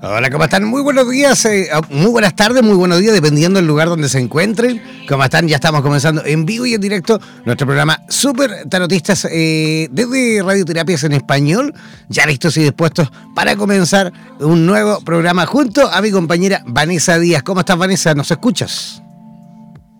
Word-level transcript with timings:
Hola, 0.00 0.30
¿cómo 0.30 0.44
están? 0.44 0.62
Muy 0.62 0.80
buenos 0.80 1.10
días, 1.10 1.44
eh, 1.46 1.70
ah, 1.72 1.80
muy 1.90 2.12
buenas 2.12 2.36
tardes, 2.36 2.62
muy 2.62 2.76
buenos 2.76 3.00
días, 3.00 3.12
dependiendo 3.12 3.58
del 3.58 3.66
lugar 3.66 3.88
donde 3.88 4.08
se 4.08 4.20
encuentren. 4.20 4.80
¿Cómo 5.08 5.24
están? 5.24 5.48
Ya 5.48 5.56
estamos 5.56 5.82
comenzando 5.82 6.24
en 6.24 6.46
vivo 6.46 6.66
y 6.66 6.74
en 6.74 6.80
directo 6.80 7.20
nuestro 7.44 7.66
programa 7.66 8.00
Super 8.08 8.68
Tarotistas 8.68 9.26
eh, 9.28 9.88
desde 9.90 10.40
Radioterapias 10.40 11.02
en 11.02 11.14
Español, 11.14 11.74
ya 12.08 12.26
listos 12.26 12.56
y 12.58 12.62
dispuestos 12.62 13.10
para 13.34 13.56
comenzar 13.56 14.12
un 14.38 14.66
nuevo 14.66 15.00
programa 15.00 15.46
junto 15.46 15.90
a 15.90 16.00
mi 16.00 16.12
compañera 16.12 16.62
Vanessa 16.64 17.18
Díaz. 17.18 17.42
¿Cómo 17.42 17.58
estás, 17.60 17.76
Vanessa? 17.76 18.14
¿Nos 18.14 18.30
escuchas? 18.30 19.02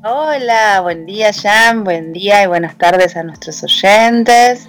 Hola, 0.05 0.81
buen 0.81 1.07
día, 1.07 1.33
Jan, 1.33 1.83
buen 1.83 2.13
día 2.13 2.45
y 2.45 2.47
buenas 2.47 2.79
tardes 2.79 3.17
a 3.17 3.25
nuestros 3.25 3.65
oyentes. 3.65 4.69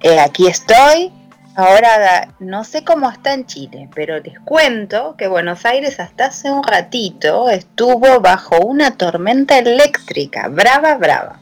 Eh, 0.00 0.20
aquí 0.20 0.46
estoy 0.46 1.12
Ahora 1.56 2.28
no 2.38 2.64
sé 2.64 2.84
cómo 2.84 3.10
está 3.10 3.34
en 3.34 3.44
Chile, 3.44 3.88
pero 3.94 4.20
les 4.20 4.38
cuento 4.40 5.16
que 5.18 5.26
Buenos 5.26 5.64
Aires 5.66 5.98
hasta 5.98 6.26
hace 6.26 6.50
un 6.50 6.62
ratito 6.62 7.50
estuvo 7.50 8.20
bajo 8.20 8.58
una 8.60 8.96
tormenta 8.96 9.58
eléctrica, 9.58 10.48
brava, 10.48 10.94
brava. 10.94 11.40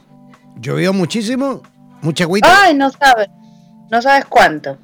¿Llovió 0.59 0.93
muchísimo? 0.93 1.61
¿Mucha 2.01 2.23
agüita? 2.23 2.63
Ay, 2.63 2.73
no 2.73 2.89
sabes, 2.89 3.29
no 3.91 4.01
sabes 4.01 4.25
cuánto. 4.25 4.77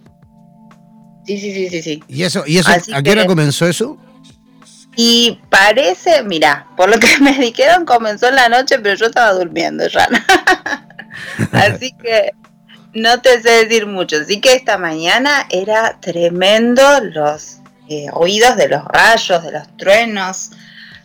Sí, 1.26 1.40
sí, 1.40 1.54
sí, 1.54 1.70
sí, 1.70 1.82
sí. 1.82 2.04
¿Y 2.08 2.24
eso, 2.24 2.44
y 2.46 2.60
eso 2.60 2.72
a 2.94 3.02
qué 3.02 3.12
hora 3.12 3.26
comenzó 3.26 3.68
eso? 3.68 3.98
Y 4.96 5.40
parece, 5.50 6.24
mira, 6.24 6.68
por 6.78 6.90
lo 6.90 7.00
que 7.00 7.18
me 7.22 7.34
dijeron 7.34 7.86
comenzó 7.86 8.30
en 8.30 8.36
la 8.36 8.48
noche, 8.48 8.80
pero 8.80 8.96
yo 8.96 9.08
estaba 9.08 9.34
durmiendo 9.34 9.88
ya. 9.88 10.08
Así 11.52 11.94
que 11.94 12.32
no 12.96 13.22
te 13.22 13.42
sé 13.42 13.66
decir 13.66 13.86
mucho. 13.86 14.18
Así 14.18 14.42
que 14.42 14.54
esta 14.54 14.78
mañana 14.78 15.46
era 15.52 16.00
tremendo 16.00 16.82
los 17.02 17.58
eh, 17.90 18.08
oídos 18.14 18.56
de 18.56 18.70
los 18.70 18.84
rayos, 18.86 19.44
de 19.44 19.52
los 19.52 19.78
truenos. 19.78 20.52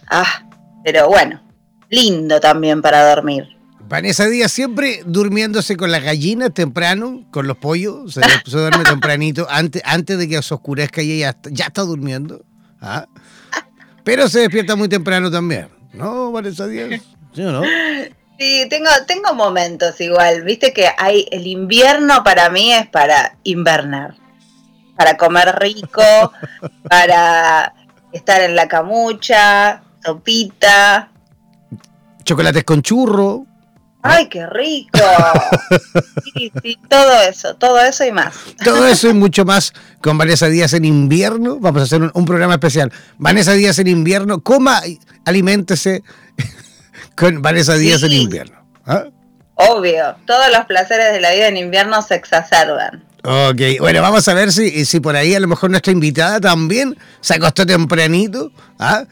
Ah, 0.09 0.47
pero 0.85 1.09
bueno, 1.09 1.43
lindo 1.91 2.41
también 2.41 2.81
para 2.81 3.15
dormir. 3.15 3.49
Vanessa 3.81 4.27
Díaz 4.27 4.53
siempre 4.53 5.03
durmiéndose 5.05 5.77
con 5.77 5.91
las 5.91 6.05
gallinas 6.05 6.55
temprano, 6.55 7.27
con 7.33 7.49
los 7.49 7.57
pollos, 7.57 8.15
se, 8.15 8.21
duerme 8.49 8.85
tempranito, 8.85 9.47
antes, 9.51 9.83
antes 9.85 10.17
de 10.17 10.29
que 10.29 10.41
se 10.43 10.55
oscurezca 10.55 11.03
y 11.03 11.11
ella 11.11 11.37
ya 11.51 11.67
está 11.67 11.83
durmiendo. 11.83 12.45
¿ah? 12.81 13.07
Pero 14.05 14.29
se 14.29 14.41
despierta 14.41 14.77
muy 14.77 14.89
temprano 14.89 15.29
también, 15.29 15.69
¿no, 15.93 16.31
Vanessa 16.31 16.69
Díaz? 16.69 17.03
¿Sí 17.35 17.43
o 17.43 17.51
no? 17.51 17.63
Sí, 18.41 18.67
tengo, 18.71 18.89
tengo 19.07 19.35
momentos 19.35 20.01
igual. 20.01 20.45
Viste 20.45 20.73
que 20.73 20.89
hay 20.97 21.27
el 21.31 21.47
invierno 21.47 22.25
para 22.25 22.49
mí 22.49 22.73
es 22.73 22.87
para 22.87 23.37
invernar, 23.45 24.15
para 24.97 25.19
comer 25.19 25.57
rico, 25.61 26.03
para 26.89 27.75
estar 28.13 28.41
en 28.41 28.57
la 28.57 28.67
camucha, 28.67 29.83
sopita. 30.03 31.11
Chocolates 32.25 32.65
con 32.65 32.81
churro. 32.81 33.45
¡Ay, 34.01 34.29
qué 34.31 34.47
rico! 34.47 34.99
Sí, 36.33 36.53
sí, 36.63 36.79
todo 36.89 37.23
eso, 37.23 37.57
todo 37.57 37.81
eso 37.81 38.05
y 38.05 38.13
más. 38.13 38.35
Todo 38.65 38.87
eso 38.87 39.09
y 39.09 39.15
mucho 39.15 39.45
más 39.45 39.73
con 40.01 40.17
Vanessa 40.17 40.47
Díaz 40.47 40.73
en 40.75 40.85
invierno. 40.85 41.59
Vamos 41.59 41.83
a 41.83 41.85
hacer 41.85 42.01
un, 42.01 42.11
un 42.15 42.25
programa 42.25 42.55
especial. 42.55 42.93
Vanessa 43.19 43.53
Díaz 43.53 43.81
en 43.81 43.89
invierno, 43.89 44.41
coma, 44.41 44.81
aliméntese 45.25 46.05
con 47.21 47.43
Vanessa 47.43 47.75
Díaz 47.75 48.03
en 48.03 48.13
invierno. 48.13 48.57
¿ah? 48.87 49.05
Obvio, 49.55 50.17
todos 50.27 50.51
los 50.51 50.65
placeres 50.65 51.13
de 51.13 51.21
la 51.21 51.33
vida 51.33 51.49
en 51.49 51.59
invierno 51.59 52.01
se 52.01 52.15
exacerban. 52.15 53.05
Ok, 53.23 53.61
bueno, 53.81 54.01
vamos 54.01 54.27
a 54.29 54.33
ver 54.33 54.51
si, 54.51 54.87
si 54.87 54.99
por 54.99 55.15
ahí 55.15 55.35
a 55.35 55.41
lo 55.41 55.47
mejor 55.47 55.69
nuestra 55.69 55.93
invitada 55.93 56.41
también 56.41 56.97
se 57.21 57.35
acostó 57.35 57.67
tempranito. 57.67 58.51
¿ah? 58.79 59.05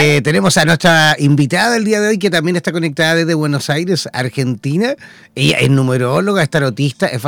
Eh, 0.00 0.22
tenemos 0.24 0.56
a 0.56 0.64
nuestra 0.64 1.14
invitada 1.18 1.74
del 1.74 1.84
día 1.84 2.00
de 2.00 2.08
hoy 2.08 2.18
que 2.18 2.30
también 2.30 2.56
está 2.56 2.72
conectada 2.72 3.16
desde 3.16 3.34
Buenos 3.34 3.68
Aires, 3.68 4.08
Argentina. 4.14 4.94
Ella 5.34 5.58
es 5.58 5.68
numeróloga, 5.68 6.42
es 6.42 6.48
tarotista, 6.48 7.06
es 7.08 7.20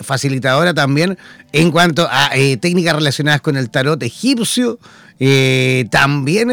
facilitadora 0.00 0.72
también 0.72 1.18
en 1.52 1.70
cuanto 1.70 2.08
a 2.10 2.30
eh, 2.34 2.56
técnicas 2.56 2.94
relacionadas 2.94 3.42
con 3.42 3.58
el 3.58 3.68
tarot 3.68 4.02
egipcio. 4.02 4.78
Eh, 5.20 5.84
también 5.90 6.50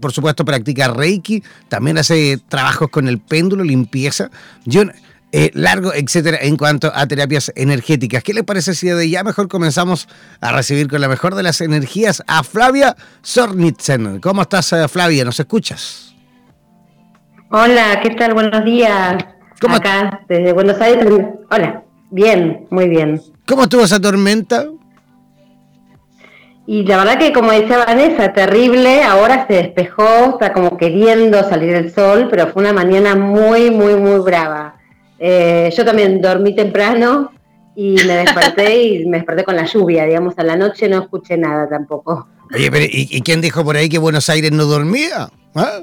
por 0.00 0.12
supuesto, 0.12 0.44
practica 0.44 0.88
Reiki, 0.88 1.42
también 1.68 1.98
hace 1.98 2.38
trabajos 2.48 2.88
con 2.90 3.08
el 3.08 3.18
péndulo, 3.18 3.64
limpieza, 3.64 4.30
yo, 4.64 4.82
eh, 5.32 5.50
largo, 5.54 5.92
etcétera, 5.92 6.38
en 6.40 6.56
cuanto 6.56 6.90
a 6.94 7.06
terapias 7.06 7.52
energéticas. 7.54 8.22
¿Qué 8.22 8.32
le 8.32 8.44
parece 8.44 8.74
si 8.74 8.88
de 8.88 9.10
ya 9.10 9.22
mejor 9.24 9.48
comenzamos 9.48 10.08
a 10.40 10.52
recibir 10.52 10.88
con 10.88 11.00
la 11.00 11.08
mejor 11.08 11.34
de 11.34 11.42
las 11.42 11.60
energías 11.60 12.22
a 12.26 12.42
Flavia 12.42 12.96
Sornitzen? 13.22 14.20
¿Cómo 14.20 14.42
estás, 14.42 14.72
eh, 14.72 14.88
Flavia? 14.88 15.24
¿Nos 15.24 15.38
escuchas? 15.38 16.14
Hola, 17.50 18.00
¿qué 18.02 18.10
tal? 18.10 18.34
Buenos 18.34 18.64
días. 18.64 19.22
¿Cómo 19.60 19.76
Acá, 19.76 20.20
desde 20.28 20.52
Buenos 20.52 20.80
Aires. 20.80 21.06
Hola, 21.50 21.82
bien, 22.10 22.66
muy 22.70 22.88
bien. 22.88 23.20
¿Cómo 23.46 23.64
estuvo 23.64 23.82
esa 23.82 24.00
tormenta? 24.00 24.66
Y 26.70 26.84
la 26.84 26.98
verdad 26.98 27.18
que, 27.18 27.32
como 27.32 27.50
decía 27.50 27.78
Vanessa, 27.78 28.30
terrible, 28.34 29.02
ahora 29.02 29.46
se 29.46 29.54
despejó, 29.54 30.32
está 30.32 30.52
como 30.52 30.76
queriendo 30.76 31.42
salir 31.48 31.74
el 31.74 31.90
sol, 31.94 32.28
pero 32.30 32.48
fue 32.48 32.60
una 32.60 32.74
mañana 32.74 33.14
muy, 33.14 33.70
muy, 33.70 33.94
muy 33.94 34.20
brava. 34.20 34.76
Eh, 35.18 35.72
yo 35.74 35.82
también 35.82 36.20
dormí 36.20 36.54
temprano 36.54 37.32
y 37.74 37.96
me 38.06 38.16
desperté 38.16 38.82
y 38.82 39.06
me 39.06 39.16
desperté 39.16 39.44
con 39.44 39.56
la 39.56 39.64
lluvia, 39.64 40.04
digamos, 40.04 40.34
a 40.36 40.42
la 40.42 40.56
noche 40.56 40.90
no 40.90 41.00
escuché 41.00 41.38
nada 41.38 41.66
tampoco. 41.70 42.28
Oye, 42.54 42.70
pero 42.70 42.84
¿y, 42.86 43.18
quién 43.22 43.40
dijo 43.40 43.64
por 43.64 43.74
ahí 43.76 43.88
que 43.88 43.96
Buenos 43.96 44.28
Aires 44.28 44.52
no 44.52 44.66
dormía? 44.66 45.30
¿Ah? 45.54 45.80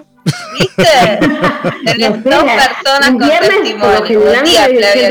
¿Viste? 0.59 0.83
Tenés 1.83 2.23
dos 2.23 2.43
personas 2.43 3.09
con 3.09 3.27
testimonio. 3.27 4.03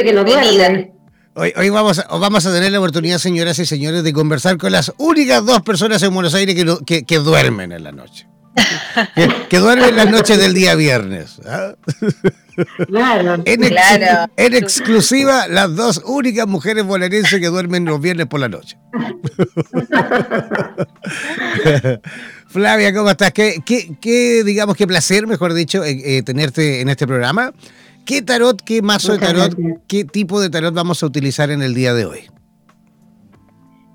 que 0.05 0.13
no 0.13 0.23
duerme. 0.23 0.94
Hoy, 1.37 1.69
vamos, 1.71 1.99
a, 1.99 2.07
vamos 2.17 2.47
a 2.47 2.53
tener 2.53 2.71
la 2.71 2.79
oportunidad, 2.79 3.19
señoras 3.19 3.59
y 3.59 3.67
señores, 3.67 4.05
de 4.05 4.13
conversar 4.13 4.57
con 4.57 4.71
las 4.71 4.93
únicas 4.99 5.45
dos 5.45 5.63
personas 5.63 6.01
en 6.05 6.15
Buenos 6.15 6.33
Aires 6.35 6.55
que, 6.87 7.05
que, 7.05 7.19
duermen 7.19 7.73
en 7.73 7.83
la 7.83 7.91
noche. 7.91 8.29
que, 9.51 9.59
duermen 9.59 9.97
las 9.97 10.09
noches 10.09 10.39
del 10.39 10.55
día 10.55 10.77
viernes. 10.77 11.41
¿ah? 11.47 11.75
Claro, 12.87 13.43
en, 13.47 14.55
exclusiva, 14.55 15.49
las 15.49 15.75
dos 15.75 16.01
únicas 16.05 16.47
mujeres 16.47 16.85
bonaerenses 16.85 17.41
que 17.41 17.49
duermen 17.49 17.85
los 17.85 18.01
viernes 18.01 18.27
por 18.27 18.39
la 18.39 18.49
noche. 18.49 18.79
Flavia, 22.47 22.95
¿cómo 22.95 23.11
estás? 23.11 23.33
¿Qué, 23.33 23.61
qué, 24.01 24.45
digamos, 24.45 24.77
qué 24.77 24.87
placer, 24.87 25.27
mejor 25.27 25.53
dicho, 25.53 25.83
eh, 25.83 26.23
tenerte 26.23 26.81
en 26.81 26.91
este 26.91 27.09
programa? 27.09 27.53
¿Qué 28.05 28.21
tarot, 28.21 28.61
qué 28.61 28.83
mazo 28.83 29.13
de 29.13 29.19
tarot, 29.19 29.57
qué 29.89 30.05
tipo 30.05 30.41
de 30.41 30.51
tarot 30.51 30.75
vamos 30.75 31.03
a 31.03 31.07
utilizar 31.07 31.51
en 31.51 31.63
el 31.63 31.75
día 31.75 31.95
de 31.95 32.05
hoy? 32.05 32.21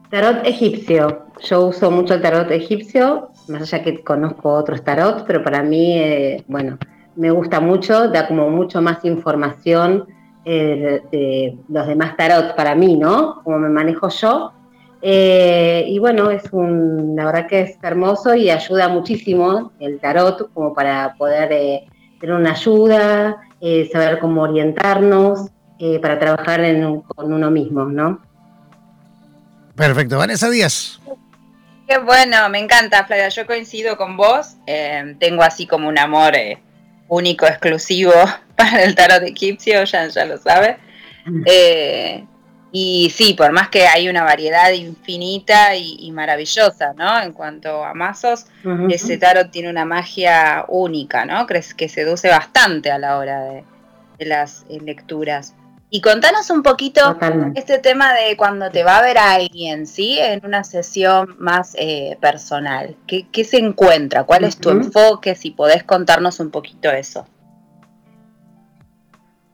Tarot 0.10 0.46
egipcio. 0.46 1.26
Yo 1.44 1.68
uso 1.68 1.92
mucho 1.92 2.16
el 2.16 2.22
tarot 2.22 2.50
egipcio, 2.50 3.30
más 3.48 3.62
allá 3.62 3.84
que 3.84 4.04
conozco 4.04 4.52
otros 4.52 4.84
tarot, 4.84 5.26
pero 5.28 5.44
para 5.44 5.62
mí, 5.62 5.98
eh, 5.98 6.44
bueno, 6.48 6.80
me 7.16 7.30
gusta 7.30 7.60
mucho, 7.60 8.10
da 8.10 8.28
como 8.28 8.50
mucho 8.50 8.82
más 8.82 9.06
información 9.06 10.08
eh, 10.44 11.02
de, 11.12 11.58
los 11.68 11.86
demás 11.86 12.18
tarot 12.18 12.56
para 12.56 12.74
mí, 12.74 12.96
¿no? 12.96 13.42
Como 13.44 13.60
me 13.60 13.70
manejo 13.70 14.10
yo. 14.10 14.54
Eh, 15.02 15.86
y 15.88 16.00
bueno, 16.00 16.32
es 16.32 16.44
un, 16.52 17.16
la 17.16 17.26
verdad 17.26 17.48
que 17.48 17.62
es 17.62 17.78
hermoso 17.84 18.34
y 18.34 18.50
ayuda 18.50 18.90
muchísimo 18.90 19.72
el 19.80 20.00
tarot 20.00 20.52
como 20.54 20.74
para 20.74 21.16
poder 21.18 21.84
tener 22.20 22.36
una 22.36 22.52
ayuda, 22.52 23.38
saber 23.92 24.20
cómo 24.20 24.44
orientarnos 24.44 25.50
para 26.02 26.20
trabajar 26.20 26.62
con 27.16 27.34
uno 27.34 27.52
mismo, 27.52 27.86
¿no? 27.86 28.20
Perfecto, 29.76 30.18
Vanessa 30.18 30.50
Díaz. 30.50 31.00
Qué 31.90 31.98
bueno, 31.98 32.50
me 32.50 32.60
encanta, 32.60 33.04
Flavia. 33.06 33.30
Yo 33.30 33.48
coincido 33.48 33.98
con 33.98 34.16
vos. 34.16 34.58
Eh, 34.68 35.16
tengo 35.20 35.42
así 35.42 35.66
como 35.66 35.88
un 35.90 35.98
amor 35.98 36.36
eh, 36.36 36.62
único, 37.08 37.48
exclusivo 37.48 38.14
para 38.56 38.84
el 38.84 38.94
tarot 38.94 39.24
egipcio, 39.24 39.84
ya, 39.86 40.06
ya 40.08 40.26
lo 40.26 40.38
sabe. 40.38 40.78
Eh, 42.71 42.80
y 42.80 43.10
sí, 43.10 43.33
por 43.33 43.51
más 43.51 43.69
que 43.69 43.88
hay 43.88 44.10
una 44.10 44.24
variedad 44.24 44.71
infinita 44.71 45.75
y, 45.75 46.12
maravillosa, 46.12 46.94
¿no? 46.94 47.21
En 47.21 47.33
cuanto 47.33 47.83
a 47.83 47.94
mazos, 47.94 48.45
ese 48.89 49.18
tarot 49.18 49.51
tiene 49.51 49.69
una 49.69 49.86
magia 49.86 50.66
única, 50.68 51.25
¿no? 51.25 51.45
Crees 51.48 51.74
que 51.74 51.89
seduce 51.89 52.30
bastante 52.30 52.92
a 52.92 52.98
la 52.98 53.18
hora 53.18 53.42
de 54.18 54.25
las 54.25 54.66
lecturas. 54.69 55.56
Y 55.92 56.01
contanos 56.01 56.51
un 56.51 56.62
poquito 56.62 57.18
este 57.56 57.80
tema 57.80 58.13
de 58.13 58.38
cuando 58.38 58.69
te 58.69 58.83
va 58.83 59.00
a 59.00 59.01
ver 59.01 59.18
alguien, 59.18 59.88
¿sí? 59.88 60.19
En 60.19 60.45
una 60.45 60.63
sesión 60.63 61.36
más 61.39 61.74
eh, 61.80 62.15
personal. 62.22 62.95
¿Qué, 63.07 63.44
se 63.44 63.57
encuentra? 63.57 64.24
¿Cuál 64.24 64.44
es 64.44 64.57
tu 64.57 64.69
enfoque? 64.69 65.33
Si 65.33 65.50
podés 65.50 65.83
contarnos 65.83 66.39
un 66.39 66.51
poquito 66.51 66.92
eso. 66.92 67.25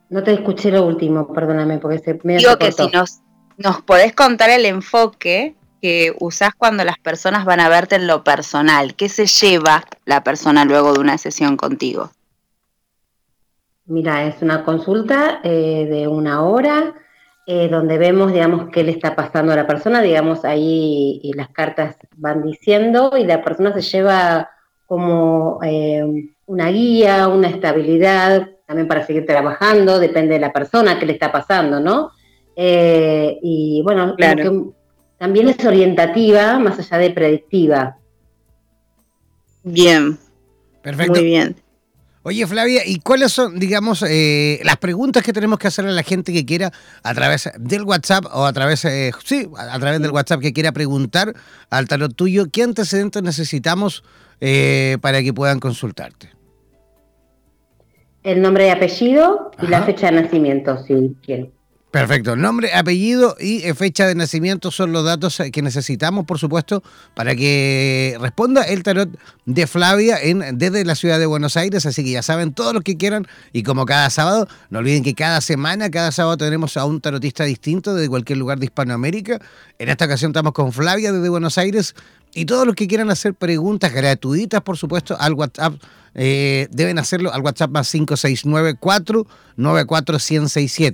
No 0.10 0.24
te 0.24 0.34
escuché 0.34 0.72
lo 0.72 0.86
último, 0.86 1.32
perdóname, 1.34 1.80
porque 1.80 2.00
se 2.00 2.20
me 2.24 2.38
Digo 2.38 2.58
que 2.58 2.72
si 2.72 2.88
nos, 2.88 3.22
nos 3.58 3.82
podés 3.82 4.14
contar 4.14 4.50
el 4.50 4.66
enfoque 4.66 5.56
que 5.82 6.16
usás 6.20 6.54
cuando 6.56 6.84
las 6.84 6.98
personas 7.00 7.46
van 7.46 7.60
a 7.60 7.70
verte 7.70 7.96
en 7.96 8.08
lo 8.08 8.24
personal. 8.24 8.96
¿Qué 8.96 9.10
se 9.10 9.26
lleva 9.26 9.84
la 10.06 10.24
persona 10.24 10.66
luego 10.66 10.94
de 10.94 11.00
una 11.00 11.18
sesión 11.18 11.58
contigo? 11.58 12.12
Mira, 13.86 14.26
es 14.26 14.42
una 14.42 14.64
consulta 14.64 15.42
eh, 15.44 15.88
de 15.90 16.08
una 16.08 16.44
hora 16.44 16.96
eh, 17.46 17.68
donde 17.70 18.00
vemos, 18.00 18.34
digamos, 18.34 18.70
qué 18.72 18.84
le 18.84 18.92
está 18.92 19.16
pasando 19.16 19.54
a 19.54 19.56
la 19.56 19.68
persona, 19.68 20.02
digamos, 20.02 20.44
ahí 20.44 21.20
y 21.22 21.34
las 21.34 21.50
cartas 21.50 21.96
van 22.16 22.42
diciendo 22.42 23.12
y 23.16 23.24
la 23.24 23.44
persona 23.44 23.72
se 23.74 23.82
lleva 23.82 24.50
como 24.88 25.60
eh, 25.64 26.04
una 26.48 26.70
guía, 26.70 27.28
una 27.28 27.50
estabilidad, 27.50 28.50
también 28.66 28.88
para 28.88 29.06
seguir 29.06 29.26
trabajando, 29.26 30.00
depende 30.00 30.36
de 30.36 30.40
la 30.40 30.54
persona 30.54 31.00
qué 31.00 31.06
le 31.06 31.14
está 31.14 31.32
pasando, 31.32 31.80
¿no? 31.80 32.12
y 32.58 33.82
bueno, 33.84 34.16
también 35.18 35.50
es 35.50 35.66
orientativa 35.66 36.58
más 36.58 36.80
allá 36.80 36.98
de 37.00 37.12
predictiva. 37.12 37.98
Bien. 39.64 40.18
Perfecto. 40.82 41.14
Muy 41.14 41.26
bien. 41.26 41.56
Oye, 42.28 42.48
Flavia, 42.48 42.82
¿y 42.84 43.00
cuáles 43.02 43.32
son, 43.32 43.60
digamos, 43.60 44.04
eh, 44.08 44.60
las 44.64 44.78
preguntas 44.78 45.22
que 45.22 45.32
tenemos 45.32 45.60
que 45.60 45.68
hacerle 45.68 45.92
a 45.92 45.94
la 45.94 46.02
gente 46.02 46.34
que 46.34 46.44
quiera 46.44 46.72
a 47.04 47.14
través 47.14 47.52
del 47.60 47.84
WhatsApp 47.84 48.26
o 48.34 48.46
a 48.46 48.54
través, 48.54 48.84
eh, 48.86 49.12
sí, 49.24 49.48
a 49.56 49.78
través 49.80 50.02
del 50.02 50.10
WhatsApp 50.10 50.42
que 50.42 50.52
quiera 50.52 50.72
preguntar 50.72 51.36
al 51.70 51.88
tarot 51.88 52.16
tuyo, 52.16 52.48
qué 52.52 52.64
antecedentes 52.64 53.22
necesitamos 53.22 54.04
eh, 54.42 54.98
para 55.02 55.22
que 55.22 55.34
puedan 55.34 55.60
consultarte? 55.60 56.35
El 58.26 58.42
nombre 58.42 58.66
y 58.66 58.70
apellido 58.72 59.52
y 59.62 59.68
la 59.68 59.84
fecha 59.84 60.08
de 60.08 60.24
nacimiento, 60.24 60.84
si 60.84 61.16
quieren. 61.24 61.52
Perfecto. 61.92 62.36
Nombre, 62.36 62.74
apellido 62.74 63.38
y 63.40 63.64
eh, 63.64 63.74
fecha 63.74 64.06
de 64.06 64.16
nacimiento 64.16 64.70
son 64.70 64.92
los 64.92 65.06
datos 65.06 65.40
eh, 65.40 65.50
que 65.50 65.62
necesitamos, 65.62 66.26
por 66.26 66.40
supuesto, 66.40 66.84
para 67.14 67.36
que 67.36 68.18
responda 68.20 68.64
el 68.64 68.84
tarot 68.84 69.10
de 69.46 69.66
Flavia 69.66 70.18
en, 70.22 70.58
desde 70.58 70.84
la 70.84 70.96
ciudad 70.96 71.20
de 71.20 71.26
Buenos 71.26 71.56
Aires. 71.56 71.86
Así 71.86 72.04
que 72.04 72.12
ya 72.12 72.22
saben 72.22 72.52
todo 72.52 72.74
lo 72.74 72.82
que 72.82 72.98
quieran. 72.98 73.28
Y 73.54 73.64
como 73.64 73.86
cada 73.86 74.10
sábado, 74.10 74.48
no 74.72 74.80
olviden 74.80 75.04
que 75.04 75.14
cada 75.14 75.40
semana, 75.40 75.90
cada 75.90 76.12
sábado 76.12 76.36
tenemos 76.36 76.76
a 76.76 76.84
un 76.84 77.00
tarotista 77.00 77.46
distinto 77.46 77.94
desde 77.94 78.10
cualquier 78.10 78.40
lugar 78.40 78.60
de 78.60 78.66
Hispanoamérica. 78.66 79.40
En 79.80 79.88
esta 79.88 80.04
ocasión 80.04 80.32
estamos 80.32 80.52
con 80.52 80.74
Flavia 80.74 81.14
desde 81.14 81.30
Buenos 81.30 81.58
Aires. 81.58 81.96
Y 82.36 82.46
todos 82.46 82.68
los 82.68 82.76
que 82.76 82.86
quieran 82.86 83.10
hacer 83.10 83.34
preguntas 83.34 83.94
gratuitas, 83.94 84.62
por 84.62 84.78
supuesto, 84.78 85.16
al 85.18 85.34
WhatsApp, 85.34 85.76
eh, 86.14 86.68
deben 86.70 87.00
hacerlo 87.00 87.34
al 87.34 87.42
WhatsApp 87.42 87.72
más 87.72 87.88
5694 87.88 89.26
94 89.56 90.18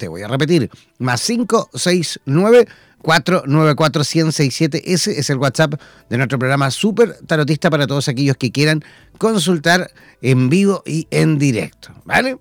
Voy 0.09 0.21
a 0.21 0.27
repetir, 0.27 0.69
más 0.99 1.25
569 1.25 2.67
494 3.01 4.01
Ese 4.83 5.19
es 5.19 5.29
el 5.31 5.38
WhatsApp 5.38 5.81
de 6.09 6.17
nuestro 6.17 6.38
programa 6.38 6.69
Super 6.69 7.17
Tarotista 7.25 7.71
para 7.71 7.88
todos 7.88 8.07
aquellos 8.07 8.38
que 8.38 8.51
quieran 8.51 8.83
consultar 9.17 9.91
en 10.21 10.47
vivo 10.47 10.83
y 10.85 11.07
en 11.09 11.39
directo. 11.39 11.89
¿Vale? 12.05 12.38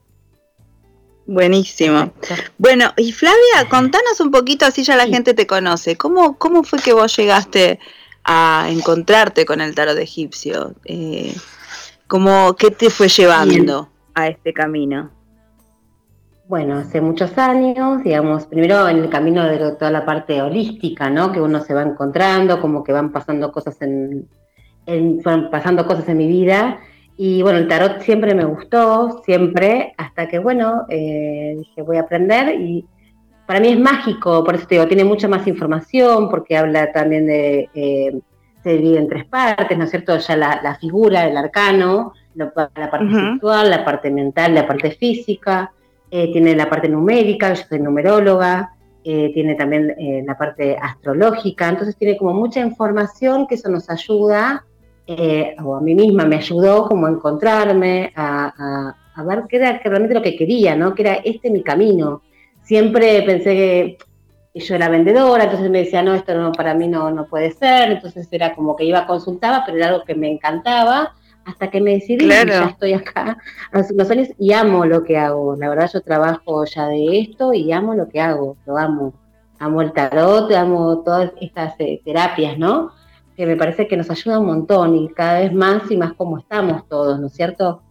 Buenísimo. 1.24 2.12
Bueno, 2.58 2.92
y 2.98 3.12
Flavia, 3.12 3.66
contanos 3.70 4.20
un 4.20 4.30
poquito, 4.30 4.66
así 4.66 4.82
ya 4.82 4.96
la 4.96 5.06
gente 5.06 5.32
te 5.32 5.46
conoce. 5.46 5.96
¿Cómo, 5.96 6.36
cómo 6.36 6.64
fue 6.64 6.80
que 6.80 6.92
vos 6.92 7.16
llegaste 7.16 7.78
a 8.32 8.68
encontrarte 8.68 9.44
con 9.44 9.60
el 9.60 9.74
tarot 9.74 9.98
egipcio? 9.98 10.74
Eh, 10.84 11.34
¿cómo, 12.06 12.54
¿Qué 12.54 12.70
te 12.70 12.88
fue 12.88 13.08
llevando 13.08 13.88
a 14.14 14.28
este 14.28 14.52
camino? 14.52 15.10
Bueno, 16.46 16.78
hace 16.78 17.00
muchos 17.00 17.36
años, 17.38 18.04
digamos, 18.04 18.46
primero 18.46 18.88
en 18.88 18.98
el 18.98 19.08
camino 19.08 19.44
de 19.44 19.72
toda 19.72 19.90
la 19.90 20.04
parte 20.04 20.40
holística, 20.42 21.10
¿no? 21.10 21.32
Que 21.32 21.40
uno 21.40 21.60
se 21.60 21.74
va 21.74 21.82
encontrando, 21.82 22.60
como 22.60 22.84
que 22.84 22.92
van 22.92 23.10
pasando 23.10 23.50
cosas 23.50 23.76
en, 23.82 24.28
pasando 25.50 25.86
cosas 25.86 26.08
en 26.08 26.16
mi 26.16 26.28
vida. 26.28 26.78
Y 27.16 27.42
bueno, 27.42 27.58
el 27.58 27.68
tarot 27.68 28.00
siempre 28.00 28.34
me 28.34 28.44
gustó, 28.44 29.22
siempre, 29.24 29.92
hasta 29.96 30.28
que, 30.28 30.38
bueno, 30.38 30.86
eh, 30.88 31.54
dije, 31.58 31.82
voy 31.82 31.96
a 31.96 32.02
aprender 32.02 32.60
y 32.60 32.86
para 33.50 33.58
mí 33.58 33.66
es 33.66 33.80
mágico, 33.80 34.44
por 34.44 34.54
eso 34.54 34.64
te 34.68 34.76
digo, 34.76 34.86
tiene 34.86 35.02
mucha 35.02 35.26
más 35.26 35.44
información, 35.48 36.30
porque 36.30 36.56
habla 36.56 36.92
también 36.92 37.26
de, 37.26 37.68
eh, 37.74 38.16
se 38.62 38.74
divide 38.74 38.98
en 38.98 39.08
tres 39.08 39.24
partes, 39.24 39.76
¿no 39.76 39.82
es 39.82 39.90
cierto? 39.90 40.16
Ya 40.18 40.36
la, 40.36 40.78
figura, 40.80 41.26
el 41.26 41.36
arcano, 41.36 42.12
la, 42.36 42.52
parte 42.52 43.10
sexual, 43.12 43.70
la 43.70 43.84
parte 43.84 44.08
mental, 44.08 44.54
la 44.54 44.68
parte 44.68 44.92
física, 44.92 45.72
eh, 46.12 46.30
tiene 46.30 46.54
la 46.54 46.70
parte 46.70 46.88
numérica, 46.88 47.52
yo 47.52 47.64
soy 47.68 47.80
numeróloga, 47.80 48.76
eh, 49.02 49.32
tiene 49.34 49.56
también 49.56 49.96
la 50.24 50.38
parte 50.38 50.76
astrológica, 50.80 51.70
entonces 51.70 51.96
tiene 51.96 52.16
como 52.16 52.34
mucha 52.34 52.60
información 52.60 53.48
que 53.48 53.56
eso 53.56 53.68
nos 53.68 53.90
ayuda, 53.90 54.64
o 55.64 55.74
a 55.74 55.80
mí 55.80 55.96
misma 55.96 56.24
me 56.24 56.36
ayudó 56.36 56.86
como 56.86 57.08
a 57.08 57.10
encontrarme, 57.10 58.12
a, 58.14 58.94
a 59.12 59.24
ver 59.24 59.42
qué 59.48 59.56
era 59.56 59.80
realmente 59.82 60.14
lo 60.14 60.22
que 60.22 60.36
quería, 60.36 60.76
¿no? 60.76 60.94
Que 60.94 61.02
era 61.02 61.14
este 61.14 61.50
mi 61.50 61.64
camino 61.64 62.22
siempre 62.70 63.20
pensé 63.22 63.98
que 64.54 64.60
yo 64.60 64.76
era 64.76 64.88
vendedora, 64.88 65.42
entonces 65.42 65.68
me 65.68 65.80
decía, 65.80 66.04
no, 66.04 66.14
esto 66.14 66.36
no, 66.36 66.52
para 66.52 66.72
mí 66.72 66.86
no, 66.86 67.10
no 67.10 67.26
puede 67.26 67.50
ser, 67.50 67.90
entonces 67.90 68.28
era 68.30 68.54
como 68.54 68.76
que 68.76 68.84
iba, 68.84 69.08
consultaba, 69.08 69.64
pero 69.66 69.76
era 69.76 69.88
algo 69.88 70.04
que 70.04 70.14
me 70.14 70.30
encantaba, 70.30 71.16
hasta 71.44 71.68
que 71.68 71.80
me 71.80 71.94
decidí, 71.94 72.28
ya 72.28 72.66
estoy 72.66 72.92
acá 72.92 73.38
hace 73.72 73.92
unos 73.92 74.08
años 74.12 74.28
y 74.38 74.52
amo 74.52 74.86
lo 74.86 75.02
que 75.02 75.18
hago, 75.18 75.56
la 75.56 75.68
verdad 75.68 75.90
yo 75.92 76.00
trabajo 76.00 76.64
ya 76.64 76.86
de 76.86 77.18
esto 77.18 77.52
y 77.52 77.72
amo 77.72 77.94
lo 77.94 78.08
que 78.08 78.20
hago, 78.20 78.56
lo 78.64 78.78
amo, 78.78 79.14
amo 79.58 79.82
el 79.82 79.90
tarot, 79.92 80.52
amo 80.52 81.00
todas 81.00 81.32
estas 81.40 81.74
eh, 81.80 82.00
terapias, 82.04 82.56
¿no? 82.56 82.92
Que 83.36 83.46
me 83.46 83.56
parece 83.56 83.88
que 83.88 83.96
nos 83.96 84.08
ayuda 84.10 84.38
un 84.38 84.46
montón 84.46 84.94
y 84.94 85.08
cada 85.08 85.40
vez 85.40 85.52
más 85.52 85.90
y 85.90 85.96
más 85.96 86.12
como 86.12 86.38
estamos 86.38 86.86
todos, 86.86 87.18
¿no 87.18 87.26
es 87.26 87.32
cierto? 87.32 87.82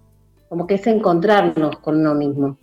Como 0.47 0.65
que 0.65 0.75
es 0.75 0.87
encontrarnos 0.87 1.79
con 1.79 1.97
uno 1.97 2.15
mismo. 2.15 2.57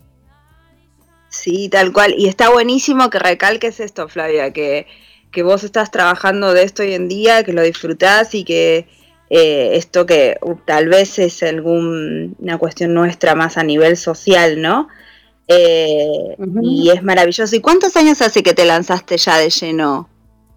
Sí, 1.29 1.69
tal 1.69 1.93
cual. 1.93 2.15
Y 2.17 2.29
está 2.29 2.51
buenísimo 2.51 3.11
que 3.11 3.19
recalques 3.19 3.81
esto, 3.81 4.09
Flavia, 4.09 4.53
que, 4.53 4.87
que 5.31 5.43
vos 5.43 5.65
estás 5.65 5.91
trabajando 5.91 6.55
de 6.55 6.63
esto 6.63 6.83
hoy 6.83 6.95
en 6.95 7.09
día, 7.09 7.45
que 7.45 7.53
lo 7.53 7.63
disfrutás 7.63 8.35
y 8.35 8.45
que 8.45 8.89
eh, 9.29 9.71
esto 9.75 10.07
que 10.07 10.39
uh, 10.41 10.55
tal 10.65 10.89
vez 10.89 11.19
es 11.19 11.43
alguna 11.43 12.59
cuestión 12.59 12.95
nuestra 12.95 13.35
más 13.35 13.57
a 13.57 13.65
nivel 13.65 13.97
social, 13.97 14.61
¿no? 14.63 14.89
Eh, 15.49 16.37
y 16.63 16.91
es 16.91 17.03
maravilloso. 17.03 17.55
¿Y 17.55 17.61
cuántos 17.61 17.97
años 17.97 18.23
hace 18.23 18.43
que 18.43 18.55
te 18.55 18.65
lanzaste 18.65 19.17
ya 19.17 19.39
de 19.39 19.51
lleno 19.51 20.09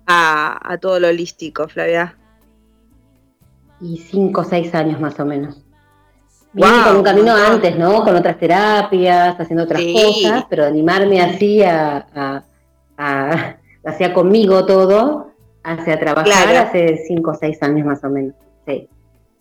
a, 0.07 0.59
a 0.73 0.77
todo 0.77 0.99
lo 0.99 1.09
holístico, 1.09 1.67
Flavia? 1.67 2.15
y 3.81 3.97
cinco 3.97 4.41
o 4.41 4.43
seis 4.43 4.73
años 4.75 4.99
más 4.99 5.19
o 5.19 5.25
menos. 5.25 5.57
Viene 6.51 6.83
con 6.83 6.97
un 6.97 7.03
camino 7.03 7.35
antes, 7.35 7.77
¿no? 7.77 8.03
Con 8.03 8.15
otras 8.15 8.37
terapias, 8.37 9.39
haciendo 9.39 9.63
otras 9.63 9.83
cosas, 9.83 10.45
pero 10.49 10.65
animarme 10.65 11.21
así 11.21 11.61
a, 11.63 12.07
a, 12.15 12.43
a, 12.97 13.55
hacía 13.85 14.13
conmigo 14.13 14.65
todo, 14.65 15.31
hacia 15.63 15.99
trabajar 15.99 16.55
hace 16.55 17.03
cinco 17.07 17.31
o 17.31 17.35
seis 17.35 17.61
años 17.61 17.85
más 17.85 18.03
o 18.03 18.09
menos. 18.09 18.33
Sí. 18.65 18.87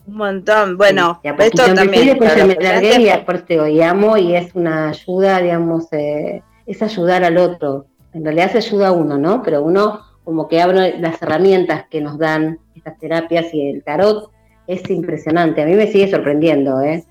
Un 0.07 0.17
montón. 0.17 0.77
Bueno, 0.77 1.21
esto 1.23 1.75
también. 1.75 2.07
Después 2.07 2.47
me 2.47 2.55
largué 2.55 3.03
y 3.03 3.25
por 3.25 3.41
te 3.43 3.85
amo 3.85 4.17
y 4.17 4.35
es 4.35 4.55
una 4.55 4.91
ayuda, 4.91 5.41
digamos, 5.41 5.93
eh, 5.93 6.43
es 6.67 6.83
ayudar 6.83 7.25
al 7.25 7.37
otro. 7.39 7.87
En 8.13 8.25
realidad 8.25 8.53
se 8.53 8.59
ayuda 8.59 8.89
a 8.89 8.93
uno, 8.93 9.19
¿no? 9.19 9.43
Pero 9.43 9.63
uno 9.63 10.01
como 10.25 10.49
que 10.49 10.61
abre 10.61 10.99
las 10.99 11.21
herramientas 11.23 11.87
que 11.91 12.01
nos 12.01 12.19
dan 12.19 12.59
estas 12.75 12.99
terapias 12.99 13.53
y 13.53 13.69
el 13.69 13.83
tarot 13.83 14.31
es 14.69 14.89
impresionante. 14.91 15.63
A 15.63 15.67
mí 15.67 15.75
me 15.75 15.91
sigue 15.91 16.09
sorprendiendo, 16.09 16.81
¿eh? 16.83 17.03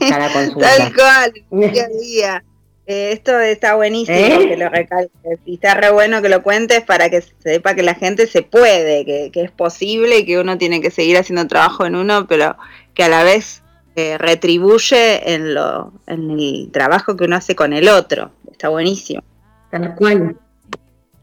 Cada. 0.00 0.28
Tal 0.32 0.94
cual, 0.94 1.32
día 1.50 1.84
a 1.84 1.88
día. 1.88 2.44
Eh, 2.86 3.12
esto 3.12 3.38
está 3.40 3.76
buenísimo 3.76 4.18
¿Eh? 4.18 4.46
que 4.46 4.56
lo 4.58 4.68
recalques 4.68 5.38
y 5.46 5.54
está 5.54 5.72
re 5.72 5.90
bueno 5.90 6.20
que 6.20 6.28
lo 6.28 6.42
cuentes 6.42 6.82
para 6.82 7.08
que 7.08 7.22
sepa 7.22 7.74
que 7.74 7.82
la 7.82 7.94
gente 7.94 8.26
se 8.26 8.42
puede, 8.42 9.06
que, 9.06 9.30
es 9.32 9.50
posible 9.50 10.18
y 10.18 10.26
que 10.26 10.38
uno 10.38 10.58
tiene 10.58 10.82
que 10.82 10.90
seguir 10.90 11.16
haciendo 11.16 11.46
trabajo 11.46 11.86
en 11.86 11.96
uno, 11.96 12.26
pero 12.26 12.56
que 12.92 13.04
a 13.04 13.08
la 13.08 13.24
vez 13.24 13.62
eh, 13.96 14.18
retribuye 14.18 15.32
en, 15.34 15.54
lo, 15.54 15.94
en 16.06 16.30
el 16.30 16.70
trabajo 16.72 17.16
que 17.16 17.24
uno 17.24 17.36
hace 17.36 17.56
con 17.56 17.72
el 17.72 17.88
otro. 17.88 18.32
Está 18.50 18.68
buenísimo. 18.68 19.22
Tal 19.70 19.94
cual. 19.94 20.36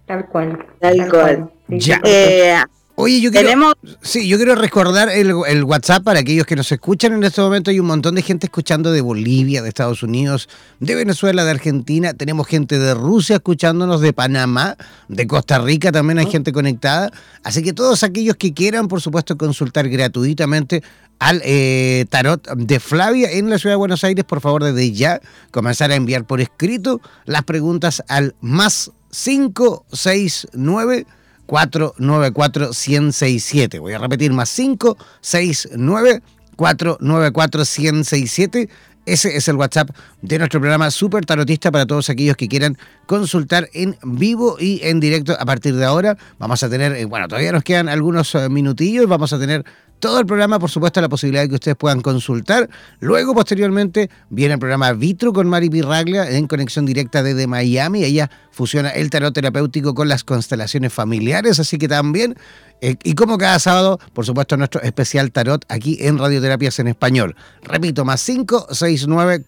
Tal 0.08 0.26
cual. 0.30 0.66
Tal, 0.80 1.10
cual. 1.10 1.52
Ya. 1.68 2.68
Oye, 3.02 3.20
yo 3.20 3.32
quiero, 3.32 3.74
sí, 4.04 4.28
yo 4.28 4.38
quiero 4.38 4.54
recordar 4.54 5.10
el, 5.10 5.34
WhatsApp 5.64 6.04
para 6.04 6.20
aquellos 6.20 6.46
que 6.46 6.56
nos 6.56 6.72
escuchan 6.72 7.14
en 7.14 7.24
este 7.24 7.42
momento. 7.42 7.72
Hay 7.72 7.80
un 7.80 7.88
montón 7.88 8.14
de 8.14 8.22
gente 8.22 8.46
escuchando 8.46 8.92
de 8.92 9.02
Bolivia, 9.02 9.64
de 9.64 9.70
Estados 9.70 10.04
Unidos, 10.04 10.48
de 10.80 10.94
Venezuela, 10.94 11.44
de 11.44 11.50
Argentina. 11.50 12.14
Tenemos 12.14 12.46
gente 12.46 12.78
de 12.78 12.94
Rusia 12.94 13.38
escuchándonos, 13.38 14.02
de 14.02 14.14
Panamá, 14.14 14.78
de 15.08 15.26
Costa 15.26 15.58
Rica 15.58 15.92
también 15.92 16.20
hay 16.20 16.28
oh. 16.28 16.32
gente 16.32 16.54
conectada. 16.54 17.12
Así 17.44 17.64
que 17.64 17.74
todos 17.74 18.04
aquellos 18.04 18.36
que 18.36 18.54
quieran, 18.54 18.88
por 18.88 19.02
supuesto, 19.02 19.36
consultar 19.36 19.90
gratuitamente 19.90 20.84
al 21.18 21.42
eh, 21.44 22.06
tarot 22.08 22.48
de 22.56 22.80
Flavia 22.80 23.32
en 23.32 23.50
la 23.50 23.58
ciudad 23.58 23.74
de 23.74 23.78
Buenos 23.78 24.04
Aires, 24.04 24.26
por 24.26 24.42
favor, 24.42 24.64
desde 24.64 24.92
ya 24.92 25.22
comenzar 25.50 25.90
a 25.90 25.96
enviar 25.96 26.26
por 26.26 26.40
escrito 26.40 27.02
las 27.26 27.42
preguntas 27.46 28.04
al 28.08 28.36
más 28.42 28.92
569 29.10 31.08
494-167. 31.48 33.80
Voy 33.80 33.94
a 33.94 34.00
repetir, 34.00 34.34
más 34.34 34.56
569 34.56 36.22
494 36.56 37.66
167 37.66 38.70
ese 39.06 39.36
es 39.36 39.48
el 39.48 39.56
WhatsApp 39.56 39.90
de 40.22 40.38
nuestro 40.38 40.60
programa 40.60 40.92
Super 40.92 41.26
Tarotista 41.26 41.72
para 41.72 41.88
todos 41.88 42.12
aquellos 42.12 42.38
que 42.38 42.48
quieran 42.48 42.78
consultar 43.08 43.68
en 43.74 43.98
vivo 44.04 44.58
y 44.60 44.80
en 44.84 45.00
directo 45.00 45.36
a 45.40 45.44
partir 45.44 45.76
de 45.76 45.86
ahora. 45.86 46.18
Vamos 46.38 46.62
a 46.62 46.70
tener, 46.70 46.94
eh, 46.94 47.06
bueno, 47.06 47.28
todavía 47.28 47.52
nos 47.52 47.64
quedan 47.64 47.90
algunos 47.90 48.36
eh, 48.36 48.48
minutillos, 48.48 49.08
vamos 49.08 49.34
a 49.34 49.40
tener 49.40 49.66
todo 50.02 50.20
el 50.20 50.26
programa, 50.26 50.60
por 50.60 50.70
supuesto, 50.70 51.00
la 51.00 51.08
posibilidad 51.08 51.44
de 51.44 51.50
que 51.50 51.56
ustedes 51.56 51.78
puedan 51.78 52.02
consultar. 52.02 52.70
Luego, 53.00 53.34
posteriormente, 53.34 54.10
viene 54.30 54.56
el 54.56 54.60
programa 54.60 54.92
Vitro 54.92 55.32
con 55.32 55.48
Mari 55.48 55.70
Pirraglia 55.70 56.30
en 56.30 56.48
conexión 56.48 56.86
directa 56.86 57.24
desde 57.24 57.48
Miami. 57.48 58.04
Ella 58.04 58.30
fusiona 58.52 58.90
el 58.90 59.10
tarot 59.10 59.34
terapéutico 59.34 59.96
con 59.96 60.10
las 60.10 60.26
constelaciones 60.26 60.92
familiares, 60.92 61.60
así 61.60 61.78
que 61.78 61.88
también 61.88 62.36
eh, 62.82 62.96
y 63.04 63.14
como 63.14 63.38
cada 63.38 63.60
sábado, 63.60 64.00
por 64.14 64.26
supuesto, 64.26 64.58
nuestro 64.58 64.82
especial 64.82 65.32
tarot 65.32 65.64
aquí 65.70 66.00
en 66.02 66.18
Radioterapias 66.18 66.80
en 66.80 66.88
Español. 66.88 67.36
Repito, 67.62 68.04
más 68.04 68.26
569 68.26 69.46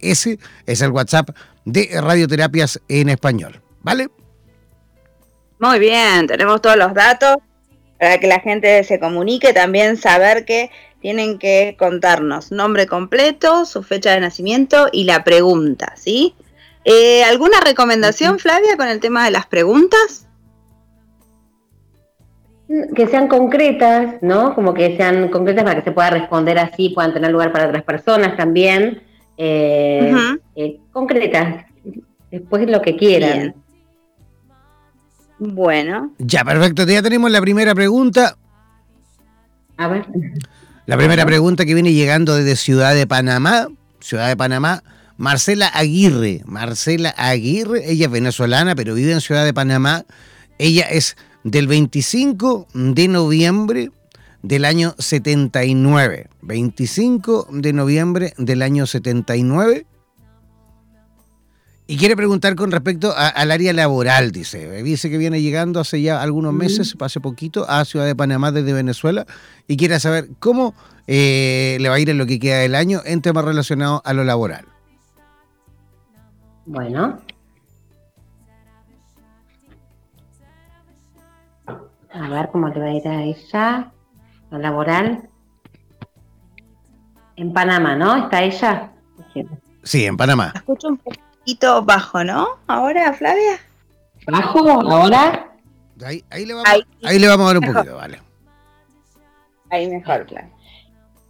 Ese 0.00 0.38
es 0.66 0.82
el 0.82 0.90
WhatsApp 0.90 1.30
de 1.64 1.88
Radioterapias 2.00 2.80
en 2.88 3.08
Español. 3.08 3.62
¿Vale? 3.82 4.08
Muy 5.58 5.78
bien, 5.78 6.26
tenemos 6.26 6.60
todos 6.60 6.76
los 6.76 6.92
datos 6.92 7.38
para 7.98 8.18
que 8.18 8.26
la 8.26 8.40
gente 8.40 8.82
se 8.84 8.98
comunique. 8.98 9.52
También 9.52 9.96
saber 9.96 10.44
que 10.44 10.70
tienen 11.00 11.38
que 11.38 11.76
contarnos 11.78 12.50
nombre 12.52 12.86
completo, 12.86 13.64
su 13.64 13.82
fecha 13.82 14.12
de 14.12 14.20
nacimiento 14.20 14.88
y 14.92 15.04
la 15.04 15.24
pregunta, 15.24 15.92
¿sí? 15.96 16.34
Eh, 16.84 17.24
¿Alguna 17.24 17.60
recomendación, 17.60 18.38
Flavia, 18.38 18.76
con 18.76 18.88
el 18.88 19.00
tema 19.00 19.24
de 19.24 19.30
las 19.30 19.46
preguntas? 19.46 20.26
que 22.96 23.06
sean 23.06 23.28
concretas, 23.28 24.16
¿no? 24.22 24.54
Como 24.54 24.74
que 24.74 24.96
sean 24.96 25.28
concretas 25.28 25.64
para 25.64 25.76
que 25.76 25.84
se 25.84 25.92
pueda 25.92 26.10
responder 26.10 26.58
así, 26.58 26.90
puedan 26.90 27.14
tener 27.14 27.30
lugar 27.30 27.52
para 27.52 27.68
otras 27.68 27.84
personas 27.84 28.36
también. 28.36 29.02
Eh, 29.38 30.12
eh, 30.56 30.80
concretas, 30.90 31.66
después 32.30 32.68
lo 32.68 32.82
que 32.82 32.96
quieran. 32.96 33.54
Bueno. 35.38 36.12
Ya, 36.18 36.44
perfecto. 36.44 36.84
Ya 36.86 37.02
tenemos 37.02 37.30
la 37.30 37.40
primera 37.40 37.74
pregunta. 37.74 38.36
A 39.76 39.88
ver. 39.88 40.06
La 40.86 40.96
primera 40.96 41.26
pregunta 41.26 41.64
que 41.66 41.74
viene 41.74 41.92
llegando 41.92 42.36
desde 42.36 42.56
Ciudad 42.56 42.94
de 42.94 43.06
Panamá. 43.06 43.68
Ciudad 44.00 44.28
de 44.28 44.36
Panamá. 44.36 44.82
Marcela 45.16 45.68
Aguirre. 45.68 46.42
Marcela 46.44 47.14
Aguirre, 47.16 47.90
ella 47.90 48.06
es 48.06 48.12
venezolana, 48.12 48.74
pero 48.74 48.94
vive 48.94 49.12
en 49.12 49.20
Ciudad 49.20 49.44
de 49.44 49.54
Panamá. 49.54 50.04
Ella 50.58 50.84
es 50.84 51.16
del 51.44 51.66
25 51.66 52.68
de 52.74 53.08
noviembre 53.08 53.90
del 54.42 54.64
año 54.64 54.94
79. 54.98 56.28
25 56.42 57.48
de 57.50 57.72
noviembre 57.72 58.34
del 58.38 58.62
año 58.62 58.86
79. 58.86 59.86
Y 61.88 61.98
quiere 61.98 62.16
preguntar 62.16 62.56
con 62.56 62.72
respecto 62.72 63.14
al 63.16 63.50
área 63.52 63.72
laboral, 63.72 64.32
dice. 64.32 64.82
Dice 64.82 65.08
que 65.08 65.18
viene 65.18 65.40
llegando 65.40 65.78
hace 65.78 66.02
ya 66.02 66.20
algunos 66.20 66.52
meses, 66.52 66.96
hace 66.98 67.20
poquito, 67.20 67.64
a 67.68 67.84
Ciudad 67.84 68.06
de 68.06 68.16
Panamá 68.16 68.50
desde 68.50 68.72
Venezuela 68.72 69.24
y 69.68 69.76
quiere 69.76 70.00
saber 70.00 70.28
cómo 70.40 70.74
eh, 71.06 71.76
le 71.80 71.88
va 71.88 71.94
a 71.94 72.00
ir 72.00 72.10
en 72.10 72.18
lo 72.18 72.26
que 72.26 72.40
queda 72.40 72.58
del 72.58 72.74
año 72.74 73.02
en 73.04 73.22
temas 73.22 73.44
relacionados 73.44 74.00
a 74.04 74.12
lo 74.14 74.24
laboral. 74.24 74.66
Bueno, 76.64 77.20
A 82.20 82.28
ver 82.28 82.48
cómo 82.50 82.68
le 82.68 82.80
va 82.80 82.86
a 82.86 82.92
ir 82.92 83.08
a 83.08 83.22
ella, 83.22 83.92
lo 84.50 84.58
laboral. 84.58 85.28
En 87.36 87.52
Panamá, 87.52 87.94
¿no? 87.94 88.16
¿Está 88.16 88.42
ella? 88.42 88.90
Sí, 89.82 90.06
en 90.06 90.16
Panamá. 90.16 90.52
Escucho 90.54 90.88
un 90.88 90.98
poquito 91.46 91.82
bajo, 91.82 92.24
¿no? 92.24 92.48
Ahora, 92.66 93.12
Flavia. 93.12 93.60
¿Bajo? 94.26 94.68
¿Ahora? 94.68 95.52
Ahí, 96.04 96.24
ahí, 96.28 96.44
le, 96.44 96.54
vamos, 96.54 96.68
ahí, 97.04 97.18
le 97.20 97.28
vamos 97.28 97.44
a 97.44 97.54
dar 97.54 97.58
un 97.58 97.72
poquito, 97.72 97.96
vale. 97.96 98.20
Ahí 99.70 99.86
mejor, 99.86 100.26
claro. 100.26 100.48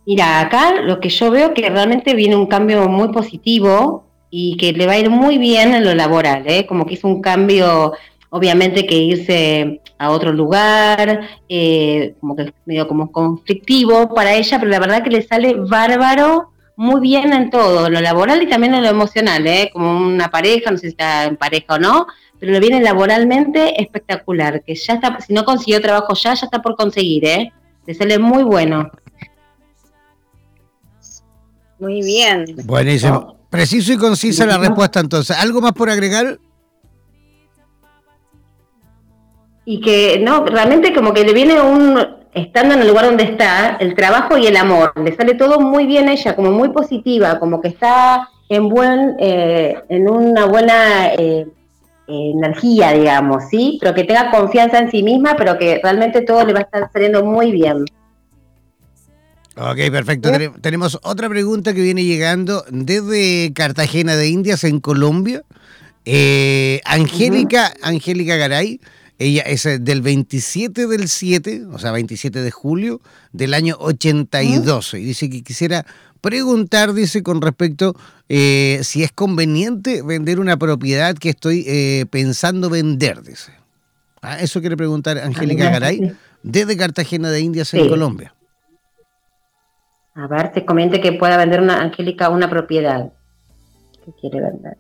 Mira, 0.07 0.41
acá 0.41 0.81
lo 0.81 1.01
que 1.01 1.11
yo 1.11 1.31
veo 1.31 1.53
que 1.53 1.69
realmente 1.69 2.15
viene 2.15 2.35
un 2.35 2.47
cambio 2.47 2.89
muy 2.89 3.09
positivo 3.09 4.07
y 4.31 4.57
que 4.57 4.73
le 4.73 4.87
va 4.87 4.95
a 4.95 4.99
ir 4.99 5.11
muy 5.11 5.37
bien 5.37 5.75
en 5.75 5.85
lo 5.85 5.95
laboral, 5.95 6.45
¿eh? 6.47 6.67
Como 6.67 6.87
que 6.87 6.95
hizo 6.95 7.09
un 7.09 7.21
cambio 7.21 7.93
obviamente 8.31 8.87
que 8.87 8.97
irse 8.97 9.83
a 9.99 10.11
otro 10.11 10.33
lugar, 10.33 11.29
eh, 11.49 12.15
como 12.21 12.37
que 12.37 12.55
medio 12.65 12.89
como 12.89 13.13
conflictivo 13.13 14.15
para 14.15 14.35
ella, 14.35 14.59
pero 14.59 14.71
la 14.71 14.81
verdad 14.81 15.03
que 15.03 15.11
le 15.11 15.23
sale 15.23 15.55
bárbaro, 15.55 16.53
muy 16.77 17.01
bien 17.01 17.33
en 17.33 17.51
todo, 17.51 17.87
en 17.87 17.95
lo 17.95 18.01
laboral 18.01 18.43
y 18.43 18.49
también 18.49 18.75
en 18.75 18.83
lo 18.83 18.89
emocional, 18.89 19.47
¿eh? 19.47 19.71
como 19.73 19.97
una 19.97 20.31
pareja, 20.31 20.71
no 20.71 20.77
sé 20.77 20.83
si 20.83 20.89
está 20.89 21.25
en 21.25 21.37
pareja 21.37 21.75
o 21.75 21.79
no, 21.79 22.07
pero 22.39 22.53
le 22.53 22.61
viene 22.61 22.81
laboralmente 22.83 23.81
espectacular, 23.81 24.63
que 24.63 24.75
ya 24.75 24.95
está, 24.95 25.19
si 25.21 25.33
no 25.33 25.45
consiguió 25.45 25.81
trabajo 25.81 26.15
ya, 26.15 26.35
ya 26.35 26.47
está 26.47 26.61
por 26.61 26.77
conseguir, 26.77 27.25
¿eh? 27.25 27.53
le 27.87 27.95
sale 27.95 28.19
muy 28.19 28.43
bueno. 28.43 28.91
Muy 31.79 32.03
bien. 32.03 32.47
Buenísimo. 32.65 33.37
Preciso 33.51 33.93
y 33.93 33.97
concisa 33.99 34.47
la 34.47 34.59
respuesta 34.59 35.01
entonces. 35.01 35.37
¿Algo 35.37 35.61
más 35.61 35.73
por 35.73 35.91
agregar? 35.91 36.39
y 39.69 39.81
que 39.81 40.21
no, 40.21 40.47
realmente 40.47 40.95
como 40.95 41.13
que 41.13 41.25
le 41.25 41.35
viene 41.35 41.61
un, 41.61 41.99
estando 42.37 42.75
en 42.75 42.83
el 42.83 42.89
lugar 42.89 43.07
donde 43.07 43.25
está, 43.25 43.79
el 43.81 43.95
trabajo 43.95 44.37
y 44.37 44.47
el 44.47 44.57
amor, 44.57 44.93
le 45.03 45.17
sale 45.17 45.35
todo 45.35 45.59
muy 45.59 45.87
bien 45.87 46.09
a 46.09 46.13
ella, 46.13 46.37
como 46.37 46.53
muy 46.53 46.69
positiva, 46.69 47.41
como 47.41 47.63
que 47.63 47.69
está 47.69 48.29
en 48.51 48.69
buen, 48.69 49.17
eh, 49.19 49.75
en 49.89 50.09
una 50.09 50.45
buena 50.45 51.15
eh, 51.15 51.47
energía, 52.07 52.93
digamos, 52.93 53.45
¿sí? 53.51 53.79
Pero 53.81 53.95
que 53.95 54.05
tenga 54.05 54.31
confianza 54.31 54.79
en 54.79 54.91
sí 54.91 55.03
misma, 55.03 55.35
pero 55.37 55.59
que 55.59 55.81
realmente 55.83 56.21
todo 56.21 56.45
le 56.45 56.53
va 56.53 56.61
a 56.61 56.63
estar 56.63 56.91
saliendo 56.93 57.25
muy 57.25 57.53
bien. 57.53 57.87
Ok, 59.57 59.91
perfecto. 59.91 60.31
Tenemos 60.61 61.01
otra 61.03 61.31
pregunta 61.31 61.73
que 61.73 61.81
viene 61.81 62.05
llegando 62.05 62.65
desde 62.69 63.51
Cartagena 63.55 64.15
de 64.15 64.29
Indias, 64.29 64.63
en 64.65 64.81
Colombia. 64.81 65.43
Eh, 66.05 66.83
Angélica, 66.85 67.73
Angélica 67.83 68.37
Garay 68.37 68.79
Ella 69.19 69.43
es 69.43 69.65
eh, 69.67 69.79
del 69.79 70.03
27 70.03 70.87
del 70.87 71.09
7, 71.09 71.67
o 71.73 71.79
sea, 71.79 71.93
27 71.93 72.43
de 72.43 72.51
julio 72.51 73.01
del 73.33 73.55
año 73.55 73.77
82. 73.79 74.95
Y 74.95 75.05
dice 75.05 75.31
que 75.31 75.43
quisiera 75.43 75.87
preguntar, 76.21 76.93
dice, 76.93 77.23
con 77.23 77.41
respecto 77.41 77.95
eh, 78.29 78.81
si 78.83 79.03
es 79.03 79.13
conveniente 79.13 80.03
vender 80.03 80.39
una 80.41 80.57
propiedad 80.57 81.17
que 81.17 81.31
estoy 81.31 81.65
eh, 81.67 82.07
pensando 82.11 82.69
vender, 82.69 83.23
dice. 83.23 83.53
Ah, 84.21 84.41
eso 84.41 84.61
quiere 84.61 84.77
preguntar 84.77 85.19
Angélica 85.19 85.71
Garay, 85.71 86.15
desde 86.43 86.77
Cartagena 86.77 87.31
de 87.31 87.41
Indias 87.41 87.73
en 87.75 87.89
Colombia. 87.89 88.35
A 90.15 90.27
ver, 90.27 90.53
te 90.53 90.65
comente 90.65 91.01
que 91.01 91.13
pueda 91.13 91.37
vender 91.37 91.61
una 91.61 91.81
Angélica 91.81 92.31
una 92.31 92.51
propiedad 92.51 93.13
que 94.05 94.13
quiere 94.21 94.41
vender. 94.41 94.79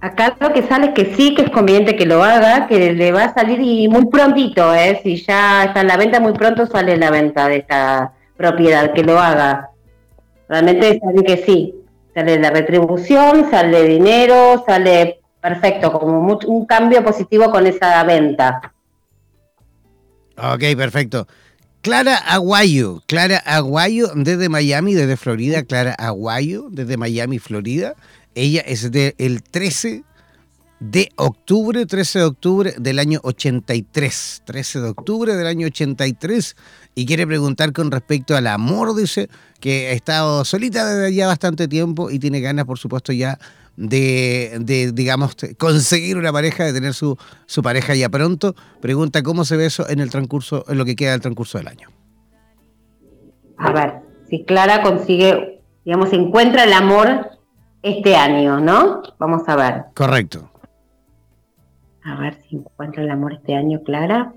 Acá 0.00 0.36
lo 0.38 0.52
que 0.52 0.62
sale 0.62 0.88
es 0.88 0.94
que 0.94 1.14
sí, 1.16 1.34
que 1.34 1.42
es 1.42 1.50
conveniente 1.50 1.96
que 1.96 2.06
lo 2.06 2.22
haga, 2.22 2.68
que 2.68 2.92
le 2.92 3.10
va 3.10 3.24
a 3.24 3.34
salir 3.34 3.60
y 3.60 3.88
muy 3.88 4.06
prontito, 4.06 4.72
¿eh? 4.72 5.00
si 5.02 5.16
ya 5.16 5.64
está 5.64 5.80
en 5.80 5.88
la 5.88 5.96
venta, 5.96 6.20
muy 6.20 6.32
pronto 6.34 6.66
sale 6.66 6.96
la 6.96 7.10
venta 7.10 7.48
de 7.48 7.56
esta 7.56 8.12
propiedad, 8.36 8.92
que 8.92 9.02
lo 9.02 9.18
haga. 9.18 9.70
Realmente 10.48 11.00
sale 11.00 11.24
que 11.24 11.38
sí, 11.38 11.74
sale 12.14 12.38
la 12.38 12.50
retribución, 12.50 13.50
sale 13.50 13.82
dinero, 13.84 14.62
sale 14.64 15.20
perfecto, 15.40 15.92
como 15.92 16.38
un 16.46 16.66
cambio 16.66 17.02
positivo 17.02 17.50
con 17.50 17.66
esa 17.66 18.04
venta. 18.04 18.72
Ok, 20.36 20.76
perfecto. 20.76 21.26
Clara 21.80 22.16
Aguayo, 22.16 23.02
Clara 23.06 23.38
Aguayo 23.38 24.08
desde 24.14 24.48
Miami, 24.48 24.94
desde 24.94 25.16
Florida, 25.16 25.62
Clara 25.64 25.94
Aguayo 25.94 26.68
desde 26.70 26.96
Miami, 26.96 27.38
Florida. 27.38 27.94
Ella 28.38 28.60
es 28.60 28.92
del 28.92 29.42
13 29.42 30.04
de 30.78 31.08
octubre, 31.16 31.86
13 31.86 32.20
de 32.20 32.24
octubre 32.24 32.74
del 32.78 33.00
año 33.00 33.18
83. 33.24 34.42
13 34.44 34.80
de 34.80 34.88
octubre 34.90 35.34
del 35.34 35.48
año 35.48 35.66
83. 35.66 36.56
Y 36.94 37.04
quiere 37.04 37.26
preguntar 37.26 37.72
con 37.72 37.90
respecto 37.90 38.36
al 38.36 38.46
amor, 38.46 38.94
dice, 38.94 39.28
que 39.58 39.88
ha 39.88 39.90
estado 39.90 40.44
solita 40.44 40.86
desde 40.86 41.16
ya 41.16 41.26
bastante 41.26 41.66
tiempo 41.66 42.12
y 42.12 42.20
tiene 42.20 42.40
ganas, 42.40 42.64
por 42.64 42.78
supuesto, 42.78 43.12
ya 43.12 43.40
de, 43.76 44.92
digamos, 44.94 45.34
conseguir 45.58 46.16
una 46.16 46.32
pareja, 46.32 46.62
de 46.62 46.72
tener 46.72 46.94
su, 46.94 47.18
su 47.46 47.60
pareja 47.60 47.96
ya 47.96 48.08
pronto. 48.08 48.54
Pregunta 48.80 49.24
cómo 49.24 49.44
se 49.44 49.56
ve 49.56 49.66
eso 49.66 49.88
en 49.88 49.98
el 49.98 50.10
transcurso, 50.10 50.64
en 50.68 50.78
lo 50.78 50.84
que 50.84 50.94
queda 50.94 51.10
del 51.10 51.22
transcurso 51.22 51.58
del 51.58 51.66
año. 51.66 51.88
A 53.56 53.72
ver, 53.72 53.94
si 54.30 54.44
Clara 54.44 54.80
consigue, 54.82 55.60
digamos, 55.84 56.12
encuentra 56.12 56.62
el 56.62 56.72
amor 56.72 57.37
este 57.82 58.16
año, 58.16 58.60
¿no? 58.60 59.02
Vamos 59.18 59.48
a 59.48 59.56
ver. 59.56 59.84
Correcto. 59.94 60.50
A 62.04 62.14
ver 62.16 62.34
si 62.42 62.56
encuentra 62.56 63.02
el 63.02 63.10
amor 63.10 63.34
este 63.34 63.54
año, 63.54 63.82
Clara. 63.82 64.32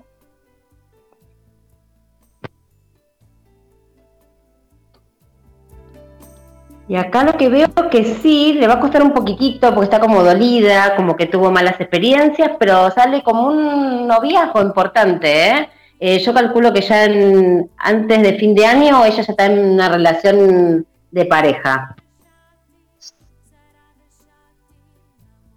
Y 6.88 6.96
acá 6.96 7.24
lo 7.24 7.36
que 7.38 7.48
veo 7.48 7.68
es 7.74 7.82
que 7.90 8.04
sí, 8.04 8.54
le 8.54 8.66
va 8.66 8.74
a 8.74 8.80
costar 8.80 9.02
un 9.02 9.14
poquitito 9.14 9.72
porque 9.72 9.84
está 9.84 10.00
como 10.00 10.22
dolida, 10.22 10.94
como 10.96 11.16
que 11.16 11.26
tuvo 11.26 11.50
malas 11.50 11.80
experiencias, 11.80 12.50
pero 12.58 12.90
sale 12.90 13.22
como 13.22 13.46
un 13.46 14.06
noviazgo 14.06 14.60
importante, 14.60 15.48
¿eh? 15.48 15.68
eh 16.00 16.18
yo 16.18 16.34
calculo 16.34 16.72
que 16.72 16.82
ya 16.82 17.04
antes 17.78 18.22
de 18.22 18.34
fin 18.34 18.54
de 18.54 18.66
año 18.66 19.04
ella 19.06 19.22
ya 19.22 19.22
está 19.22 19.46
en 19.46 19.70
una 19.70 19.88
relación 19.88 20.86
de 21.10 21.24
pareja. 21.24 21.96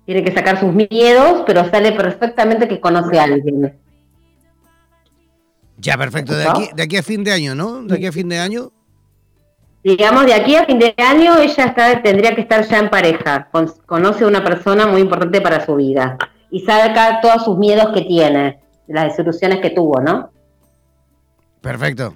Tiene 0.06 0.24
que 0.24 0.32
sacar 0.32 0.60
sus 0.60 0.74
miedos, 0.74 1.44
pero 1.46 1.70
sale 1.70 1.92
perfectamente 1.92 2.68
que 2.68 2.80
conoce 2.80 3.20
a 3.20 3.24
alguien. 3.24 3.76
Ya, 5.78 5.98
perfecto. 5.98 6.36
De 6.36 6.48
aquí, 6.48 6.70
de 6.76 6.84
aquí 6.84 6.98
a 6.98 7.04
fin 7.04 7.24
de 7.24 7.32
año, 7.32 7.56
¿no? 7.56 7.84
De 7.84 7.96
aquí 7.96 8.06
a 8.06 8.12
fin 8.12 8.30
de 8.30 8.40
año. 8.40 8.72
Digamos, 9.84 10.26
de 10.26 10.34
aquí 10.34 10.56
a 10.56 10.66
fin 10.66 10.80
de 10.80 10.96
año 10.98 11.38
ella 11.38 11.66
está, 11.66 12.02
tendría 12.02 12.34
que 12.34 12.42
estar 12.42 12.68
ya 12.68 12.80
en 12.80 12.90
pareja. 12.90 13.50
conoce 13.86 14.24
a 14.24 14.28
una 14.28 14.44
persona 14.44 14.88
muy 14.88 15.02
importante 15.02 15.42
para 15.42 15.64
su 15.66 15.76
vida. 15.76 16.18
Y 16.50 16.62
saca 16.62 17.20
todos 17.22 17.44
sus 17.44 17.58
miedos 17.58 17.94
que 17.94 18.02
tiene, 18.02 18.60
las 18.88 19.10
desilusiones 19.10 19.60
que 19.60 19.72
tuvo, 19.72 20.00
¿no? 20.02 20.32
Perfecto. 21.62 22.16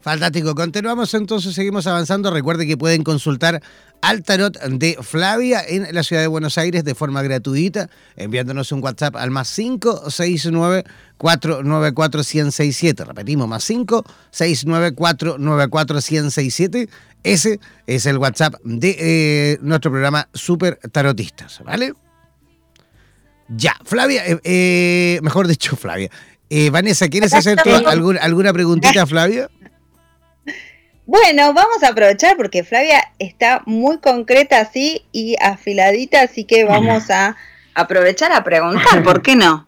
Fantástico. 0.00 0.54
Continuamos 0.54 1.12
entonces, 1.14 1.54
seguimos 1.54 1.86
avanzando. 1.86 2.30
Recuerde 2.30 2.66
que 2.66 2.76
pueden 2.76 3.02
consultar 3.02 3.60
al 4.00 4.22
tarot 4.22 4.58
de 4.58 4.98
Flavia 5.02 5.62
en 5.66 5.86
la 5.92 6.02
ciudad 6.02 6.22
de 6.22 6.28
Buenos 6.28 6.58
Aires 6.58 6.84
de 6.84 6.94
forma 6.94 7.22
gratuita, 7.22 7.90
enviándonos 8.16 8.72
un 8.72 8.82
WhatsApp 8.82 9.16
al 9.16 9.30
más 9.30 9.52
569 9.54 10.84
494 11.16 12.18
1067. 12.20 13.04
Repetimos, 13.04 13.48
más 13.48 13.66
569 13.66 14.94
494 14.94 15.96
1067. 15.96 16.88
Ese 17.24 17.60
es 17.86 18.06
el 18.06 18.18
WhatsApp 18.18 18.54
de 18.64 18.96
eh, 18.98 19.58
nuestro 19.60 19.90
programa 19.90 20.28
Super 20.32 20.78
Tarotistas, 20.92 21.60
¿vale? 21.64 21.92
Ya, 23.48 23.76
Flavia, 23.84 24.26
eh, 24.26 24.40
eh, 24.44 25.20
mejor 25.22 25.48
dicho, 25.48 25.76
Flavia. 25.80 26.10
Vanessa, 26.70 27.08
¿quieres 27.08 27.34
hacer 27.34 27.58
alguna, 27.86 28.20
alguna 28.20 28.54
preguntita, 28.54 29.06
Flavia? 29.06 29.50
Bueno, 31.08 31.54
vamos 31.54 31.82
a 31.82 31.88
aprovechar 31.88 32.36
porque 32.36 32.62
Flavia 32.62 33.02
está 33.18 33.62
muy 33.64 33.96
concreta 33.96 34.60
así 34.60 35.06
y 35.10 35.36
afiladita, 35.40 36.20
así 36.20 36.44
que 36.44 36.66
vamos 36.66 37.08
a 37.08 37.34
aprovechar 37.72 38.30
a 38.30 38.44
preguntar, 38.44 39.02
¿por 39.02 39.22
qué 39.22 39.34
no? 39.34 39.66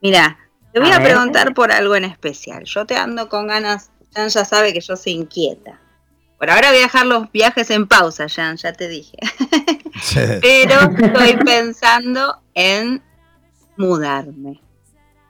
Mira, 0.00 0.38
te 0.72 0.78
voy 0.78 0.92
a, 0.92 1.02
preguntar 1.02 1.52
por 1.52 1.72
algo 1.72 1.96
en 1.96 2.04
especial. 2.04 2.62
Yo 2.62 2.86
te 2.86 2.94
ando 2.94 3.28
con 3.28 3.48
ganas, 3.48 3.90
Jan 4.14 4.28
ya 4.28 4.44
sabe 4.44 4.72
que 4.72 4.80
yo 4.80 4.94
soy 4.94 5.14
inquieta. 5.14 5.80
Por 6.38 6.48
ahora 6.48 6.68
voy 6.68 6.78
a 6.78 6.82
dejar 6.82 7.06
los 7.06 7.32
viajes 7.32 7.70
en 7.70 7.88
pausa, 7.88 8.28
Jan, 8.28 8.56
ya 8.56 8.72
te 8.72 8.86
dije. 8.86 9.18
Pero 10.40 10.80
estoy 10.96 11.38
pensando 11.44 12.40
en 12.54 13.02
mudarme. 13.76 14.62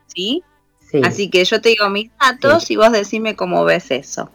¿Sí? 0.08 0.44
¿Sí? 0.90 1.00
Así 1.02 1.30
que 1.30 1.42
yo 1.46 1.62
te 1.62 1.70
digo 1.70 1.88
mis 1.88 2.10
datos 2.18 2.70
y 2.70 2.76
vos 2.76 2.92
decime 2.92 3.34
cómo 3.34 3.64
ves 3.64 3.90
eso 3.90 4.30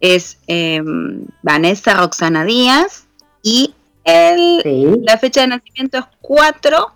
es 0.00 0.38
em, 0.46 1.26
Vanessa 1.42 1.94
Roxana 1.94 2.44
Díaz 2.44 3.06
y 3.42 3.74
el, 4.04 5.02
la 5.04 5.18
fecha 5.18 5.42
de 5.42 5.48
nacimiento 5.48 5.98
es 5.98 6.04
4 6.20 6.92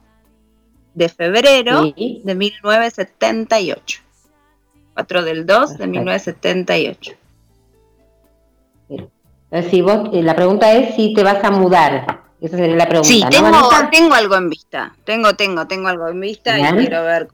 de 0.94 1.08
febrero 1.08 1.82
de 1.84 2.34
1978. 2.34 4.00
4 4.94 5.22
del 5.22 5.46
2 5.46 5.78
de 5.78 5.86
1978. 5.86 7.12
Si 9.70 9.82
vos, 9.82 10.08
eh, 10.12 10.22
la 10.22 10.34
pregunta 10.34 10.72
es 10.72 10.94
si 10.96 11.12
te 11.12 11.22
vas 11.22 11.42
a 11.44 11.50
mudar. 11.50 12.22
Esa 12.40 12.56
sería 12.56 12.76
la 12.76 12.88
pregunta. 12.88 13.08
Sí, 13.08 13.22
tengo, 13.30 13.50
tengo 13.90 14.14
algo 14.14 14.36
en 14.36 14.48
vista. 14.48 14.96
Tengo, 15.04 15.34
tengo, 15.34 15.66
tengo 15.66 15.88
algo 15.88 16.08
en 16.08 16.20
vista 16.20 16.58
y 16.58 16.62
quiero 16.76 17.04
ver 17.04 17.28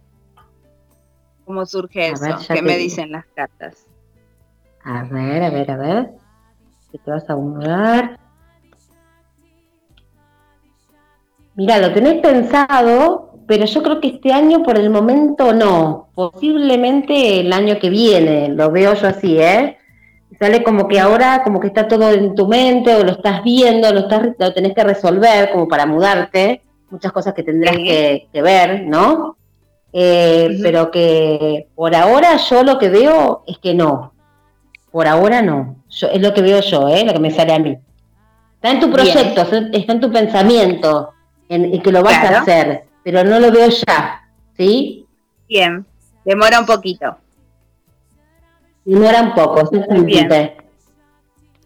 cómo 1.44 1.64
surge 1.64 2.09
eso. 2.09 2.26
¿Qué 2.52 2.61
me 2.61 2.76
dicen 2.76 3.12
las 3.12 3.24
cartas? 3.35 3.88
A 4.88 5.03
ver, 5.03 5.42
a 5.42 5.51
ver, 5.51 5.70
a 5.70 5.77
ver. 5.77 6.11
Si 6.90 6.96
te 6.96 7.11
vas 7.11 7.29
a 7.29 7.37
mudar. 7.37 8.18
Mira, 11.57 11.79
lo 11.79 11.92
tenés 11.92 12.22
pensado, 12.22 13.35
pero 13.46 13.66
yo 13.66 13.83
creo 13.83 14.01
que 14.01 14.09
este 14.09 14.33
año 14.33 14.62
por 14.62 14.79
el 14.79 14.88
momento 14.88 15.53
no. 15.53 16.09
Posiblemente 16.14 17.40
el 17.40 17.53
año 17.53 17.79
que 17.79 17.90
viene, 17.90 18.48
lo 18.48 18.70
veo 18.70 18.94
yo 18.94 19.09
así, 19.09 19.38
¿eh? 19.38 19.77
Sale 20.38 20.62
como 20.62 20.88
que 20.88 20.98
ahora, 20.98 21.42
como 21.44 21.61
que 21.61 21.66
está 21.66 21.87
todo 21.87 22.11
en 22.11 22.35
tu 22.35 22.48
mente, 22.48 22.94
o 22.94 23.05
lo 23.05 23.12
estás 23.12 23.44
viendo, 23.44 23.92
lo, 23.92 24.01
estás, 24.01 24.29
lo 24.38 24.55
tenés 24.55 24.74
que 24.74 24.85
resolver 24.85 25.51
como 25.51 25.68
para 25.68 25.85
mudarte. 25.85 26.62
Muchas 26.88 27.12
cosas 27.12 27.35
que 27.35 27.42
tendrás 27.42 27.77
que, 27.77 28.29
ver, 28.33 28.87
¿no? 28.87 29.37
Eh, 29.92 30.59
pero 30.62 30.90
que 30.90 31.68
por 31.74 31.94
ahora 31.94 32.38
yo 32.38 32.62
lo 32.62 32.79
que 32.79 32.88
veo 32.88 33.42
es 33.46 33.59
que 33.59 33.74
no, 33.74 34.12
por 34.90 35.07
ahora 35.07 35.42
no. 35.42 35.77
es 35.88 36.20
lo 36.20 36.35
que 36.35 36.42
veo 36.42 36.61
yo, 36.61 36.88
¿eh? 36.88 37.05
lo 37.05 37.12
que 37.12 37.18
me 37.18 37.31
sale 37.31 37.55
a 37.55 37.59
mí. 37.59 37.79
Está 38.55 38.70
en 38.70 38.81
tu 38.81 38.90
proyecto, 38.90 39.42
está 39.42 39.92
en 39.92 40.01
tu 40.01 40.11
pensamiento, 40.11 41.12
en, 41.48 41.81
que 41.81 41.92
lo 41.92 42.03
vas 42.03 42.24
a 42.24 42.40
hacer, 42.40 42.85
pero 43.05 43.22
no 43.24 43.38
lo 43.38 43.53
veo 43.53 43.68
ya. 43.68 44.22
¿Sí? 44.57 45.07
Bien, 45.48 45.87
demora 46.24 46.59
un 46.59 46.66
poquito. 46.66 47.16
Demora 48.85 49.22
un 49.22 49.35
poco, 49.35 49.70
Bien. 50.05 50.29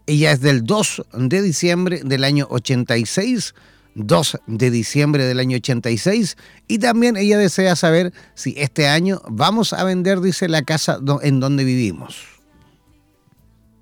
ella 0.07 0.33
es 0.33 0.41
del 0.41 0.65
2 0.65 1.03
de 1.15 1.43
diciembre 1.43 2.01
del 2.05 2.25
año 2.25 2.47
86. 2.51 3.55
2 3.95 4.41
de 4.47 4.71
diciembre 4.71 5.25
del 5.25 5.39
año 5.39 5.57
86 5.57 6.37
y 6.69 6.79
también 6.79 7.17
ella 7.17 7.39
desea 7.39 7.77
saber 7.77 8.13
si 8.35 8.55
este 8.59 8.89
año 8.89 9.21
vamos 9.29 9.73
a 9.73 9.85
vender, 9.85 10.21
dice, 10.21 10.49
la 10.49 10.63
casa 10.63 10.99
en 11.23 11.41
donde 11.41 11.65
vivimos. 11.65 12.41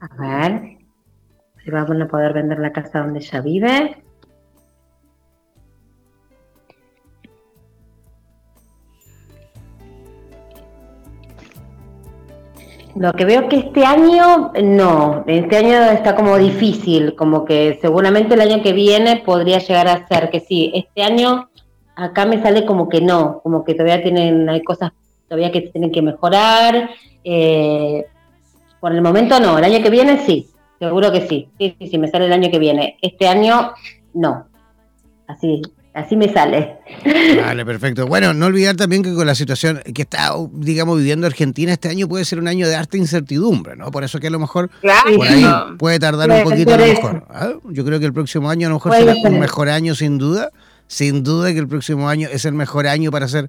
A 0.01 0.09
ver, 0.17 0.79
si 1.63 1.71
vamos 1.71 2.01
a 2.01 2.09
poder 2.09 2.33
vender 2.33 2.59
la 2.59 2.73
casa 2.73 3.01
donde 3.01 3.21
ella 3.21 3.41
vive. 3.41 4.03
Lo 13.01 13.15
que 13.15 13.25
veo 13.25 13.49
que 13.49 13.57
este 13.57 13.87
año 13.87 14.53
no, 14.63 15.25
este 15.27 15.57
año 15.57 15.91
está 15.91 16.15
como 16.15 16.37
difícil, 16.37 17.15
como 17.15 17.47
que 17.47 17.79
seguramente 17.81 18.35
el 18.35 18.43
año 18.43 18.63
que 18.63 18.75
viene 18.75 19.23
podría 19.25 19.57
llegar 19.57 19.89
a 19.89 20.07
ser 20.07 20.29
que 20.29 20.41
sí, 20.41 20.71
este 20.75 21.03
año 21.03 21.49
acá 21.97 22.27
me 22.27 22.43
sale 22.43 22.67
como 22.67 22.91
que 22.91 23.01
no, 23.01 23.41
como 23.43 23.65
que 23.65 23.73
todavía 23.73 24.03
tienen, 24.03 24.51
hay 24.51 24.63
cosas 24.63 24.93
todavía 25.27 25.51
que 25.51 25.63
tienen 25.63 25.91
que 25.91 26.03
mejorar. 26.03 26.91
Eh, 27.25 28.05
por 28.81 28.93
el 28.93 29.01
momento 29.01 29.41
no, 29.41 29.57
el 29.57 29.65
año 29.65 29.83
que 29.83 29.89
viene 29.89 30.19
sí, 30.19 30.51
seguro 30.79 31.11
que 31.11 31.27
sí, 31.27 31.49
sí, 31.57 31.75
sí, 31.79 31.89
sí, 31.89 31.97
me 31.97 32.09
sale 32.09 32.27
el 32.27 32.35
año 32.35 32.51
que 32.51 32.59
viene. 32.59 32.99
Este 33.01 33.27
año 33.29 33.73
no, 34.13 34.47
así, 35.27 35.63
Así 35.93 36.17
me 36.17 36.33
sale. 36.33 36.77
Vale, 37.43 37.65
perfecto. 37.67 38.07
Bueno, 38.07 38.33
no 38.33 38.47
olvidar 38.47 38.77
también 38.77 39.03
que 39.03 39.13
con 39.13 39.27
la 39.27 39.35
situación 39.35 39.83
que 39.93 40.03
está, 40.03 40.33
digamos, 40.53 40.99
viviendo 40.99 41.27
Argentina, 41.27 41.73
este 41.73 41.89
año 41.89 42.09
puede 42.09 42.25
ser 42.25 42.39
un 42.39 42.47
año 42.47 42.69
de 42.69 42.77
harta 42.77 42.97
incertidumbre, 42.97 43.75
¿no? 43.75 43.91
Por 43.91 44.05
eso 44.05 44.21
que 44.21 44.29
a 44.29 44.31
lo 44.31 44.39
mejor 44.39 44.71
por 44.71 45.27
ahí 45.27 45.45
puede 45.79 45.99
tardar 45.99 46.31
un 46.31 46.45
poquito 46.45 46.75
a 46.75 46.79
lo 46.79 46.87
mejor. 46.87 47.27
¿ah? 47.29 47.51
Yo 47.71 47.85
creo 47.85 47.99
que 47.99 48.07
el 48.07 48.13
próximo 48.13 48.49
año 48.51 48.69
a 48.69 48.71
lo 48.71 48.77
mejor 48.77 48.95
será 48.95 49.15
un 49.25 49.41
mejor 49.41 49.69
año 49.69 49.95
sin 49.95 50.19
duda. 50.19 50.51
Sin 50.87 51.23
duda 51.23 51.53
que 51.53 51.59
el 51.61 51.69
próximo 51.69 52.09
año 52.09 52.29
es 52.33 52.45
el 52.45 52.53
mejor 52.53 52.89
año 52.89 53.13
para 53.13 53.27
hacer 53.27 53.49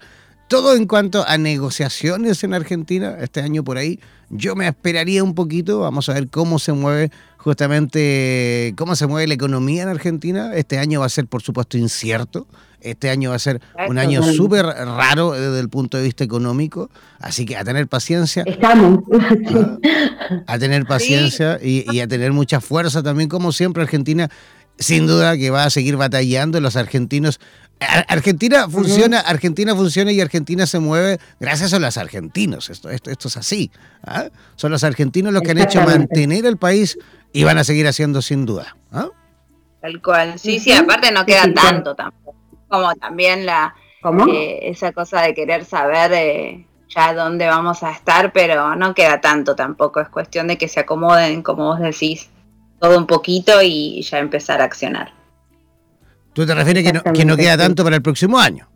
todo 0.51 0.75
en 0.75 0.85
cuanto 0.85 1.25
a 1.25 1.37
negociaciones 1.37 2.43
en 2.43 2.53
Argentina. 2.53 3.15
Este 3.21 3.39
año 3.39 3.63
por 3.63 3.77
ahí 3.77 4.01
yo 4.29 4.53
me 4.53 4.67
esperaría 4.67 5.23
un 5.23 5.33
poquito. 5.33 5.79
Vamos 5.79 6.09
a 6.09 6.13
ver 6.13 6.27
cómo 6.27 6.59
se 6.59 6.73
mueve 6.73 7.09
justamente 7.37 8.73
cómo 8.77 8.97
se 8.97 9.07
mueve 9.07 9.27
la 9.27 9.33
economía 9.33 9.83
en 9.83 9.87
Argentina. 9.87 10.53
Este 10.53 10.77
año 10.77 10.99
va 10.99 11.05
a 11.05 11.09
ser, 11.09 11.25
por 11.25 11.41
supuesto, 11.41 11.77
incierto. 11.77 12.47
Este 12.81 13.09
año 13.09 13.29
va 13.29 13.37
a 13.37 13.39
ser 13.39 13.61
un 13.87 13.97
año 13.97 14.23
súper 14.23 14.65
raro 14.65 15.31
desde 15.31 15.61
el 15.61 15.69
punto 15.69 15.95
de 15.95 16.03
vista 16.03 16.25
económico. 16.25 16.89
Así 17.19 17.45
que 17.45 17.55
a 17.55 17.63
tener 17.63 17.87
paciencia. 17.87 18.43
Estamos. 18.45 18.99
A, 20.47 20.59
tener 20.59 20.85
paciencia 20.85 21.59
y, 21.61 21.99
a 22.01 22.07
tener 22.07 22.33
mucha 22.33 22.59
fuerza 22.59 23.01
también, 23.01 23.29
como 23.29 23.53
siempre, 23.53 23.83
Argentina. 23.83 24.29
Sin 24.77 25.07
duda 25.07 25.37
que 25.37 25.49
va 25.49 25.63
a 25.63 25.69
seguir 25.69 25.95
batallando. 25.95 26.59
Los 26.59 26.75
argentinos 26.75 27.39
Argentina 28.07 28.69
funciona, 28.69 29.19
Argentina 29.19 29.75
funciona 29.75 30.11
y 30.11 30.21
Argentina 30.21 30.67
se 30.67 30.79
mueve 30.79 31.19
gracias 31.39 31.73
a 31.73 31.79
los 31.79 31.97
argentinos. 31.97 32.69
Esto, 32.69 32.89
esto, 32.89 33.09
esto 33.09 33.27
es 33.27 33.37
así. 33.37 33.71
¿ah? 34.05 34.25
Son 34.55 34.71
los 34.71 34.83
argentinos 34.83 35.33
los 35.33 35.41
que 35.41 35.51
han 35.51 35.57
hecho 35.57 35.81
mantener 35.81 36.45
el 36.45 36.57
país 36.57 36.97
y 37.33 37.43
van 37.43 37.57
a 37.57 37.63
seguir 37.63 37.87
haciendo 37.87 38.21
sin 38.21 38.45
duda. 38.45 38.75
¿ah? 38.91 39.09
Tal 39.81 40.01
cual. 40.01 40.37
Sí, 40.37 40.59
sí, 40.59 40.71
aparte 40.71 41.11
no 41.11 41.25
queda 41.25 41.51
tanto 41.53 41.95
tampoco. 41.95 42.35
Como 42.67 42.93
también 42.95 43.45
la 43.45 43.75
eh, 44.29 44.59
esa 44.63 44.91
cosa 44.93 45.21
de 45.21 45.33
querer 45.33 45.65
saber 45.65 46.11
eh, 46.13 46.67
ya 46.87 47.13
dónde 47.13 47.47
vamos 47.47 47.83
a 47.83 47.91
estar, 47.91 48.31
pero 48.31 48.75
no 48.75 48.93
queda 48.93 49.21
tanto 49.21 49.55
tampoco. 49.55 49.99
Es 50.01 50.09
cuestión 50.09 50.47
de 50.47 50.57
que 50.57 50.67
se 50.67 50.81
acomoden, 50.81 51.41
como 51.41 51.65
vos 51.65 51.79
decís, 51.79 52.29
todo 52.79 52.97
un 52.97 53.07
poquito 53.07 53.61
y 53.61 54.01
ya 54.03 54.19
empezar 54.19 54.61
a 54.61 54.65
accionar. 54.65 55.13
¿Tú 56.33 56.45
te 56.45 56.55
refieres 56.55 56.83
que 56.83 56.93
no, 56.93 57.03
que 57.03 57.25
no 57.25 57.35
queda 57.35 57.57
tanto 57.57 57.83
para 57.83 57.95
el 57.97 58.01
próximo 58.01 58.39
año? 58.39 58.67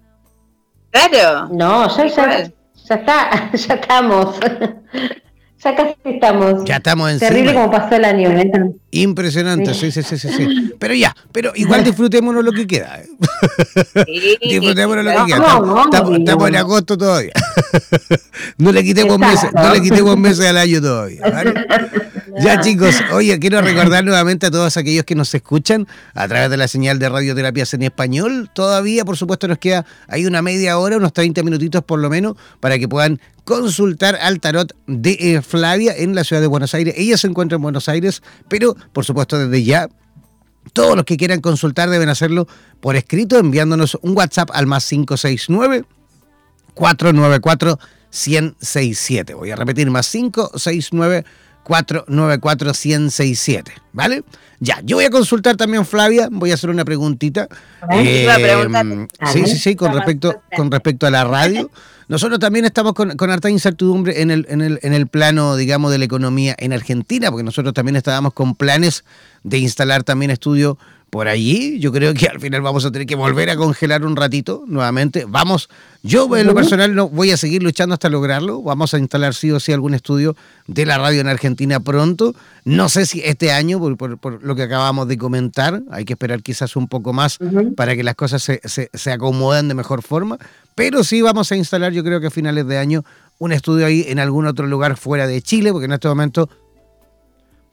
Claro. 0.91 1.49
No, 1.51 1.95
ya, 1.95 2.07
ya, 2.07 2.51
ya 2.87 2.95
está, 2.95 3.51
ya 3.53 3.73
estamos. 3.75 4.35
Ya 5.63 5.75
casi 5.75 5.95
estamos. 6.03 6.63
Ya 6.65 6.75
estamos 6.75 7.11
encima. 7.11 7.29
Terrible 7.29 7.53
como 7.55 7.71
pasó 7.71 7.95
el 7.95 8.05
año. 8.05 8.29
¿eh? 8.29 8.51
Impresionante, 8.91 9.73
sí. 9.73 9.89
sí, 9.89 10.03
sí, 10.03 10.17
sí, 10.19 10.73
Pero 10.77 10.93
ya, 10.93 11.15
pero 11.31 11.53
igual 11.55 11.83
disfrutémonos 11.83 12.45
lo 12.45 12.51
que 12.51 12.67
queda. 12.67 12.99
¿eh? 12.99 14.37
disfrutémonos 14.41 15.03
lo 15.03 15.11
que 15.11 15.33
queda. 15.33 16.17
estamos, 16.19 16.49
en 16.49 16.55
agosto 16.55 16.95
todavía. 16.99 17.33
no 18.59 18.71
le 18.71 18.83
quitemos 18.83 19.17
meses, 19.17 19.49
no 19.55 19.73
le 19.73 19.81
quitemos 19.81 20.15
meses 20.17 20.45
al 20.45 20.57
año 20.57 20.79
todavía. 20.81 21.21
Ya 22.37 22.59
chicos, 22.59 22.95
oye, 23.13 23.39
quiero 23.39 23.61
recordar 23.63 24.03
nuevamente 24.03 24.47
a 24.47 24.51
todos 24.51 24.75
aquellos 24.77 25.05
que 25.05 25.15
nos 25.15 25.33
escuchan 25.33 25.87
a 26.13 26.27
través 26.27 26.49
de 26.49 26.57
la 26.57 26.67
señal 26.67 26.99
de 26.99 27.07
radioterapias 27.09 27.73
en 27.73 27.83
español. 27.83 28.49
Todavía, 28.53 29.05
por 29.05 29.17
supuesto, 29.17 29.47
nos 29.47 29.57
queda 29.57 29.85
ahí 30.07 30.25
una 30.25 30.41
media 30.41 30.77
hora, 30.77 30.97
unos 30.97 31.13
30 31.13 31.43
minutitos 31.43 31.83
por 31.83 31.99
lo 31.99 32.09
menos, 32.09 32.35
para 32.59 32.77
que 32.77 32.87
puedan 32.87 33.21
consultar 33.45 34.17
al 34.21 34.39
tarot 34.39 34.73
de 34.87 35.17
eh, 35.19 35.41
Flavia 35.41 35.93
en 35.95 36.15
la 36.15 36.23
ciudad 36.23 36.41
de 36.41 36.47
Buenos 36.47 36.73
Aires. 36.73 36.95
Ella 36.97 37.17
se 37.17 37.27
encuentra 37.27 37.55
en 37.55 37.61
Buenos 37.61 37.87
Aires, 37.87 38.21
pero 38.49 38.75
por 38.91 39.05
supuesto 39.05 39.37
desde 39.37 39.63
ya 39.63 39.87
todos 40.73 40.95
los 40.95 41.05
que 41.05 41.15
quieran 41.15 41.41
consultar 41.41 41.89
deben 41.89 42.09
hacerlo 42.09 42.47
por 42.81 42.95
escrito 42.95 43.37
enviándonos 43.37 43.97
un 44.01 44.17
WhatsApp 44.17 44.49
al 44.53 44.65
más 44.65 44.87
569 44.87 45.85
494 46.73 47.79
1067. 48.15 49.33
Voy 49.33 49.51
a 49.51 49.55
repetir 49.55 49.89
más 49.91 50.09
569 50.09 51.25
494 51.65 52.73
1067, 52.73 53.73
¿vale? 53.91 54.23
Ya, 54.59 54.79
yo 54.83 54.97
voy 54.97 55.05
a 55.05 55.09
consultar 55.09 55.57
también 55.57 55.83
Flavia, 55.85 56.29
voy 56.31 56.51
a 56.51 56.53
hacer 56.53 56.69
una 56.69 56.85
preguntita. 56.85 57.47
Eh, 57.91 58.27
sí, 59.33 59.45
sí, 59.47 59.57
sí, 59.57 59.75
con 59.75 59.91
respecto, 59.91 60.41
con 60.55 60.69
respecto 60.69 61.07
a 61.07 61.11
la 61.11 61.23
radio. 61.23 61.71
Nosotros 62.07 62.39
también 62.39 62.65
estamos 62.65 62.93
con, 62.93 63.17
con 63.17 63.31
harta 63.31 63.49
incertidumbre 63.49 64.21
en 64.21 64.29
el, 64.29 64.45
en, 64.47 64.61
el, 64.61 64.79
en 64.83 64.93
el 64.93 65.07
plano, 65.07 65.55
digamos, 65.55 65.91
de 65.91 65.97
la 65.97 66.05
economía 66.05 66.55
en 66.59 66.71
Argentina, 66.71 67.31
porque 67.31 67.43
nosotros 67.43 67.73
también 67.73 67.95
estábamos 67.95 68.33
con 68.33 68.53
planes 68.53 69.03
de 69.41 69.57
instalar 69.57 70.03
también 70.03 70.29
estudio 70.29 70.77
por 71.15 71.29
allí. 71.29 71.79
Yo 71.79 71.93
creo 71.93 72.13
que 72.13 72.27
al 72.27 72.41
final 72.41 72.61
vamos 72.61 72.83
a 72.83 72.91
tener 72.91 73.07
que 73.07 73.15
volver 73.15 73.49
a 73.49 73.55
congelar 73.55 74.05
un 74.05 74.17
ratito 74.17 74.65
nuevamente. 74.67 75.23
Vamos, 75.25 75.69
yo 76.03 76.35
en 76.35 76.45
lo 76.45 76.53
personal 76.53 76.93
no 76.93 77.07
voy 77.07 77.31
a 77.31 77.37
seguir 77.37 77.63
luchando 77.63 77.93
hasta 77.93 78.09
lograrlo. 78.09 78.61
Vamos 78.61 78.93
a 78.93 78.99
instalar 78.99 79.33
sí 79.33 79.49
o 79.49 79.61
sí 79.61 79.71
algún 79.71 79.93
estudio 79.93 80.35
de 80.67 80.85
la 80.85 80.97
radio 80.97 81.21
en 81.21 81.29
Argentina 81.29 81.79
pronto. 81.79 82.35
No 82.65 82.89
sé 82.89 83.05
si 83.05 83.21
este 83.21 83.53
año, 83.53 83.79
por, 83.95 84.43
lo 84.43 84.55
que 84.57 84.63
acabamos 84.63 85.07
de 85.07 85.17
comentar, 85.17 85.83
hay 85.89 86.03
que 86.03 86.11
esperar 86.11 86.43
quizás 86.43 86.75
un 86.75 86.89
poco 86.89 87.13
más 87.13 87.39
para 87.77 87.95
que 87.95 88.03
las 88.03 88.15
cosas 88.15 88.43
se, 88.43 88.59
se, 88.65 88.89
se 88.93 89.11
acomoden 89.13 89.69
de 89.69 89.73
mejor 89.73 90.01
forma. 90.01 90.37
Pero 90.75 91.05
sí 91.05 91.21
vamos 91.21 91.49
a 91.49 91.55
instalar, 91.55 91.93
yo 91.93 92.03
creo 92.03 92.19
que 92.19 92.27
a 92.27 92.29
finales 92.29 92.67
de 92.67 92.77
año, 92.77 93.05
un 93.37 93.53
estudio 93.53 93.85
ahí 93.85 94.03
en 94.09 94.19
algún 94.19 94.47
otro 94.47 94.67
lugar 94.67 94.97
fuera 94.97 95.27
de 95.27 95.41
Chile, 95.41 95.71
porque 95.71 95.85
en 95.85 95.93
este 95.93 96.09
momento 96.09 96.49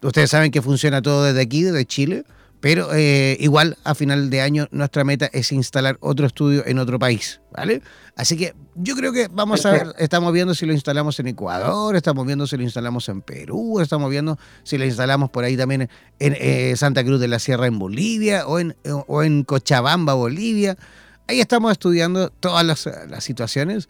ustedes 0.00 0.30
saben 0.30 0.52
que 0.52 0.62
funciona 0.62 1.02
todo 1.02 1.24
desde 1.24 1.40
aquí, 1.40 1.64
desde 1.64 1.84
Chile. 1.86 2.24
Pero 2.62 2.94
eh, 2.94 3.36
igual 3.40 3.76
a 3.82 3.96
final 3.96 4.30
de 4.30 4.40
año 4.40 4.68
nuestra 4.70 5.02
meta 5.02 5.28
es 5.32 5.50
instalar 5.50 5.98
otro 6.00 6.26
estudio 6.28 6.64
en 6.64 6.78
otro 6.78 6.96
país, 6.96 7.40
¿vale? 7.50 7.82
Así 8.14 8.36
que 8.36 8.54
yo 8.76 8.94
creo 8.94 9.12
que 9.12 9.26
vamos 9.26 9.66
a 9.66 9.72
ver, 9.72 9.88
estamos 9.98 10.32
viendo 10.32 10.54
si 10.54 10.64
lo 10.64 10.72
instalamos 10.72 11.18
en 11.18 11.26
Ecuador, 11.26 11.96
estamos 11.96 12.24
viendo 12.24 12.46
si 12.46 12.56
lo 12.56 12.62
instalamos 12.62 13.08
en 13.08 13.20
Perú, 13.20 13.80
estamos 13.80 14.08
viendo 14.08 14.38
si 14.62 14.78
lo 14.78 14.84
instalamos 14.84 15.30
por 15.30 15.42
ahí 15.42 15.56
también 15.56 15.90
en 16.20 16.36
eh, 16.38 16.74
Santa 16.76 17.02
Cruz 17.02 17.18
de 17.18 17.26
la 17.26 17.40
Sierra 17.40 17.66
en 17.66 17.80
Bolivia 17.80 18.46
o 18.46 18.60
en, 18.60 18.76
o 18.84 19.24
en 19.24 19.42
Cochabamba, 19.42 20.14
Bolivia. 20.14 20.78
Ahí 21.26 21.40
estamos 21.40 21.72
estudiando 21.72 22.30
todas 22.30 22.64
las, 22.64 22.88
las 23.08 23.24
situaciones 23.24 23.88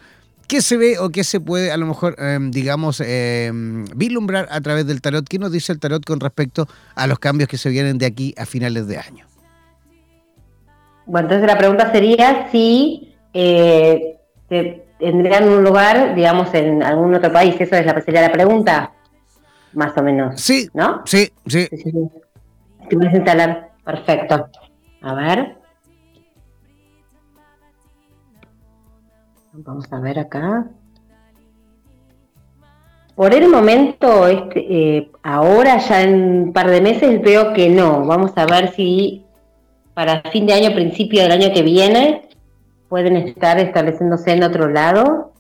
¿Qué 0.53 0.61
se 0.61 0.77
ve 0.77 0.99
o 0.99 1.09
qué 1.09 1.25
se 1.25 1.41
puede, 1.41 1.73
a 1.73 1.79
lo 1.79 1.87
mejor, 1.87 2.15
em, 2.19 2.51
digamos, 2.51 3.01
em, 3.01 3.87
vislumbrar 3.97 4.49
a 4.51 4.61
través 4.61 4.87
del 4.87 5.01
tarot? 5.01 5.27
¿Qué 5.27 5.39
nos 5.39 5.51
dice 5.51 5.73
el 5.73 5.81
tarot 5.81 6.05
con 6.05 6.21
respecto 6.21 6.69
a 6.95 7.07
los 7.07 7.19
cambios 7.19 7.49
que 7.49 7.57
se 7.57 7.71
vienen 7.71 7.97
de 7.97 8.05
aquí 8.05 8.35
a 8.37 8.45
finales 8.45 8.87
de 8.87 8.99
año? 8.99 9.25
Bueno, 11.07 11.29
entonces 11.29 11.47
la 11.47 11.57
pregunta 11.57 11.91
sería 11.91 12.51
si 12.53 13.15
eh, 13.33 14.19
tendrían 14.99 15.49
un 15.49 15.65
lugar, 15.65 16.15
digamos, 16.15 16.53
en 16.53 16.83
algún 16.83 17.15
otro 17.15 17.33
país. 17.33 17.55
Eso 17.59 17.75
es 17.75 17.87
la, 17.87 17.99
sería 18.03 18.21
la 18.21 18.33
pregunta, 18.33 18.93
más 19.73 19.97
o 19.97 20.03
menos. 20.03 20.39
Sí, 20.39 20.69
¿no? 20.75 21.01
Sí, 21.07 21.33
sí. 21.47 21.67
sí, 21.71 21.79
sí, 21.91 22.97
instalar. 23.15 23.71
Perfecto. 23.87 24.51
A 25.01 25.15
ver. 25.15 25.62
Vamos 29.55 29.93
a 29.93 30.01
ver 30.01 30.19
acá. 30.19 30.67
Por 33.15 33.35
el 33.35 33.49
momento, 33.49 34.27
este, 34.27 34.97
eh, 34.97 35.11
ahora 35.23 35.77
ya 35.77 36.03
en 36.03 36.45
un 36.45 36.53
par 36.55 36.71
de 36.71 36.81
meses 36.81 37.21
veo 37.21 37.53
que 37.53 37.69
no. 37.69 38.07
Vamos 38.07 38.33
a 38.37 38.47
ver 38.47 38.73
si 38.73 39.27
para 39.93 40.23
fin 40.31 40.47
de 40.47 40.55
año, 40.55 40.75
principio 40.75 41.23
del 41.23 41.33
año 41.33 41.53
que 41.53 41.63
viene, 41.63 42.29
pueden 42.89 43.17
estar 43.17 43.59
estableciéndose 43.59 44.33
en 44.33 44.43
otro 44.43 44.69
lado, 44.69 45.33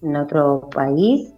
en 0.00 0.14
otro 0.14 0.70
país. 0.72 1.32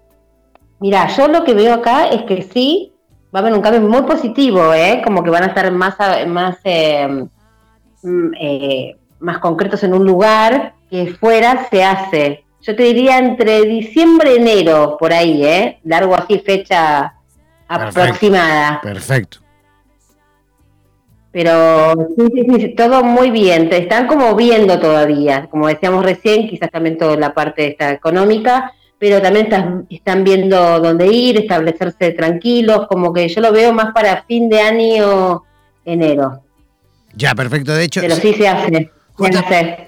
Mira, 0.81 1.09
yo 1.09 1.29
lo 1.29 1.45
que 1.45 1.55
veo 1.55 1.73
acá 1.73 2.09
es 2.09 2.25
que 2.25 2.43
sí, 2.43 2.93
va 3.35 3.39
a 3.39 3.43
haber 3.43 3.55
un 3.55 3.63
cambio 3.63 3.81
muy 3.81 4.03
positivo, 4.03 4.75
¿eh? 4.75 5.01
como 5.03 5.25
que 5.25 5.31
van 5.31 5.45
a 5.45 5.47
estar 5.47 5.73
más, 5.73 5.97
más, 6.27 6.59
eh, 6.65 7.27
mm, 8.03 8.35
eh, 8.39 8.97
más 9.19 9.39
concretos 9.39 9.83
en 9.83 9.95
un 9.95 10.05
lugar 10.05 10.75
que 10.91 11.15
fuera 11.15 11.69
se 11.71 11.85
hace 11.85 12.45
yo 12.61 12.75
te 12.75 12.83
diría 12.83 13.19
entre 13.19 13.63
diciembre 13.63 14.35
y 14.35 14.37
enero, 14.37 14.97
por 14.99 15.13
ahí, 15.13 15.45
¿eh? 15.45 15.79
Largo 15.85 16.15
así, 16.15 16.39
fecha 16.39 17.15
aproximada. 17.69 18.81
Perfecto. 18.83 19.39
Pero 21.31 21.95
sí, 22.17 22.27
sí, 22.35 22.47
sí, 22.61 22.69
todo 22.75 23.05
muy 23.05 23.31
bien. 23.31 23.71
Te 23.71 23.79
están 23.79 24.07
como 24.07 24.35
viendo 24.35 24.81
todavía, 24.81 25.47
como 25.51 25.69
decíamos 25.69 26.05
recién, 26.05 26.49
quizás 26.49 26.71
también 26.71 26.99
toda 26.99 27.17
la 27.17 27.33
parte 27.33 27.69
esta 27.69 27.93
económica, 27.93 28.73
pero 28.99 29.23
también 29.23 29.47
están, 29.47 29.87
están 29.89 30.25
viendo 30.25 30.81
dónde 30.81 31.07
ir, 31.07 31.39
establecerse 31.39 32.11
tranquilos, 32.13 32.87
como 32.89 33.13
que 33.13 33.29
yo 33.29 33.41
lo 33.41 33.53
veo 33.53 33.73
más 33.73 33.95
para 33.95 34.25
fin 34.25 34.49
de 34.49 34.61
año, 34.61 35.45
enero. 35.85 36.43
Ya, 37.15 37.35
perfecto. 37.35 37.73
De 37.73 37.85
hecho, 37.85 38.01
pero 38.01 38.17
sí 38.17 38.35
se 38.35 38.49
hace 38.49 38.91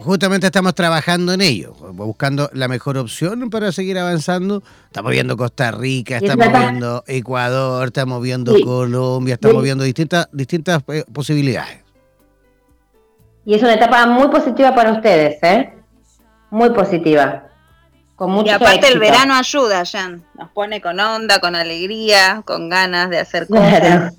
justamente 0.01 0.47
estamos 0.47 0.75
trabajando 0.75 1.33
en 1.33 1.41
ello, 1.41 1.75
buscando 1.93 2.51
la 2.53 2.69
mejor 2.69 2.99
opción 2.99 3.51
para 3.51 3.73
seguir 3.73 3.99
avanzando. 3.99 4.63
Estamos 4.87 5.13
viendo 5.13 5.37
Costa 5.37 5.71
Rica, 5.71 6.17
estamos 6.17 6.49
viendo 6.53 7.05
Ecuador, 7.07 7.87
estamos 7.87 8.23
viendo 8.23 8.55
Colombia, 8.61 9.35
estamos 9.35 9.63
viendo 9.63 9.85
distintas, 9.85 10.29
distintas 10.33 10.83
eh, 10.89 11.05
posibilidades. 11.13 11.79
Y 13.45 13.55
es 13.55 13.63
una 13.63 13.75
etapa 13.75 14.07
muy 14.07 14.29
positiva 14.29 14.75
para 14.75 14.93
ustedes, 14.93 15.39
¿eh? 15.43 15.73
Muy 16.51 16.71
positiva. 16.71 17.47
Con 18.17 18.33
mucho 18.33 18.49
y 18.49 18.51
aparte 18.51 18.89
el 18.89 18.99
verano 18.99 19.35
ayuda, 19.35 19.85
Jan. 19.87 20.23
Nos 20.39 20.51
pone 20.51 20.81
con 20.81 21.01
onda, 21.01 21.41
con 21.41 21.57
alegría, 21.57 22.43
con 22.45 22.69
ganas 22.69 23.09
de 23.09 23.19
hacer 23.19 23.47
cosas. 23.47 24.13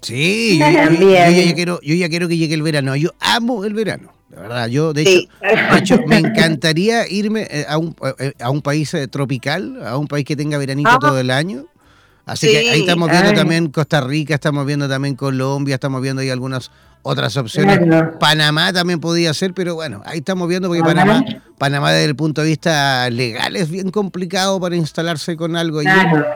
Sí, 0.00 0.58
yo, 0.58 0.66
ya 0.66 0.88
quiero, 1.54 1.80
yo 1.82 1.94
ya 1.94 2.08
quiero 2.08 2.28
que 2.28 2.38
llegue 2.38 2.54
el 2.54 2.62
verano. 2.62 2.96
Yo 2.96 3.10
amo 3.20 3.64
el 3.64 3.74
verano. 3.74 4.15
De 4.28 4.40
verdad, 4.40 4.66
yo 4.66 4.92
de, 4.92 5.28
hecho, 5.76 5.98
me 6.06 6.18
encantaría 6.18 7.08
irme 7.08 7.46
eh, 7.48 7.64
a 7.68 7.78
un, 7.78 7.94
eh, 8.18 8.32
a 8.40 8.50
un 8.50 8.60
país 8.60 8.92
eh, 8.94 9.06
tropical, 9.06 9.86
a 9.86 9.96
un 9.96 10.08
país 10.08 10.24
que 10.24 10.34
tenga 10.34 10.58
veranito 10.58 10.98
todo 10.98 11.20
el 11.20 11.30
año. 11.30 11.66
Así 12.26 12.48
que 12.48 12.58
ahí 12.58 12.80
estamos 12.80 13.08
viendo 13.08 13.32
también 13.32 13.68
Costa 13.68 14.00
Rica, 14.00 14.34
estamos 14.34 14.66
viendo 14.66 14.88
también 14.88 15.14
Colombia, 15.14 15.76
estamos 15.76 16.02
viendo 16.02 16.22
ahí 16.22 16.30
algunas 16.30 16.72
otras 17.02 17.36
opciones. 17.36 17.78
Panamá 18.18 18.72
también 18.72 18.98
podía 18.98 19.32
ser, 19.32 19.54
pero 19.54 19.76
bueno, 19.76 20.02
ahí 20.04 20.18
estamos 20.18 20.48
viendo 20.48 20.66
porque 20.66 20.82
Panamá, 20.82 21.24
Panamá 21.56 21.92
desde 21.92 22.06
el 22.06 22.16
punto 22.16 22.42
de 22.42 22.48
vista 22.48 23.08
legal 23.10 23.54
es 23.54 23.70
bien 23.70 23.92
complicado 23.92 24.58
para 24.58 24.74
instalarse 24.74 25.36
con 25.36 25.54
algo. 25.54 25.82
Y 25.82 25.86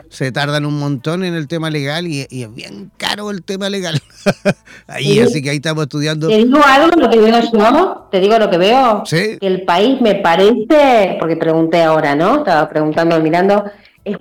se 0.09 0.31
tardan 0.31 0.65
un 0.65 0.79
montón 0.79 1.25
en 1.25 1.33
el 1.33 1.49
tema 1.49 1.69
legal 1.69 2.07
y, 2.07 2.21
es 2.21 2.55
bien 2.55 2.89
caro 2.95 3.29
el 3.29 3.43
tema 3.43 3.69
legal. 3.69 4.01
ahí, 4.87 5.19
así 5.19 5.41
que 5.41 5.49
ahí 5.49 5.57
estamos 5.57 5.83
estudiando. 5.83 6.29
Te 6.29 6.37
digo 6.37 6.59
algo, 6.65 6.95
lo 6.95 7.09
que 7.09 7.19
veo 7.19 7.41
yo, 7.51 8.07
te 8.09 8.21
digo 8.21 8.39
lo 8.39 8.49
que 8.49 8.57
veo, 8.57 9.03
que 9.09 9.37
el 9.41 9.63
país 9.63 9.99
me 9.99 10.15
parece, 10.15 11.17
porque 11.19 11.35
pregunté 11.35 11.83
ahora, 11.83 12.15
¿no? 12.15 12.37
Estaba 12.37 12.69
preguntando, 12.69 13.19
mirando 13.19 13.65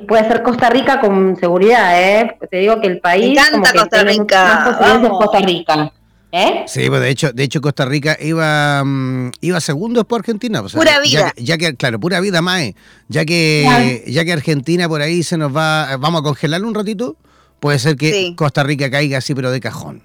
puede 0.07 0.29
ser 0.29 0.43
Costa 0.43 0.71
Rica 0.71 1.01
con 1.01 1.37
seguridad, 1.37 2.01
¿eh? 2.01 2.37
Te 2.51 2.59
digo 2.59 2.81
que 2.81 2.87
el 2.89 3.01
país. 3.01 3.27
Me 3.27 3.33
encanta 3.33 3.73
Costa 3.73 4.03
Rica. 4.05 4.77
Más 4.81 5.09
Costa 5.09 5.39
Rica. 5.41 5.93
¿Eh? 6.33 6.63
Sí, 6.69 6.89
pues 6.89 7.01
de 7.01 7.11
hecho, 7.11 7.33
de 7.33 7.43
hecho 7.43 7.61
Costa 7.61 7.85
Rica 7.85 8.17
iba 8.21 8.85
mm, 8.85 9.33
iba 9.41 9.61
segundo 9.61 10.05
por 10.05 10.21
Argentina. 10.21 10.63
pura 10.63 11.01
vida. 11.01 11.33
Ya, 11.37 11.59
que, 11.59 11.75
claro, 11.75 11.99
pura 11.99 12.21
vida, 12.21 12.41
Mae. 12.41 12.77
Ya 13.09 13.25
que, 13.25 14.05
ya 14.07 14.25
que 14.25 14.33
Argentina 14.33 14.89
por 14.89 15.03
ahí 15.03 15.25
se 15.25 15.37
nos 15.37 15.55
va, 15.55 15.97
vamos 15.97 16.21
a 16.21 16.25
congelar 16.25 16.65
un 16.65 16.75
ratito, 16.75 17.17
puede 17.59 17.81
ser 17.81 17.97
que 17.97 18.35
Costa 18.37 18.63
Rica 18.63 18.91
caiga 18.91 19.19
así, 19.19 19.35
pero 19.35 19.51
de 19.51 19.61
cajón. 19.61 20.03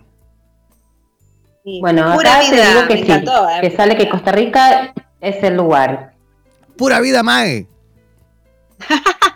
Bueno, 1.82 2.14
pura 2.14 2.38
acá 2.38 2.50
vida. 2.50 2.64
te 2.64 2.70
digo 2.70 2.88
que 2.88 3.06
sí, 3.06 3.12
¿eh? 3.12 3.26
que 3.62 3.76
sale 3.76 3.98
que 3.98 4.10
Costa 4.10 4.32
Rica 4.32 4.94
es 5.22 5.44
el 5.44 5.56
lugar. 5.56 6.14
Pura 6.76 7.02
vida, 7.02 7.22
Mae. 7.22 7.68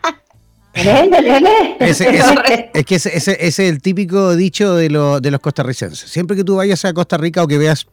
es 2.74 2.86
que 2.86 2.96
ese, 2.96 3.48
es 3.48 3.60
el 3.60 3.82
típico 3.82 4.36
dicho 4.36 4.76
de, 4.76 4.90
de 5.22 5.32
los 5.32 5.40
costarricenses. 5.40 6.10
Siempre 6.10 6.38
que 6.38 6.44
tú 6.44 6.56
vayas 6.56 6.86
a 6.86 6.94
Costa 6.94 7.18
Rica 7.18 7.44
o 7.44 7.48
que 7.48 7.58
veas 7.58 7.88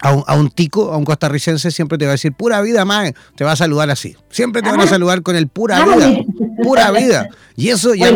a 0.00 0.12
un, 0.12 0.24
a 0.26 0.34
un, 0.34 0.50
tico, 0.50 0.92
a 0.92 0.96
un 0.96 1.04
costarricense, 1.04 1.70
siempre 1.70 1.98
te 1.98 2.04
va 2.04 2.12
a 2.12 2.14
decir 2.14 2.32
pura 2.32 2.60
vida, 2.60 2.84
más 2.84 3.12
Te 3.34 3.44
va 3.44 3.52
a 3.52 3.56
saludar 3.56 3.90
así. 3.90 4.16
Siempre 4.30 4.62
te 4.62 4.70
van 4.70 4.80
a 4.80 4.84
ah. 4.84 4.88
saludar 4.88 5.22
con 5.22 5.36
el 5.36 5.48
pura 5.48 5.84
vida. 5.84 6.18
Pura 6.62 6.90
vida. 6.90 7.28
Y 7.54 7.68
eso 7.68 7.94
ya, 7.94 8.10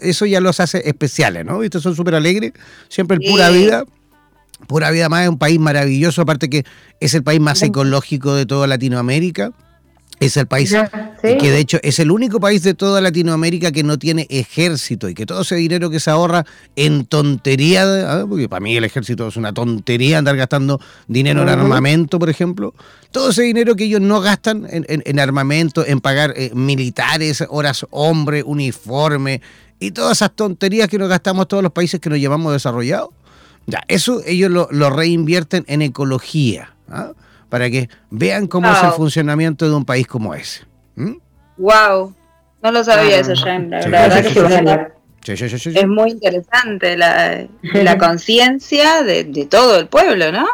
eso 0.00 0.26
ya 0.26 0.40
los 0.40 0.60
hace 0.60 0.88
especiales, 0.88 1.44
¿no? 1.44 1.62
Estos 1.62 1.82
son 1.82 1.94
súper 1.94 2.14
alegres. 2.14 2.52
Siempre 2.88 3.18
el 3.20 3.30
pura 3.30 3.50
vida. 3.50 3.84
Pura 4.66 4.90
vida 4.90 5.08
más 5.08 5.22
es 5.22 5.28
un 5.28 5.38
país 5.38 5.60
maravilloso, 5.60 6.22
aparte 6.22 6.50
que 6.50 6.64
es 6.98 7.14
el 7.14 7.22
país 7.22 7.40
más 7.40 7.62
ecológico 7.62 8.34
de 8.34 8.44
toda 8.44 8.66
Latinoamérica. 8.66 9.52
Es 10.20 10.36
el 10.36 10.46
país 10.46 10.74
que 11.22 11.50
de 11.50 11.58
hecho 11.58 11.78
es 11.82 11.98
el 11.98 12.10
único 12.10 12.40
país 12.40 12.62
de 12.62 12.74
toda 12.74 13.00
Latinoamérica 13.00 13.72
que 13.72 13.82
no 13.82 13.98
tiene 13.98 14.26
ejército 14.30 15.08
y 15.08 15.14
que 15.14 15.26
todo 15.26 15.42
ese 15.42 15.56
dinero 15.56 15.90
que 15.90 16.00
se 16.00 16.10
ahorra 16.10 16.44
en 16.76 17.06
tontería, 17.06 17.82
¿ah? 18.20 18.26
porque 18.28 18.48
para 18.48 18.60
mí 18.60 18.76
el 18.76 18.84
ejército 18.84 19.28
es 19.28 19.36
una 19.36 19.52
tontería 19.52 20.18
andar 20.18 20.36
gastando 20.36 20.80
dinero 21.06 21.42
en 21.42 21.48
armamento, 21.48 22.18
por 22.18 22.30
ejemplo, 22.30 22.74
todo 23.10 23.30
ese 23.30 23.42
dinero 23.42 23.76
que 23.76 23.84
ellos 23.84 24.00
no 24.00 24.20
gastan 24.20 24.66
en, 24.70 25.20
armamento, 25.20 25.86
en 25.86 26.00
pagar 26.00 26.34
eh, 26.36 26.50
militares, 26.54 27.44
horas 27.48 27.86
hombre, 27.90 28.42
uniforme 28.42 29.40
y 29.78 29.92
todas 29.92 30.18
esas 30.18 30.32
tonterías 30.32 30.88
que 30.88 30.98
nos 30.98 31.08
gastamos 31.08 31.48
todos 31.48 31.62
los 31.62 31.72
países 31.72 32.00
que 32.00 32.10
nos 32.10 32.18
llevamos 32.18 32.52
desarrollados, 32.52 33.10
ya, 33.66 33.82
eso 33.88 34.22
ellos 34.26 34.50
lo, 34.50 34.68
lo 34.70 34.90
reinvierten 34.90 35.64
en 35.68 35.82
ecología. 35.82 36.74
¿ah? 36.90 37.12
Para 37.48 37.70
que 37.70 37.88
vean 38.10 38.46
cómo 38.46 38.70
es 38.70 38.82
el 38.82 38.90
funcionamiento 38.92 39.68
de 39.68 39.74
un 39.74 39.84
país 39.84 40.06
como 40.06 40.34
ese. 40.34 40.62
Wow, 41.56 42.14
no 42.62 42.72
lo 42.72 42.84
sabía 42.84 43.20
eso, 43.20 43.34
Jen. 43.34 43.70
La, 43.70 43.80
verdad 43.86 44.22
que 44.22 44.90
es 45.34 45.86
muy 45.86 46.10
interesante 46.10 46.96
la, 46.96 47.48
conciencia 47.98 49.02
de, 49.02 49.24
todo 49.50 49.78
el 49.78 49.88
pueblo, 49.88 50.32
¿no? 50.32 50.46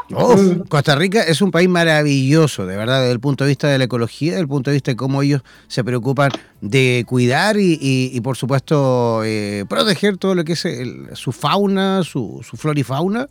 Costa 0.69 0.97
Rica 0.97 1.23
es 1.23 1.43
un 1.43 1.51
país 1.51 1.69
maravilloso, 1.69 2.67
de 2.67 2.77
verdad, 2.77 3.01
desde 3.01 3.13
el 3.13 3.21
punto 3.21 3.45
de 3.45 3.49
vista 3.49 3.69
de 3.69 3.79
la 3.79 3.85
ecología, 3.85 4.33
desde 4.33 4.43
el 4.43 4.49
punto 4.49 4.71
de 4.71 4.75
vista 4.75 4.91
de 4.91 4.97
cómo 4.97 5.23
ellos 5.23 5.43
se 5.69 5.85
preocupan 5.85 6.31
de 6.61 7.05
cuidar 7.07 7.57
y, 7.59 8.21
por 8.23 8.37
supuesto, 8.37 9.23
eh, 9.25 9.65
proteger 9.69 10.17
todo 10.17 10.35
lo 10.35 10.45
que 10.45 10.55
es 10.55 10.67
su 11.13 11.33
fauna, 11.33 12.03
su, 12.03 12.41
su 12.43 12.57
flora 12.57 12.81
y 12.81 12.83
fauna 12.83 13.29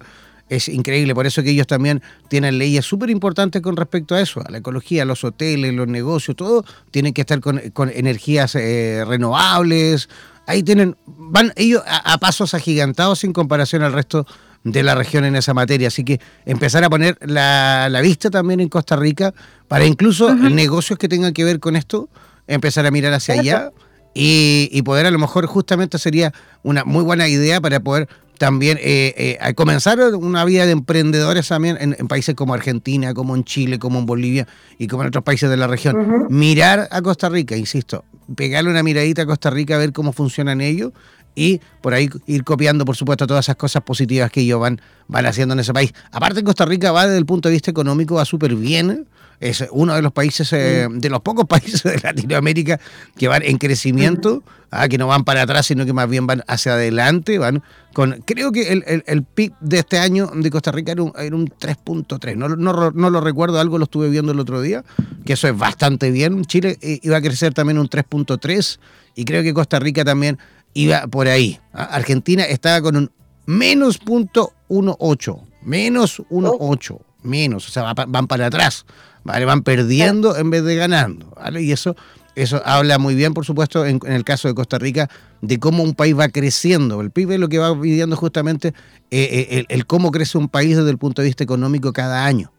es 0.50 0.68
increíble, 0.68 1.16
por 1.16 1.26
eso 1.26 1.42
que 1.42 1.52
ellos 1.52 1.68
también 1.68 2.02
tienen 2.28 2.58
leyes 2.58 2.86
súper 2.86 3.10
importantes 3.10 3.62
con 3.62 3.76
respecto 3.76 4.16
a 4.16 4.22
eso, 4.22 4.42
a 4.46 4.52
la 4.52 4.58
ecología, 4.60 5.06
los 5.06 5.24
hoteles, 5.24 5.74
los 5.74 5.88
negocios, 5.88 6.36
todo, 6.36 6.66
tienen 6.92 7.14
que 7.14 7.22
estar 7.22 7.40
con, 7.40 7.62
energías 7.94 8.56
eh, 8.56 9.04
renovables. 9.08 10.10
Ahí 10.46 10.62
tienen, 10.62 10.98
van 11.06 11.54
ellos 11.56 11.82
a, 11.88 12.18
pasos 12.18 12.54
agigantados 12.54 13.24
en 13.24 13.32
comparación 13.32 13.84
al 13.84 13.94
resto 13.94 14.28
de 14.64 14.84
la 14.84 14.96
región 14.96 15.24
en 15.24 15.36
esa 15.36 15.54
materia. 15.54 15.88
Así 15.88 16.04
que 16.04 16.20
empezar 16.46 16.84
a 16.84 16.90
poner 16.90 17.18
la, 17.22 18.00
vista 18.02 18.30
también 18.30 18.60
en 18.60 18.70
Costa 18.70 18.96
Rica 18.96 19.34
para 19.68 19.86
incluso 19.86 20.34
negocios 20.36 21.00
que 21.00 21.08
tengan 21.08 21.34
que 21.34 21.46
ver 21.46 21.60
con 21.60 21.76
esto, 21.76 22.10
empezar 22.48 22.86
a 22.86 22.92
mirar 22.92 23.14
hacia 23.14 23.36
allá. 23.36 23.72
Y, 24.16 24.70
y, 24.72 24.84
poder 24.84 25.08
a 25.08 25.12
lo 25.12 25.18
mejor 25.18 25.48
justamente 25.48 25.98
sería 25.98 26.34
una 26.62 26.84
muy 26.84 27.04
buena 27.04 27.28
idea 27.28 27.60
para 27.60 27.80
poder 27.80 28.08
también 28.38 28.78
eh, 28.82 29.38
eh, 29.40 29.54
comenzar 29.54 30.00
una 30.16 30.46
vida 30.46 30.66
de 30.66 30.72
emprendedores 30.72 31.48
también 31.48 31.78
en, 31.80 32.08
países 32.08 32.36
como 32.36 32.54
Argentina, 32.54 33.14
como 33.14 33.36
en 33.36 33.44
Chile, 33.44 33.80
como 33.80 34.00
en 34.00 34.06
Bolivia 34.06 34.48
y 34.78 34.88
como 34.88 35.04
en 35.04 35.10
otros 35.10 35.24
países 35.24 35.50
de 35.50 35.58
la 35.58 35.68
región. 35.68 36.28
Mirar 36.30 36.88
a 36.92 37.02
Costa 37.02 37.30
Rica, 37.30 37.56
insisto, 37.56 38.04
pegarle 38.36 38.70
una 38.70 38.84
miradita 38.84 39.24
a 39.24 39.26
Costa 39.26 39.50
Rica 39.50 39.78
ver 39.78 39.94
cómo 39.94 40.14
funcionan 40.14 40.62
ellos 40.62 40.92
y 41.36 41.62
por 41.82 41.94
ahí 41.94 42.10
ir 42.28 42.44
copiando, 42.44 42.86
por 42.86 42.96
supuesto, 42.96 43.26
todas 43.28 43.46
esas 43.46 43.56
cosas 43.56 43.82
positivas 43.84 44.32
que 44.32 44.42
ellos 44.42 44.60
van, 44.60 44.80
van 45.08 45.26
haciendo 45.26 45.54
en 45.54 45.60
ese 45.60 45.74
país. 45.74 45.94
Aparte, 46.12 46.44
Costa 46.44 46.66
Rica 46.66 46.92
va 46.92 47.06
desde 47.06 47.18
el 47.18 47.26
punto 47.26 47.50
de 47.50 47.54
vista 47.54 47.72
económico, 47.72 48.16
va 48.16 48.26
súper 48.26 48.56
bien. 48.56 49.08
Es 49.40 49.66
uno 49.72 49.96
de 49.96 50.02
los 50.02 50.12
países, 50.14 50.54
eh, 50.54 50.88
de 50.90 51.10
los 51.10 51.22
pocos 51.22 51.46
países 51.50 51.84
de 51.84 52.00
Latinoamérica 52.02 52.80
que 53.18 53.28
van 53.28 53.42
en 53.44 53.58
crecimiento. 53.58 54.44
Ah, 54.74 54.88
que 54.90 54.98
no 54.98 55.08
van 55.08 55.24
para 55.24 55.44
atrás, 55.44 55.68
sino 55.68 55.86
que 55.86 55.94
más 55.94 56.10
bien 56.10 56.28
van 56.28 56.44
hacia 56.48 56.74
adelante, 56.74 57.38
van 57.38 57.64
con, 57.94 58.24
creo 58.26 58.52
que 58.52 58.74
el, 58.74 59.04
el, 59.06 59.24
PIB 59.24 59.54
de 59.60 59.80
este 59.80 60.00
año 60.00 60.32
de 60.34 60.50
Costa 60.50 60.72
Rica 60.72 60.92
era 60.94 61.04
un, 61.04 61.14
era 61.18 61.36
un 61.36 61.48
3.3, 61.48 62.36
no, 62.36 62.50
no, 62.50 62.92
no, 62.92 63.10
lo 63.10 63.22
recuerdo, 63.22 63.60
algo 63.60 63.78
lo 63.78 63.84
estuve 63.84 64.10
viendo 64.10 64.32
el 64.32 64.40
otro 64.40 64.62
día, 64.62 64.84
que 65.26 65.34
eso 65.34 65.48
es 65.48 65.58
bastante 65.58 66.10
bien, 66.12 66.44
Chile 66.46 66.78
eh, 66.82 67.00
iba 67.04 67.18
a 67.18 67.22
crecer 67.22 67.54
también 67.54 67.78
un 67.78 67.88
3.3 67.88 68.80
y 69.16 69.26
creo 69.26 69.44
que 69.44 69.54
Costa 69.54 69.80
Rica 69.80 70.04
también 70.04 70.40
iba 70.74 71.06
por 71.08 71.28
ahí. 71.28 71.60
¿ah? 71.74 71.84
Argentina 71.84 72.44
estaba 72.44 72.82
con 72.82 72.96
un 72.96 73.12
menos 73.46 74.00
punto 74.00 74.54
1.8, 74.70 75.40
menos 75.62 76.20
1.8, 76.30 77.00
menos, 77.22 77.68
o 77.68 77.72
sea, 77.72 77.94
van 77.94 78.28
para 78.28 78.48
atrás, 78.48 78.86
¿vale? 79.24 79.46
van 79.46 79.62
perdiendo 79.62 80.36
en 80.36 80.50
vez 80.50 80.64
de 80.64 80.76
ganando, 80.76 81.32
¿vale? 81.36 81.62
y 81.62 81.72
eso 81.72 81.96
eso 82.36 82.62
habla 82.66 82.98
muy 82.98 83.16
bien, 83.16 83.34
por 83.34 83.46
supuesto, 83.46 83.86
en, 83.86 84.00
el 84.06 84.24
caso 84.24 84.48
de 84.48 84.56
Costa 84.56 84.80
Rica, 84.80 85.10
de 85.42 85.60
cómo 85.60 85.84
un 85.84 85.94
país 85.94 86.18
va 86.18 86.30
creciendo. 86.30 87.02
El 87.02 87.12
PIB 87.12 87.32
es 87.32 87.40
lo 87.40 87.50
que 87.50 87.60
va 87.60 87.74
viviendo 87.74 88.16
justamente 88.16 88.70
eh, 89.12 89.48
eh, 89.50 89.66
el, 89.70 89.86
cómo 89.86 90.12
crece 90.12 90.38
un 90.38 90.50
país 90.50 90.76
desde 90.76 90.90
el 90.90 90.98
punto 90.98 91.22
de 91.22 91.28
vista 91.28 91.44
económico 91.44 91.94
cada 91.94 92.26
año. 92.26 92.52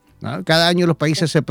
Cada 0.44 0.68
año 0.68 0.86
los 0.86 0.96
países 0.96 1.30
se, 1.30 1.42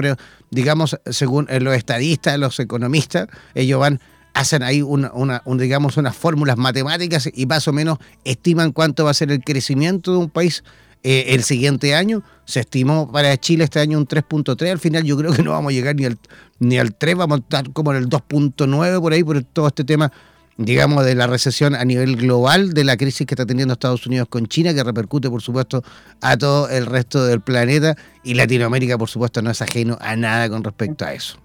digamos, 0.49 0.97
según 1.05 1.45
eh, 1.49 1.59
los 1.59 1.75
estadistas, 1.75 2.39
los 2.39 2.59
economistas, 2.59 3.27
ellos 3.53 3.79
van 3.79 3.99
hacen 4.33 4.63
ahí 4.63 4.81
una, 4.81 5.11
digamos, 5.45 5.97
unas 5.97 6.15
fórmulas 6.15 6.57
matemáticas 6.57 7.29
y 7.31 7.45
más 7.45 7.67
o 7.67 7.73
menos 7.73 7.99
estiman 8.23 8.71
cuánto 8.71 9.05
va 9.05 9.11
a 9.11 9.13
ser 9.13 9.31
el 9.31 9.43
crecimiento 9.43 10.11
de 10.11 10.17
un 10.17 10.29
país 10.29 10.63
eh, 11.03 11.25
el 11.35 11.43
siguiente 11.43 11.95
año. 11.95 12.23
Se 12.45 12.61
estimó 12.61 13.11
para 13.11 13.35
Chile 13.37 13.65
este 13.65 13.79
año 13.79 13.97
un 13.97 14.07
3.3. 14.07 14.71
Al 14.71 14.79
final 14.79 15.03
yo 15.03 15.17
creo 15.17 15.33
que 15.33 15.43
no 15.43 15.51
vamos 15.51 15.71
a 15.71 15.73
llegar 15.73 15.95
ni 15.95 16.05
al, 16.05 16.17
ni 16.59 16.77
al 16.77 16.95
3, 16.95 17.15
vamos 17.15 17.39
a 17.39 17.41
estar 17.41 17.71
como 17.73 17.91
en 17.91 17.97
el 17.97 18.09
2.9 18.09 19.01
por 19.01 19.13
ahí, 19.13 19.23
por 19.23 19.41
todo 19.43 19.67
este 19.67 19.83
tema, 19.83 20.11
digamos, 20.57 21.05
de 21.05 21.15
la 21.15 21.27
recesión 21.27 21.75
a 21.75 21.83
nivel 21.83 22.15
global, 22.15 22.73
de 22.73 22.83
la 22.85 22.95
crisis 22.95 23.27
que 23.27 23.33
está 23.33 23.45
teniendo 23.45 23.73
Estados 23.73 24.07
Unidos 24.07 24.27
con 24.29 24.47
China, 24.47 24.73
que 24.73 24.83
repercute, 24.83 25.29
por 25.29 25.41
supuesto, 25.41 25.83
a 26.21 26.37
todo 26.37 26.69
el 26.69 26.85
resto 26.85 27.25
del 27.25 27.41
planeta. 27.41 27.95
Y 28.23 28.35
Latinoamérica, 28.35 28.97
por 28.97 29.09
supuesto, 29.09 29.41
no 29.41 29.51
es 29.51 29.61
ajeno 29.61 29.97
a 29.99 30.15
nada 30.15 30.49
con 30.49 30.63
respecto 30.63 31.05
a 31.05 31.13
eso. 31.13 31.37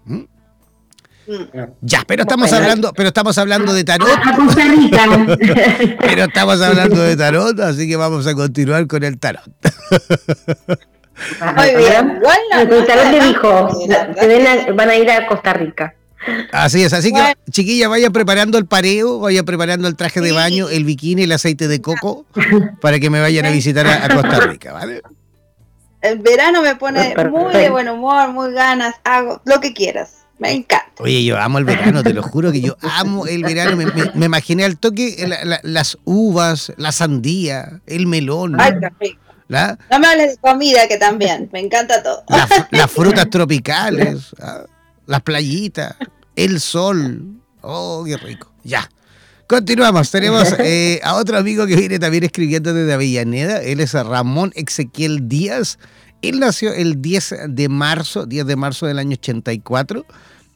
Ya, 1.82 2.02
pero 2.06 2.22
estamos 2.22 2.52
hablando, 2.52 2.92
pero 2.94 3.08
estamos 3.08 3.36
hablando 3.38 3.72
de 3.72 3.84
tarot. 3.84 4.08
pero 6.00 6.24
estamos 6.24 6.60
hablando 6.60 7.02
de 7.02 7.16
tarot, 7.16 7.60
así 7.60 7.88
que 7.88 7.96
vamos 7.96 8.26
a 8.26 8.34
continuar 8.34 8.86
con 8.86 9.04
el 9.04 9.18
tarot. 9.18 9.42
Muy 11.56 11.74
bien. 11.76 12.20
el 12.52 12.86
tarot 12.86 13.10
le 13.10 13.24
dijo, 13.26 13.68
van 14.74 14.88
a 14.88 14.96
ir 14.96 15.10
a 15.10 15.26
Costa 15.26 15.52
Rica. 15.52 15.94
Así 16.52 16.82
es, 16.82 16.92
así 16.92 17.12
que 17.12 17.36
chiquilla, 17.50 17.88
vaya 17.88 18.10
preparando 18.10 18.58
el 18.58 18.66
pareo, 18.66 19.20
vaya 19.20 19.44
preparando 19.44 19.86
el 19.88 19.96
traje 19.96 20.20
de 20.20 20.32
baño, 20.32 20.68
el 20.68 20.84
bikini, 20.84 21.22
el 21.22 21.32
aceite 21.32 21.68
de 21.68 21.80
coco, 21.80 22.26
para 22.80 22.98
que 22.98 23.08
me 23.08 23.20
vayan 23.20 23.46
a 23.46 23.50
visitar 23.50 23.86
a, 23.86 24.08
Costa 24.08 24.40
Rica, 24.40 24.72
¿vale? 24.72 25.02
El 26.00 26.18
verano 26.18 26.62
me 26.62 26.76
pone 26.76 27.14
muy 27.30 27.52
de 27.52 27.70
buen 27.70 27.88
humor, 27.88 28.32
muy 28.32 28.52
ganas, 28.52 28.94
hago 29.04 29.40
lo 29.44 29.60
que 29.60 29.72
quieras. 29.72 30.17
Me 30.38 30.52
encanta. 30.52 31.02
Oye, 31.02 31.24
yo 31.24 31.38
amo 31.38 31.58
el 31.58 31.64
verano, 31.64 32.02
te 32.02 32.14
lo 32.14 32.22
juro 32.22 32.52
que 32.52 32.60
yo 32.60 32.76
amo 32.80 33.26
el 33.26 33.42
verano. 33.42 33.76
Me, 34.14 34.26
imaginé 34.26 34.64
al 34.64 34.78
toque 34.78 35.28
las 35.62 35.98
uvas, 36.04 36.72
la 36.76 36.92
sandía, 36.92 37.80
el 37.86 38.06
melón. 38.06 38.60
Ay, 38.60 38.72
qué 38.80 38.88
rico. 39.00 39.20
No 39.48 39.98
me 39.98 40.06
hables 40.06 40.32
de 40.32 40.36
comida, 40.38 40.86
que 40.88 40.98
también, 40.98 41.48
me 41.52 41.60
encanta 41.60 42.02
todo. 42.02 42.22
las 42.70 42.90
frutas 42.90 43.30
tropicales, 43.30 44.34
¿ah? 44.40 44.64
las 45.06 45.22
playitas, 45.22 45.96
el 46.36 46.60
sol. 46.60 47.40
Oh, 47.62 48.04
qué 48.06 48.16
rico. 48.16 48.52
Ya. 48.62 48.88
Continuamos. 49.46 50.10
Tenemos 50.10 50.52
eh, 50.58 51.00
a 51.02 51.14
otro 51.14 51.38
amigo 51.38 51.66
que 51.66 51.76
viene 51.76 51.98
también 51.98 52.24
escribiendo 52.24 52.74
desde 52.74 52.92
Avellaneda. 52.92 53.62
Él 53.62 53.80
es 53.80 53.94
Ramón 53.94 54.52
Ezequiel 54.54 55.28
Díaz. 55.28 55.78
Él 56.22 56.40
nació 56.40 56.72
el 56.72 57.00
10 57.00 57.34
de 57.48 57.68
marzo, 57.68 58.26
10 58.26 58.46
de 58.46 58.56
marzo 58.56 58.86
del 58.86 58.98
año 58.98 59.12
84. 59.12 60.04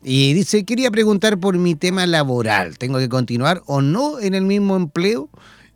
Y 0.05 0.35
dice, 0.35 0.64
quería 0.64 0.90
preguntar 0.90 1.38
por 1.38 1.57
mi 1.59 1.75
tema 1.75 2.07
laboral. 2.07 2.77
¿Tengo 2.79 2.98
que 2.98 3.09
continuar 3.09 3.62
o 3.66 3.81
no 3.81 4.18
en 4.18 4.35
el 4.35 4.44
mismo 4.44 4.77
empleo? 4.77 5.29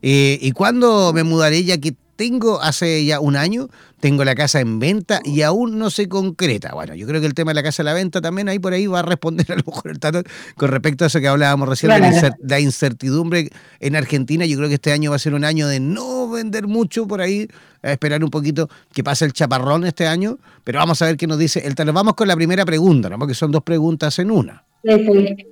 Eh, 0.02 0.38
¿Y 0.40 0.52
cuándo 0.52 1.12
me 1.12 1.22
mudaré 1.22 1.62
ya 1.64 1.78
que 1.78 1.94
tengo 2.16 2.60
hace 2.60 3.04
ya 3.04 3.20
un 3.20 3.36
año, 3.36 3.68
tengo 4.00 4.24
la 4.24 4.34
casa 4.34 4.60
en 4.60 4.78
venta 4.78 5.20
y 5.24 5.42
aún 5.42 5.78
no 5.78 5.90
se 5.90 6.08
concreta. 6.08 6.72
Bueno, 6.74 6.94
yo 6.94 7.06
creo 7.06 7.20
que 7.20 7.26
el 7.26 7.34
tema 7.34 7.50
de 7.50 7.56
la 7.56 7.62
casa 7.62 7.82
en 7.82 7.86
la 7.86 7.94
venta 7.94 8.20
también 8.20 8.48
ahí 8.48 8.58
por 8.58 8.72
ahí 8.72 8.86
va 8.86 9.00
a 9.00 9.02
responder 9.02 9.46
a 9.52 9.56
lo 9.56 9.62
mejor 9.66 9.90
el 9.90 9.98
Tato 9.98 10.22
con 10.56 10.70
respecto 10.70 11.04
a 11.04 11.06
eso 11.06 11.20
que 11.20 11.28
hablábamos 11.28 11.68
recién 11.68 11.92
de 11.92 12.32
la 12.40 12.60
incertidumbre 12.60 13.50
en 13.80 13.96
Argentina. 13.96 14.46
Yo 14.46 14.56
creo 14.56 14.68
que 14.68 14.74
este 14.74 14.92
año 14.92 15.10
va 15.10 15.16
a 15.16 15.20
ser 15.20 15.34
un 15.34 15.44
año 15.44 15.68
de 15.68 15.80
no 15.80 16.28
vender 16.28 16.66
mucho 16.66 17.06
por 17.06 17.20
ahí, 17.20 17.48
a 17.82 17.92
esperar 17.92 18.24
un 18.24 18.30
poquito 18.30 18.68
que 18.92 19.04
pase 19.04 19.24
el 19.24 19.32
chaparrón 19.32 19.84
este 19.84 20.06
año, 20.06 20.38
pero 20.64 20.78
vamos 20.78 21.00
a 21.02 21.06
ver 21.06 21.16
qué 21.16 21.26
nos 21.26 21.38
dice 21.38 21.66
el 21.66 21.74
Tato. 21.74 21.92
Vamos 21.92 22.14
con 22.14 22.28
la 22.28 22.36
primera 22.36 22.64
pregunta, 22.64 23.08
¿no? 23.08 23.18
porque 23.18 23.34
son 23.34 23.52
dos 23.52 23.62
preguntas 23.62 24.18
en 24.18 24.30
una. 24.30 24.64
Sí, 24.82 25.06
sí. 25.06 25.46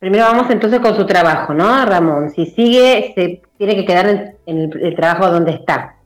Primero 0.00 0.24
vamos 0.24 0.50
entonces 0.50 0.80
con 0.80 0.96
su 0.96 1.04
trabajo, 1.04 1.52
¿no, 1.52 1.84
Ramón? 1.84 2.30
Si 2.30 2.46
sigue, 2.46 3.12
se 3.14 3.42
tiene 3.60 3.76
que 3.76 3.84
quedar 3.84 4.36
en, 4.46 4.72
el, 4.72 4.96
trabajo 4.96 5.30
donde 5.30 5.50
está. 5.50 5.96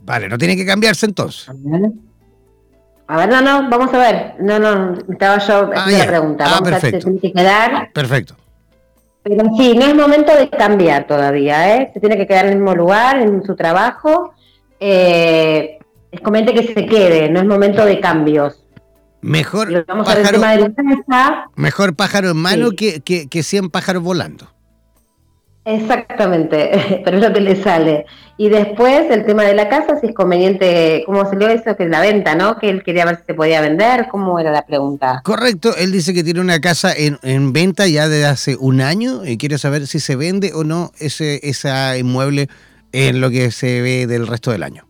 Vale, 0.00 0.26
no 0.26 0.38
tiene 0.38 0.56
que 0.56 0.64
cambiarse 0.64 1.04
entonces. 1.04 1.50
A 3.06 3.16
ver, 3.18 3.28
no, 3.28 3.42
no, 3.42 3.68
vamos 3.68 3.92
a 3.92 3.98
ver. 3.98 4.34
No, 4.40 4.58
no, 4.58 4.94
estaba 5.10 5.36
yo 5.36 5.70
ah, 5.76 5.86
la 5.90 6.06
pregunta. 6.06 6.44
Ah, 6.46 6.50
vamos 6.52 6.70
perfecto. 6.70 6.86
a 6.86 6.90
ver, 6.90 7.02
se 7.02 7.04
tiene 7.04 7.20
que 7.20 7.32
quedar. 7.32 7.92
Perfecto. 7.92 8.36
Pero 9.22 9.44
sí, 9.58 9.76
no 9.76 9.84
es 9.84 9.94
momento 9.94 10.34
de 10.34 10.48
cambiar 10.48 11.06
todavía, 11.06 11.76
¿eh? 11.76 11.90
Se 11.92 12.00
tiene 12.00 12.16
que 12.16 12.26
quedar 12.26 12.46
en 12.46 12.52
el 12.52 12.56
mismo 12.56 12.74
lugar, 12.74 13.18
en 13.18 13.44
su 13.44 13.54
trabajo. 13.54 14.32
Eh, 14.80 15.78
es 16.10 16.20
conveniente 16.22 16.54
que 16.54 16.72
se 16.72 16.86
quede, 16.86 17.28
no 17.28 17.40
es 17.40 17.46
momento 17.46 17.84
de 17.84 18.00
cambios. 18.00 18.64
Mejor 19.20 19.84
pájaro, 19.84 20.40
mejor 21.54 21.94
pájaro 21.96 22.30
en 22.30 22.36
mano 22.38 22.70
que, 22.70 23.02
que, 23.02 23.28
que 23.28 23.42
100 23.42 23.68
pájaros 23.68 24.02
volando. 24.02 24.55
Exactamente, 25.66 27.00
pero 27.04 27.18
es 27.18 27.22
lo 27.24 27.32
que 27.32 27.40
le 27.40 27.60
sale. 27.60 28.06
Y 28.36 28.48
después 28.48 29.10
el 29.10 29.26
tema 29.26 29.42
de 29.42 29.54
la 29.54 29.68
casa, 29.68 29.98
si 30.00 30.06
es 30.06 30.14
conveniente, 30.14 31.02
¿cómo 31.06 31.28
salió 31.28 31.48
eso? 31.48 31.76
Que 31.76 31.84
es 31.84 31.90
la 31.90 32.00
venta, 32.00 32.36
¿no? 32.36 32.56
Que 32.56 32.70
él 32.70 32.84
quería 32.84 33.04
ver 33.04 33.16
si 33.16 33.24
se 33.26 33.34
podía 33.34 33.60
vender, 33.60 34.06
¿cómo 34.08 34.38
era 34.38 34.52
la 34.52 34.62
pregunta? 34.62 35.22
Correcto, 35.24 35.74
él 35.76 35.90
dice 35.90 36.14
que 36.14 36.22
tiene 36.22 36.40
una 36.40 36.60
casa 36.60 36.92
en, 36.96 37.18
en 37.22 37.52
venta 37.52 37.88
ya 37.88 38.08
desde 38.08 38.26
hace 38.26 38.56
un 38.56 38.80
año 38.80 39.24
y 39.24 39.38
quiere 39.38 39.58
saber 39.58 39.88
si 39.88 39.98
se 39.98 40.14
vende 40.14 40.52
o 40.54 40.62
no 40.62 40.92
ese, 41.00 41.40
ese 41.42 41.68
inmueble 41.98 42.48
en 42.92 43.20
lo 43.20 43.28
que 43.30 43.50
se 43.50 43.82
ve 43.82 44.06
del 44.06 44.28
resto 44.28 44.52
del 44.52 44.62
año. 44.62 44.86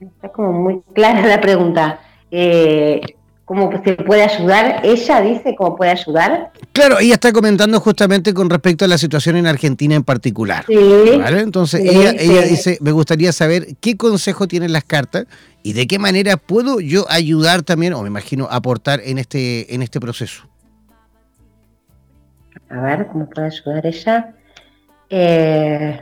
está 0.00 0.30
como 0.30 0.52
muy 0.52 0.82
clara 0.94 1.26
la 1.26 1.40
pregunta. 1.40 2.00
Eh, 2.30 3.00
¿Cómo 3.48 3.72
se 3.82 3.94
puede 3.94 4.24
ayudar? 4.24 4.82
Ella 4.84 5.22
dice 5.22 5.54
cómo 5.56 5.74
puede 5.74 5.92
ayudar. 5.92 6.52
Claro, 6.74 6.98
ella 6.98 7.14
está 7.14 7.32
comentando 7.32 7.80
justamente 7.80 8.34
con 8.34 8.50
respecto 8.50 8.84
a 8.84 8.88
la 8.88 8.98
situación 8.98 9.36
en 9.36 9.46
Argentina 9.46 9.94
en 9.94 10.04
particular. 10.04 10.66
Sí, 10.66 10.76
Entonces 11.14 11.80
ella, 11.80 12.10
ella 12.10 12.42
dice, 12.42 12.76
me 12.82 12.92
gustaría 12.92 13.32
saber 13.32 13.68
qué 13.80 13.96
consejo 13.96 14.46
tienen 14.46 14.74
las 14.74 14.84
cartas 14.84 15.24
y 15.62 15.72
de 15.72 15.86
qué 15.86 15.98
manera 15.98 16.36
puedo 16.36 16.78
yo 16.80 17.06
ayudar 17.08 17.62
también, 17.62 17.94
o 17.94 18.02
me 18.02 18.08
imagino 18.08 18.48
aportar 18.50 19.00
en 19.02 19.16
este, 19.16 19.74
en 19.74 19.80
este 19.80 19.98
proceso. 19.98 20.46
A 22.68 22.82
ver, 22.82 23.06
¿cómo 23.06 23.30
puede 23.30 23.46
ayudar 23.46 23.86
ella? 23.86 24.34
Eh, 25.08 26.00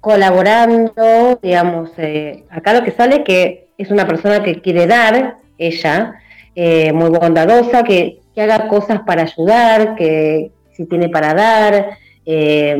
colaborando, 0.00 1.38
digamos, 1.42 1.90
eh, 1.98 2.44
acá 2.48 2.72
lo 2.72 2.82
que 2.82 2.92
sale 2.92 3.22
que 3.22 3.68
es 3.76 3.90
una 3.90 4.06
persona 4.06 4.42
que 4.42 4.62
quiere 4.62 4.86
dar, 4.86 5.41
ella, 5.68 6.14
eh, 6.54 6.92
muy 6.92 7.10
bondadosa, 7.10 7.82
que, 7.84 8.20
haga 8.36 8.66
cosas 8.68 9.00
para 9.06 9.22
ayudar, 9.22 9.94
que 9.94 10.52
si 10.72 10.86
tiene 10.86 11.10
para 11.10 11.34
dar, 11.34 11.98
eh, 12.24 12.78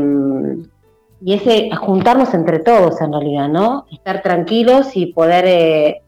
y 1.24 1.34
ese 1.34 1.70
juntarnos 1.76 2.32
entre 2.32 2.58
todos 2.60 3.00
en 3.02 3.12
realidad, 3.12 3.48
¿no? 3.48 3.84
Estar 3.92 4.22
tranquilos 4.22 4.96
y 4.96 5.12
poder, 5.12 6.00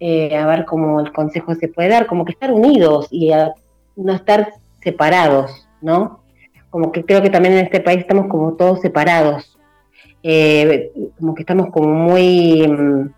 a 0.00 0.46
ver 0.46 0.64
cómo 0.64 1.00
el 1.00 1.12
consejo 1.12 1.54
se 1.54 1.68
puede 1.68 1.90
dar, 1.90 2.06
como 2.06 2.24
que 2.24 2.32
estar 2.32 2.50
unidos 2.50 3.08
y 3.10 3.32
no 3.96 4.12
estar 4.14 4.54
separados, 4.82 5.68
¿no? 5.82 6.20
Como 6.70 6.90
que 6.90 7.04
creo 7.04 7.20
que 7.20 7.30
también 7.30 7.54
en 7.54 7.64
este 7.66 7.80
país 7.80 8.00
estamos 8.00 8.28
como 8.28 8.54
todos 8.54 8.80
separados 8.80 9.56
eh, 10.28 10.90
como 11.20 11.36
que 11.36 11.42
estamos 11.42 11.70
como 11.70 11.86
muy, 11.86 12.66
mm, 12.66 13.10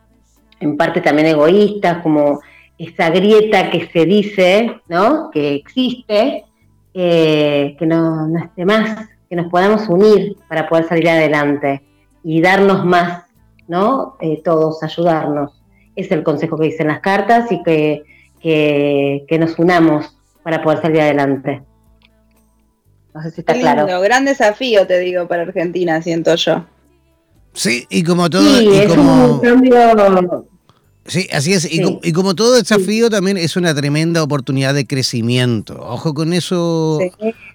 en 0.61 0.77
parte 0.77 1.01
también 1.01 1.29
egoístas, 1.29 2.03
como 2.03 2.41
esa 2.79 3.11
grieta 3.11 3.71
que 3.71 3.89
se 3.93 4.07
dice, 4.07 4.81
¿no? 4.89 5.31
Que 5.31 5.55
existe, 5.55 6.45
eh, 6.95 7.77
que 7.79 7.87
no, 7.87 8.29
esté 8.39 8.65
más, 8.65 9.09
que 9.29 9.37
nos 9.37 9.51
podamos 9.51 9.89
unir 9.89 10.37
para 10.49 10.69
poder 10.69 10.89
salir 10.89 11.09
adelante 11.09 11.83
y 12.23 12.41
darnos 12.41 12.85
más, 12.85 13.25
¿no? 13.67 14.17
Eh, 14.21 14.41
todos, 14.45 14.83
ayudarnos. 14.83 15.61
Es 15.97 16.11
el 16.13 16.23
consejo 16.23 16.57
que 16.57 16.67
dicen 16.67 16.87
las 16.87 17.01
cartas 17.01 17.51
y 17.51 17.63
que, 17.65 18.05
que, 18.41 19.39
nos 19.39 19.59
unamos 19.59 20.17
para 20.45 20.63
poder 20.63 20.81
salir 20.81 21.01
adelante. 21.01 21.63
No 23.13 23.23
sé 23.23 23.33
si 23.33 23.41
está 23.41 23.55
claro. 23.55 24.01
Gran 24.01 24.25
desafío, 24.25 24.87
te 24.87 25.01
digo, 25.01 25.27
para 25.27 25.43
Argentina, 25.43 26.01
siento 26.01 26.37
yo. 26.37 26.65
Sí, 27.55 27.87
y 27.91 28.05
como 28.05 28.31
todo. 28.31 28.43
Sí, 28.43 28.71
y 28.71 28.87
como... 28.87 29.41
Sí, 31.09 31.27
así 31.33 31.55
es. 31.55 31.67
Y, 31.71 32.13
como, 32.13 32.35
todo 32.35 32.55
desafío 32.55 33.09
también 33.09 33.39
es 33.39 33.57
una 33.57 33.75
tremenda 33.75 34.23
oportunidad 34.23 34.75
de 34.75 34.87
crecimiento. 34.87 35.79
Ojo 35.81 36.13
con 36.13 36.35
eso, 36.35 36.99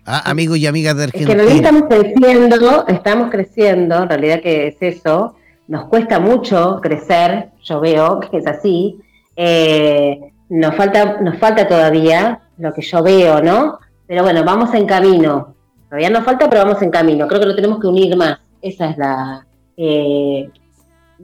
ah, 0.06 0.24
amigos 0.26 0.58
y 0.58 0.66
amigas 0.66 0.98
de 0.98 1.04
Argentina. 1.04 1.44
Es 1.44 1.50
que 1.50 1.56
estamos 1.56 1.84
creciendo, 1.88 2.88
estamos 2.88 3.32
creciendo, 3.32 4.04
en 4.04 4.10
realidad 4.10 4.42
que 4.42 4.68
es 4.68 4.76
eso. 4.80 5.36
Nos 5.68 5.86
cuesta 5.86 6.20
mucho 6.20 6.80
crecer, 6.82 7.50
yo 7.64 7.80
veo 7.80 8.20
que 8.20 8.38
es 8.38 8.48
así. 8.48 9.00
Eh, 9.36 10.20
nos, 10.50 10.76
falta, 10.76 11.22
nos 11.22 11.38
falta 11.38 11.68
todavía 11.68 12.42
lo 12.58 12.74
que 12.74 12.82
yo 12.82 13.04
veo, 13.04 13.42
¿no? 13.42 13.80
Pero 14.08 14.24
bueno, 14.24 14.44
vamos 14.44 14.74
en 14.74 14.88
camino. 14.88 15.56
Todavía 15.90 16.10
nos 16.10 16.26
falta, 16.26 16.50
pero 16.50 16.66
vamos 16.66 16.82
en 16.82 16.90
camino. 16.90 17.28
Creo 17.28 17.40
que 17.40 17.46
lo 17.46 17.56
tenemos 17.56 17.80
que 17.80 17.88
unir 17.88 18.16
más. 18.18 18.40
Esa 18.64 18.90
es 18.90 18.98
la, 18.98 19.46
eh, 19.78 20.50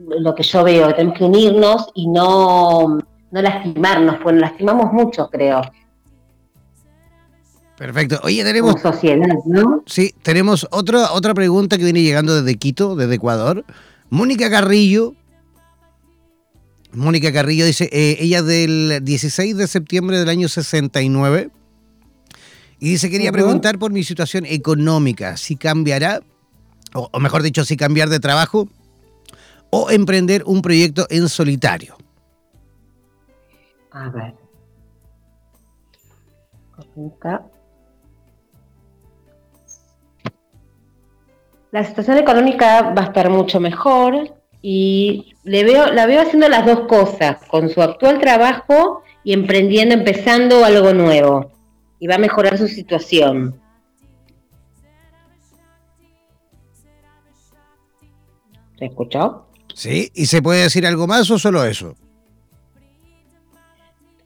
lo 0.08 0.34
que 0.34 0.42
yo 0.42 0.64
veo, 0.64 0.94
tenemos 0.94 1.18
que 1.18 1.24
unirnos 1.24 1.86
y 1.94 2.08
no, 2.08 2.98
no 3.30 3.42
lastimarnos, 3.42 4.16
pues 4.22 4.34
nos 4.34 4.42
lastimamos 4.42 4.92
mucho, 4.92 5.28
creo. 5.30 5.62
Perfecto. 7.76 8.20
Oye, 8.24 8.44
tenemos. 8.44 8.80
sociedad, 8.80 9.26
¿no? 9.46 9.82
Sí, 9.86 10.14
tenemos 10.22 10.66
otra, 10.70 11.12
otra 11.12 11.32
pregunta 11.32 11.78
que 11.78 11.84
viene 11.84 12.02
llegando 12.02 12.34
desde 12.42 12.58
Quito, 12.58 12.94
desde 12.94 13.14
Ecuador. 13.14 13.64
Mónica 14.10 14.50
Carrillo. 14.50 15.14
Mónica 16.92 17.32
Carrillo 17.32 17.64
dice, 17.64 17.88
eh, 17.92 18.18
ella 18.20 18.42
del 18.42 19.00
16 19.02 19.56
de 19.56 19.66
septiembre 19.66 20.18
del 20.18 20.28
año 20.28 20.48
69. 20.48 21.50
Y 22.80 22.90
dice, 22.90 23.10
quería 23.10 23.32
preguntar 23.32 23.78
por 23.78 23.92
mi 23.92 24.04
situación 24.04 24.44
económica, 24.46 25.36
si 25.36 25.56
cambiará 25.56 26.20
o, 26.94 27.20
mejor 27.20 27.42
dicho, 27.42 27.64
si 27.64 27.76
cambiar 27.76 28.08
de 28.08 28.20
trabajo 28.20 28.68
o 29.70 29.90
emprender 29.90 30.42
un 30.46 30.62
proyecto 30.62 31.06
en 31.10 31.28
solitario. 31.28 31.96
A 33.92 34.08
ver. 34.10 34.34
La 41.72 41.84
situación 41.84 42.18
económica 42.18 42.92
va 42.92 43.02
a 43.02 43.06
estar 43.06 43.30
mucho 43.30 43.60
mejor 43.60 44.34
y 44.62 45.34
le 45.44 45.64
veo, 45.64 45.86
la 45.92 46.06
veo 46.06 46.20
haciendo 46.20 46.48
las 46.48 46.66
dos 46.66 46.80
cosas, 46.88 47.38
con 47.46 47.68
su 47.68 47.80
actual 47.80 48.18
trabajo 48.18 49.02
y 49.24 49.32
emprendiendo, 49.32 49.94
empezando 49.94 50.64
algo 50.64 50.92
nuevo. 50.92 51.52
Y 51.98 52.06
va 52.06 52.16
a 52.16 52.18
mejorar 52.18 52.58
su 52.58 52.66
situación. 52.66 53.60
¿Se 58.78 58.86
escuchó? 58.86 59.49
Sí, 59.74 60.10
¿y 60.14 60.26
se 60.26 60.42
puede 60.42 60.62
decir 60.62 60.86
algo 60.86 61.06
más 61.06 61.30
o 61.30 61.38
solo 61.38 61.64
eso? 61.64 61.94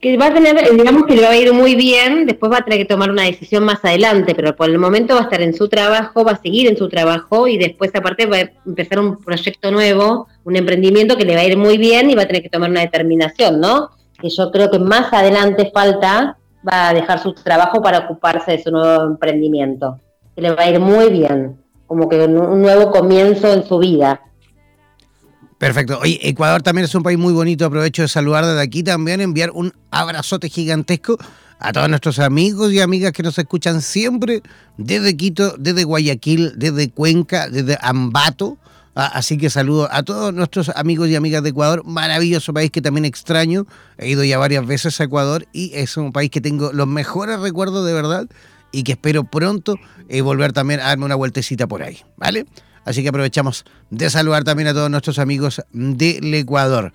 Que 0.00 0.18
va 0.18 0.26
a 0.26 0.34
tener, 0.34 0.70
digamos 0.76 1.04
que 1.04 1.16
le 1.16 1.22
va 1.22 1.30
a 1.30 1.36
ir 1.36 1.52
muy 1.54 1.74
bien, 1.74 2.26
después 2.26 2.52
va 2.52 2.58
a 2.58 2.64
tener 2.64 2.78
que 2.78 2.84
tomar 2.84 3.10
una 3.10 3.22
decisión 3.22 3.64
más 3.64 3.82
adelante, 3.82 4.34
pero 4.34 4.54
por 4.54 4.68
el 4.68 4.78
momento 4.78 5.14
va 5.14 5.20
a 5.20 5.24
estar 5.24 5.40
en 5.40 5.54
su 5.54 5.68
trabajo, 5.68 6.24
va 6.24 6.32
a 6.32 6.42
seguir 6.42 6.68
en 6.68 6.76
su 6.76 6.88
trabajo 6.88 7.48
y 7.48 7.56
después 7.56 7.90
aparte 7.94 8.26
va 8.26 8.36
a 8.36 8.50
empezar 8.66 8.98
un 8.98 9.18
proyecto 9.18 9.70
nuevo, 9.70 10.28
un 10.44 10.56
emprendimiento 10.56 11.16
que 11.16 11.24
le 11.24 11.34
va 11.34 11.40
a 11.40 11.46
ir 11.46 11.56
muy 11.56 11.78
bien 11.78 12.10
y 12.10 12.14
va 12.14 12.22
a 12.22 12.26
tener 12.26 12.42
que 12.42 12.50
tomar 12.50 12.70
una 12.70 12.82
determinación, 12.82 13.60
¿no? 13.60 13.90
Que 14.20 14.28
yo 14.28 14.50
creo 14.50 14.70
que 14.70 14.78
más 14.78 15.10
adelante 15.10 15.70
falta, 15.72 16.36
va 16.66 16.88
a 16.88 16.94
dejar 16.94 17.22
su 17.22 17.32
trabajo 17.34 17.82
para 17.82 18.00
ocuparse 18.00 18.52
de 18.52 18.62
su 18.62 18.70
nuevo 18.70 19.04
emprendimiento, 19.04 20.00
que 20.34 20.42
le 20.42 20.50
va 20.50 20.64
a 20.64 20.70
ir 20.70 20.80
muy 20.80 21.10
bien, 21.10 21.58
como 21.86 22.08
que 22.08 22.24
un 22.24 22.62
nuevo 22.62 22.90
comienzo 22.90 23.52
en 23.52 23.66
su 23.66 23.78
vida. 23.78 24.20
Perfecto. 25.64 25.98
Oye, 26.02 26.20
Ecuador 26.28 26.60
también 26.60 26.84
es 26.84 26.94
un 26.94 27.02
país 27.02 27.18
muy 27.18 27.32
bonito. 27.32 27.64
Aprovecho 27.64 28.02
de 28.02 28.08
saludar 28.08 28.44
desde 28.44 28.60
aquí 28.60 28.82
también, 28.82 29.22
enviar 29.22 29.50
un 29.50 29.72
abrazote 29.90 30.50
gigantesco 30.50 31.16
a 31.58 31.72
todos 31.72 31.88
nuestros 31.88 32.18
amigos 32.18 32.70
y 32.70 32.80
amigas 32.80 33.12
que 33.12 33.22
nos 33.22 33.38
escuchan 33.38 33.80
siempre 33.80 34.42
desde 34.76 35.16
Quito, 35.16 35.54
desde 35.56 35.84
Guayaquil, 35.84 36.52
desde 36.56 36.90
Cuenca, 36.90 37.48
desde 37.48 37.78
Ambato. 37.80 38.58
Ah, 38.94 39.10
así 39.14 39.38
que 39.38 39.48
saludo 39.48 39.88
a 39.90 40.02
todos 40.02 40.34
nuestros 40.34 40.68
amigos 40.68 41.08
y 41.08 41.16
amigas 41.16 41.42
de 41.42 41.48
Ecuador. 41.48 41.82
Maravilloso 41.86 42.52
país 42.52 42.70
que 42.70 42.82
también 42.82 43.06
extraño. 43.06 43.66
He 43.96 44.10
ido 44.10 44.22
ya 44.22 44.36
varias 44.36 44.66
veces 44.66 45.00
a 45.00 45.04
Ecuador 45.04 45.46
y 45.54 45.70
es 45.72 45.96
un 45.96 46.12
país 46.12 46.28
que 46.28 46.42
tengo 46.42 46.74
los 46.74 46.86
mejores 46.86 47.40
recuerdos 47.40 47.86
de 47.86 47.94
verdad 47.94 48.28
y 48.70 48.82
que 48.82 48.92
espero 48.92 49.24
pronto 49.24 49.76
eh, 50.10 50.20
volver 50.20 50.52
también 50.52 50.80
a 50.80 50.88
darme 50.88 51.06
una 51.06 51.14
vueltecita 51.14 51.66
por 51.66 51.82
ahí. 51.82 52.02
¿Vale? 52.18 52.44
Así 52.84 53.02
que 53.02 53.08
aprovechamos 53.08 53.64
de 53.90 54.10
saludar 54.10 54.44
también 54.44 54.68
a 54.68 54.74
todos 54.74 54.90
nuestros 54.90 55.18
amigos 55.18 55.62
del 55.72 56.34
Ecuador. 56.34 56.92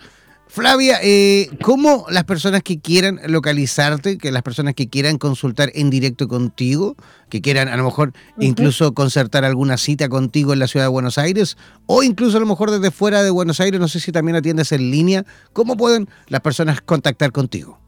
Flavia, 0.51 0.97
eh, 1.03 1.47
¿cómo 1.61 2.07
las 2.09 2.23
personas 2.23 2.63
que 2.63 2.79
quieran 2.79 3.19
localizarte, 3.27 4.17
que 4.17 4.31
las 4.31 4.41
personas 4.41 4.73
que 4.73 4.89
quieran 4.89 5.19
consultar 5.19 5.69
en 5.75 5.91
directo 5.91 6.27
contigo, 6.27 6.95
que 7.29 7.39
quieran 7.39 7.67
a 7.67 7.77
lo 7.77 7.83
mejor 7.83 8.13
incluso 8.39 8.95
concertar 8.95 9.45
alguna 9.45 9.77
cita 9.77 10.09
contigo 10.09 10.51
en 10.51 10.57
la 10.57 10.65
ciudad 10.65 10.85
de 10.87 10.89
Buenos 10.89 11.19
Aires, 11.19 11.55
o 11.85 12.01
incluso 12.01 12.37
a 12.37 12.39
lo 12.39 12.47
mejor 12.47 12.71
desde 12.71 12.89
fuera 12.89 13.21
de 13.21 13.29
Buenos 13.29 13.59
Aires, 13.59 13.79
no 13.79 13.87
sé 13.87 13.99
si 13.99 14.11
también 14.11 14.37
atiendes 14.37 14.71
en 14.71 14.89
línea, 14.89 15.23
¿cómo 15.53 15.77
pueden 15.77 16.09
las 16.29 16.41
personas 16.41 16.81
contactar 16.81 17.31
contigo? 17.31 17.79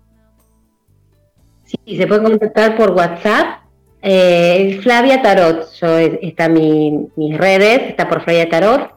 Sí, 1.66 1.98
se 1.98 2.06
pueden 2.06 2.26
contactar 2.26 2.78
por 2.78 2.92
WhatsApp 2.92 3.61
eh, 4.02 4.80
Flavia 4.82 5.22
Tarot, 5.22 5.72
yo 5.74 5.98
está 5.98 6.50
mi, 6.50 7.08
mis 7.16 7.38
redes, 7.38 7.90
está 7.90 8.10
por 8.10 8.24
Flavia 8.24 8.50
Tarot. 8.50 8.92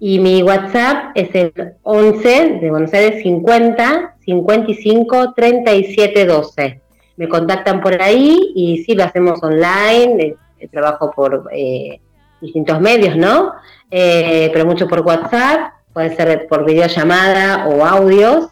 Y 0.00 0.18
mi 0.18 0.42
WhatsApp 0.42 1.12
es 1.14 1.34
el 1.34 1.52
11 1.82 2.58
de 2.60 2.70
Buenos 2.70 2.92
Aires 2.92 3.22
50 3.22 4.16
55 4.24 5.32
37 5.34 6.26
12. 6.26 6.80
Me 7.16 7.28
contactan 7.28 7.80
por 7.80 8.00
ahí 8.02 8.52
y 8.54 8.82
sí, 8.84 8.94
lo 8.94 9.04
hacemos 9.04 9.42
online, 9.42 10.36
eh, 10.58 10.68
trabajo 10.68 11.12
por 11.12 11.48
eh, 11.52 12.00
distintos 12.40 12.80
medios, 12.80 13.16
¿no? 13.16 13.52
Eh, 13.90 14.50
pero 14.52 14.66
mucho 14.66 14.88
por 14.88 15.00
WhatsApp, 15.00 15.72
puede 15.92 16.14
ser 16.16 16.46
por 16.48 16.64
videollamada 16.64 17.68
o 17.68 17.84
audios. 17.84 18.48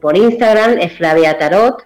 por 0.00 0.16
Instagram 0.16 0.78
es 0.78 0.92
Flavia 0.92 1.38
Tarot, 1.38 1.82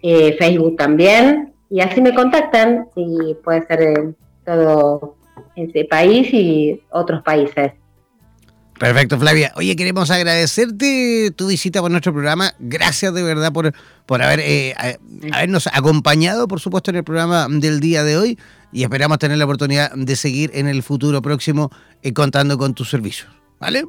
Facebook 0.00 0.76
también, 0.76 1.55
y 1.70 1.80
así 1.80 2.00
me 2.00 2.14
contactan 2.14 2.88
y 2.94 3.34
puede 3.42 3.66
ser 3.66 3.82
en 3.82 4.16
todo 4.44 5.16
este 5.56 5.84
país 5.84 6.32
y 6.32 6.80
otros 6.90 7.22
países. 7.22 7.72
Perfecto, 8.78 9.18
Flavia. 9.18 9.52
Oye, 9.56 9.74
queremos 9.74 10.10
agradecerte 10.10 11.30
tu 11.34 11.48
visita 11.48 11.80
por 11.80 11.90
nuestro 11.90 12.12
programa. 12.12 12.52
Gracias 12.58 13.12
de 13.14 13.22
verdad 13.22 13.50
por, 13.50 13.72
por 14.04 14.22
haber, 14.22 14.40
eh, 14.40 14.74
habernos 15.32 15.66
acompañado, 15.72 16.46
por 16.46 16.60
supuesto, 16.60 16.90
en 16.90 16.98
el 16.98 17.04
programa 17.04 17.46
del 17.48 17.80
día 17.80 18.04
de 18.04 18.18
hoy 18.18 18.38
y 18.72 18.82
esperamos 18.82 19.18
tener 19.18 19.38
la 19.38 19.46
oportunidad 19.46 19.92
de 19.92 20.14
seguir 20.14 20.50
en 20.52 20.68
el 20.68 20.82
futuro 20.82 21.22
próximo 21.22 21.70
eh, 22.02 22.12
contando 22.12 22.58
con 22.58 22.74
tus 22.74 22.90
servicios. 22.90 23.30
¿Vale? 23.58 23.84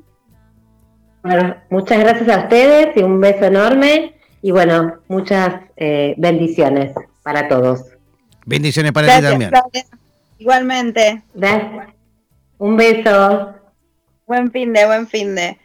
Bueno, 1.22 1.56
muchas 1.70 2.00
gracias 2.00 2.30
a 2.30 2.44
ustedes 2.44 2.96
y 2.96 3.04
un 3.04 3.20
beso 3.20 3.44
enorme 3.44 4.16
y 4.42 4.52
bueno, 4.52 4.94
muchas 5.10 5.64
eh, 5.76 6.16
bendiciones 6.18 6.94
para 7.28 7.50
todos. 7.50 7.82
Bendiciones 8.46 8.94
para 8.94 9.18
ti 9.18 9.22
también. 9.22 9.52
Igualmente. 10.38 11.22
Gracias. 11.34 11.88
Un 12.58 12.78
beso. 12.78 13.54
Buen 14.26 14.50
fin 14.50 14.72
de, 14.72 14.86
buen 14.86 15.10
fin 15.10 15.36
de. 15.36 15.58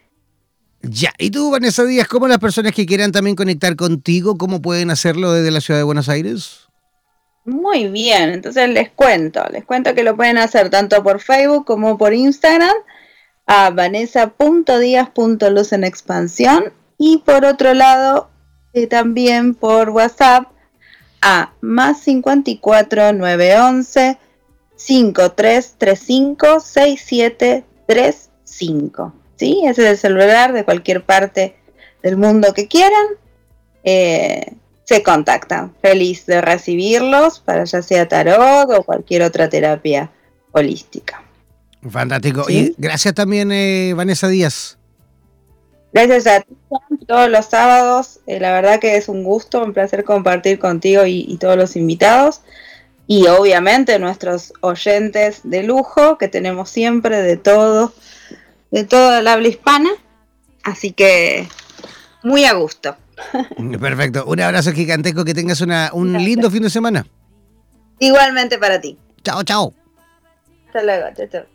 Ya, 0.83 1.13
y 1.19 1.31
tú, 1.31 1.53
Vanessa 1.53 1.85
Díaz, 1.85 2.09
¿cómo 2.09 2.27
las 2.27 2.41
personas 2.41 2.73
que 2.73 2.85
quieran 2.85 3.13
también 3.13 3.37
conectar 3.37 3.77
contigo, 3.77 4.37
cómo 4.37 4.61
pueden 4.61 4.91
hacerlo 4.91 5.33
desde 5.33 5.53
la 5.53 5.61
ciudad 5.61 5.79
de 5.79 5.85
Buenos 5.85 6.09
Aires? 6.09 6.69
Muy 7.45 7.87
bien, 7.87 8.31
entonces 8.31 8.69
les 8.69 8.91
cuento, 8.91 9.45
les 9.53 9.65
cuento 9.65 9.95
que 9.95 10.03
lo 10.03 10.17
pueden 10.17 10.39
hacer 10.39 10.69
tanto 10.69 11.01
por 11.05 11.21
Facebook 11.21 11.65
como 11.65 11.97
por 11.97 12.13
Instagram 12.13 12.75
a 13.47 13.71
vanessa.díaz.luz 13.71 15.73
en 15.73 15.85
expansión 15.85 16.73
y 16.99 17.19
por 17.19 17.45
otro 17.45 17.75
lado 17.75 18.31
eh, 18.73 18.89
también 18.89 19.55
por 19.55 19.91
WhatsApp 19.91 20.52
a 21.23 21.53
más 21.61 22.01
54 22.01 23.15
911 23.15 24.19
5335 24.77 26.61
6735. 26.61 29.15
¿Sí? 29.37 29.63
Ese 29.65 29.85
es 29.85 29.91
el 29.91 29.97
celular 29.97 30.53
de 30.53 30.65
cualquier 30.65 31.05
parte 31.05 31.57
del 32.03 32.17
mundo 32.17 32.53
que 32.53 32.67
quieran. 32.69 33.07
Eh, 33.85 34.55
se 34.85 35.03
contactan. 35.03 35.75
Feliz 35.81 36.27
de 36.27 36.41
recibirlos 36.41 37.41
para 37.41 37.65
ya 37.65 37.83
sea 37.83 38.09
tarot 38.09 38.71
o 38.71 38.83
cualquier 38.83 39.23
otra 39.23 39.49
terapia 39.49 40.11
holística. 40.53 41.23
Fantástico. 41.89 42.45
Y 42.49 42.75
gracias 42.79 43.15
también, 43.15 43.51
eh, 43.53 43.93
Vanessa 43.97 44.29
Díaz. 44.29 44.79
Gracias 45.93 46.27
a 46.27 46.41
ti, 46.41 46.55
todos 47.07 47.29
los 47.29 47.47
sábados. 47.47 48.21
Eh, 48.27 48.41
la 48.41 48.53
verdad 48.53 48.81
que 48.81 48.97
es 48.97 49.09
un 49.09 49.25
gusto, 49.25 49.63
un 49.63 49.73
placer 49.73 50.05
compartir 50.05 50.59
contigo 50.59 51.05
y, 51.07 51.37
todos 51.39 51.57
los 51.57 51.77
invitados. 51.77 52.41
Y 53.07 53.27
obviamente 53.27 53.99
nuestros 53.99 54.55
oyentes 54.61 55.41
de 55.45 55.63
lujo 55.65 56.17
que 56.17 56.29
tenemos 56.29 56.71
siempre 56.71 57.21
de 57.21 57.37
todo, 57.37 57.93
de 58.71 58.85
toda 58.85 59.19
el 59.19 59.29
habla 59.29 59.49
hispana. 59.49 59.91
Así 60.63 60.93
que 60.93 61.49
muy 62.23 62.45
a 62.45 62.55
gusto. 62.55 62.97
Perfecto. 63.81 64.25
Un 64.27 64.41
abrazo 64.41 64.73
gigantesco, 64.73 65.25
que 65.25 65.35
tengas 65.35 65.61
una, 65.61 65.91
un 65.93 66.13
lindo 66.13 66.51
fin 66.51 66.63
de 66.63 66.71
semana. 66.71 67.07
Igualmente 67.99 68.59
para 68.59 68.81
ti. 68.81 68.97
Chao, 69.23 69.43
chao. 69.43 69.75
Hasta 70.67 70.83
luego, 70.83 71.07
chao, 71.15 71.27
chao. 71.31 71.52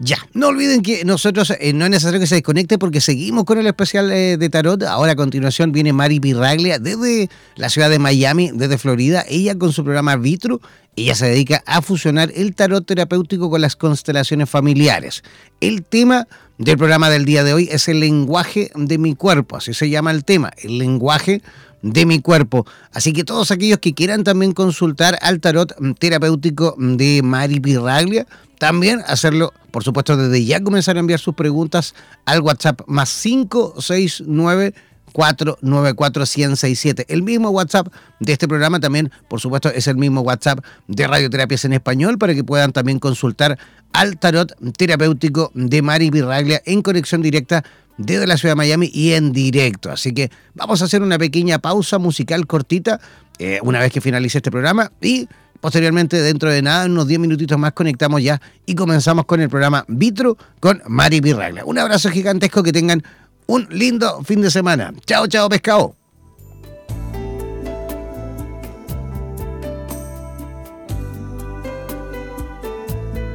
Ya, 0.00 0.18
no 0.32 0.48
olviden 0.48 0.82
que 0.82 1.04
nosotros 1.04 1.52
eh, 1.58 1.72
no 1.72 1.84
es 1.86 1.90
necesario 1.90 2.20
que 2.20 2.28
se 2.28 2.36
desconecte 2.36 2.78
porque 2.78 3.00
seguimos 3.00 3.44
con 3.44 3.58
el 3.58 3.66
especial 3.66 4.12
eh, 4.12 4.36
de 4.36 4.48
tarot. 4.48 4.84
Ahora 4.84 5.12
a 5.12 5.16
continuación 5.16 5.72
viene 5.72 5.92
Mari 5.92 6.20
Pirraglia 6.20 6.78
desde 6.78 7.28
la 7.56 7.68
ciudad 7.68 7.90
de 7.90 7.98
Miami, 7.98 8.52
desde 8.54 8.78
Florida. 8.78 9.24
Ella 9.28 9.58
con 9.58 9.72
su 9.72 9.82
programa 9.82 10.14
Vitro, 10.14 10.60
ella 10.94 11.16
se 11.16 11.26
dedica 11.26 11.64
a 11.66 11.82
fusionar 11.82 12.30
el 12.36 12.54
tarot 12.54 12.86
terapéutico 12.86 13.50
con 13.50 13.60
las 13.60 13.74
constelaciones 13.74 14.48
familiares. 14.48 15.24
El 15.60 15.82
tema 15.82 16.28
del 16.58 16.76
programa 16.76 17.08
del 17.08 17.24
día 17.24 17.44
de 17.44 17.54
hoy 17.54 17.68
es 17.70 17.88
el 17.88 18.00
lenguaje 18.00 18.70
de 18.74 18.98
mi 18.98 19.14
cuerpo, 19.14 19.56
así 19.56 19.72
se 19.74 19.88
llama 19.88 20.10
el 20.10 20.24
tema, 20.24 20.50
el 20.58 20.78
lenguaje 20.78 21.40
de 21.82 22.04
mi 22.04 22.20
cuerpo. 22.20 22.66
Así 22.92 23.12
que 23.12 23.24
todos 23.24 23.50
aquellos 23.50 23.78
que 23.78 23.94
quieran 23.94 24.24
también 24.24 24.52
consultar 24.52 25.18
al 25.22 25.40
tarot 25.40 25.74
terapéutico 25.98 26.74
de 26.76 27.22
Mari 27.22 27.60
Pirraglia, 27.60 28.26
también 28.58 29.00
hacerlo, 29.06 29.52
por 29.70 29.84
supuesto, 29.84 30.16
desde 30.16 30.44
ya 30.44 30.60
comenzar 30.60 30.96
a 30.96 31.00
enviar 31.00 31.20
sus 31.20 31.36
preguntas 31.36 31.94
al 32.24 32.40
WhatsApp 32.40 32.80
más 32.86 33.22
569 33.22 34.74
494 35.18 36.26
1067 36.26 37.06
El 37.08 37.24
mismo 37.24 37.50
WhatsApp 37.50 37.88
de 38.20 38.32
este 38.32 38.46
programa 38.46 38.78
también, 38.78 39.10
por 39.28 39.40
supuesto, 39.40 39.68
es 39.68 39.88
el 39.88 39.96
mismo 39.96 40.20
WhatsApp 40.20 40.60
de 40.86 41.08
Radioterapias 41.08 41.64
en 41.64 41.72
Español 41.72 42.18
para 42.18 42.36
que 42.36 42.44
puedan 42.44 42.70
también 42.70 43.00
consultar 43.00 43.58
al 43.92 44.16
tarot 44.16 44.54
terapéutico 44.76 45.50
de 45.54 45.82
Mari 45.82 46.10
Virraglia 46.10 46.62
en 46.64 46.82
conexión 46.82 47.20
directa 47.20 47.64
desde 47.96 48.28
la 48.28 48.36
ciudad 48.36 48.52
de 48.52 48.58
Miami 48.58 48.92
y 48.94 49.14
en 49.14 49.32
directo. 49.32 49.90
Así 49.90 50.14
que 50.14 50.30
vamos 50.54 50.82
a 50.82 50.84
hacer 50.84 51.02
una 51.02 51.18
pequeña 51.18 51.58
pausa 51.58 51.98
musical 51.98 52.46
cortita 52.46 53.00
eh, 53.40 53.58
una 53.64 53.80
vez 53.80 53.90
que 53.90 54.00
finalice 54.00 54.38
este 54.38 54.52
programa 54.52 54.92
y 55.00 55.28
posteriormente 55.60 56.22
dentro 56.22 56.48
de 56.48 56.62
nada, 56.62 56.86
unos 56.86 57.08
10 57.08 57.18
minutitos 57.18 57.58
más 57.58 57.72
conectamos 57.72 58.22
ya 58.22 58.40
y 58.66 58.76
comenzamos 58.76 59.24
con 59.24 59.40
el 59.40 59.48
programa 59.48 59.84
Vitro 59.88 60.38
con 60.60 60.80
Mari 60.86 61.18
Virraglia. 61.18 61.64
Un 61.64 61.76
abrazo 61.78 62.08
gigantesco, 62.08 62.62
que 62.62 62.70
tengan 62.72 63.02
un 63.48 63.66
lindo 63.70 64.22
fin 64.24 64.40
de 64.40 64.50
semana. 64.50 64.92
Chao, 65.06 65.26
chao, 65.26 65.48
pescado. 65.48 65.94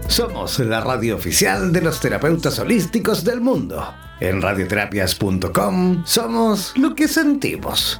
Somos 0.08 0.60
la 0.60 0.80
radio 0.80 1.16
oficial 1.16 1.74
de 1.74 1.82
los 1.82 2.00
terapeutas 2.00 2.60
holísticos 2.60 3.24
del 3.24 3.42
mundo. 3.42 3.84
En 4.20 4.44
radioterapias.com 4.44 6.04
somos 6.06 6.78
lo 6.78 6.94
que 6.94 7.08
sentimos. 7.08 8.00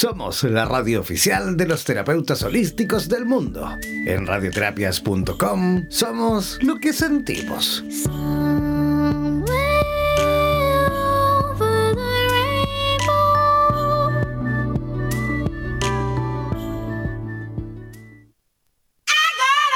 Somos 0.00 0.44
la 0.44 0.64
radio 0.64 0.98
oficial 0.98 1.58
de 1.58 1.66
los 1.66 1.84
terapeutas 1.84 2.42
holísticos 2.42 3.06
del 3.06 3.26
mundo. 3.26 3.76
En 3.82 4.26
radioterapias.com 4.26 5.84
somos 5.90 6.58
lo 6.62 6.76
que 6.76 6.94
sentimos. 6.94 7.84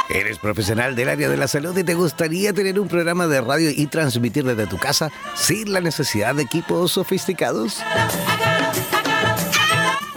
¿Eres 0.09 0.39
profesional 0.39 0.97
del 0.97 1.11
área 1.11 1.29
de 1.29 1.37
la 1.37 1.49
salud 1.49 1.77
y 1.77 1.85
te 1.85 1.93
gustaría 1.93 2.55
tener 2.55 2.81
un 2.81 2.89
programa 2.89 3.27
de 3.27 3.43
radio 3.43 3.68
y 3.68 3.87
transmitir 3.89 4.45
desde 4.45 4.66
tu 4.68 4.79
casa 4.79 5.12
sin 5.35 5.70
la 5.70 5.83
necesidad 5.83 6.35
de 6.35 6.45
equipos 6.45 6.93
sofisticados? 6.93 7.83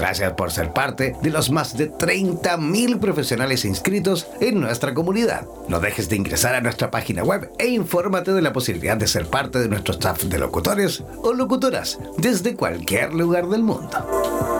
Gracias 0.00 0.32
por 0.32 0.50
ser 0.50 0.72
parte 0.72 1.14
de 1.20 1.28
los 1.28 1.50
más 1.50 1.76
de 1.76 1.92
30.000 1.92 2.98
profesionales 3.00 3.66
inscritos 3.66 4.26
en 4.40 4.58
nuestra 4.58 4.94
comunidad. 4.94 5.46
No 5.68 5.78
dejes 5.78 6.08
de 6.08 6.16
ingresar 6.16 6.54
a 6.54 6.62
nuestra 6.62 6.90
página 6.90 7.22
web 7.22 7.52
e 7.58 7.68
infórmate 7.68 8.32
de 8.32 8.40
la 8.40 8.54
posibilidad 8.54 8.96
de 8.96 9.06
ser 9.06 9.26
parte 9.26 9.58
de 9.58 9.68
nuestro 9.68 9.92
staff 9.92 10.22
de 10.24 10.38
locutores 10.38 11.04
o 11.18 11.34
locutoras 11.34 11.98
desde 12.16 12.56
cualquier 12.56 13.12
lugar 13.12 13.46
del 13.48 13.62
mundo. 13.62 14.59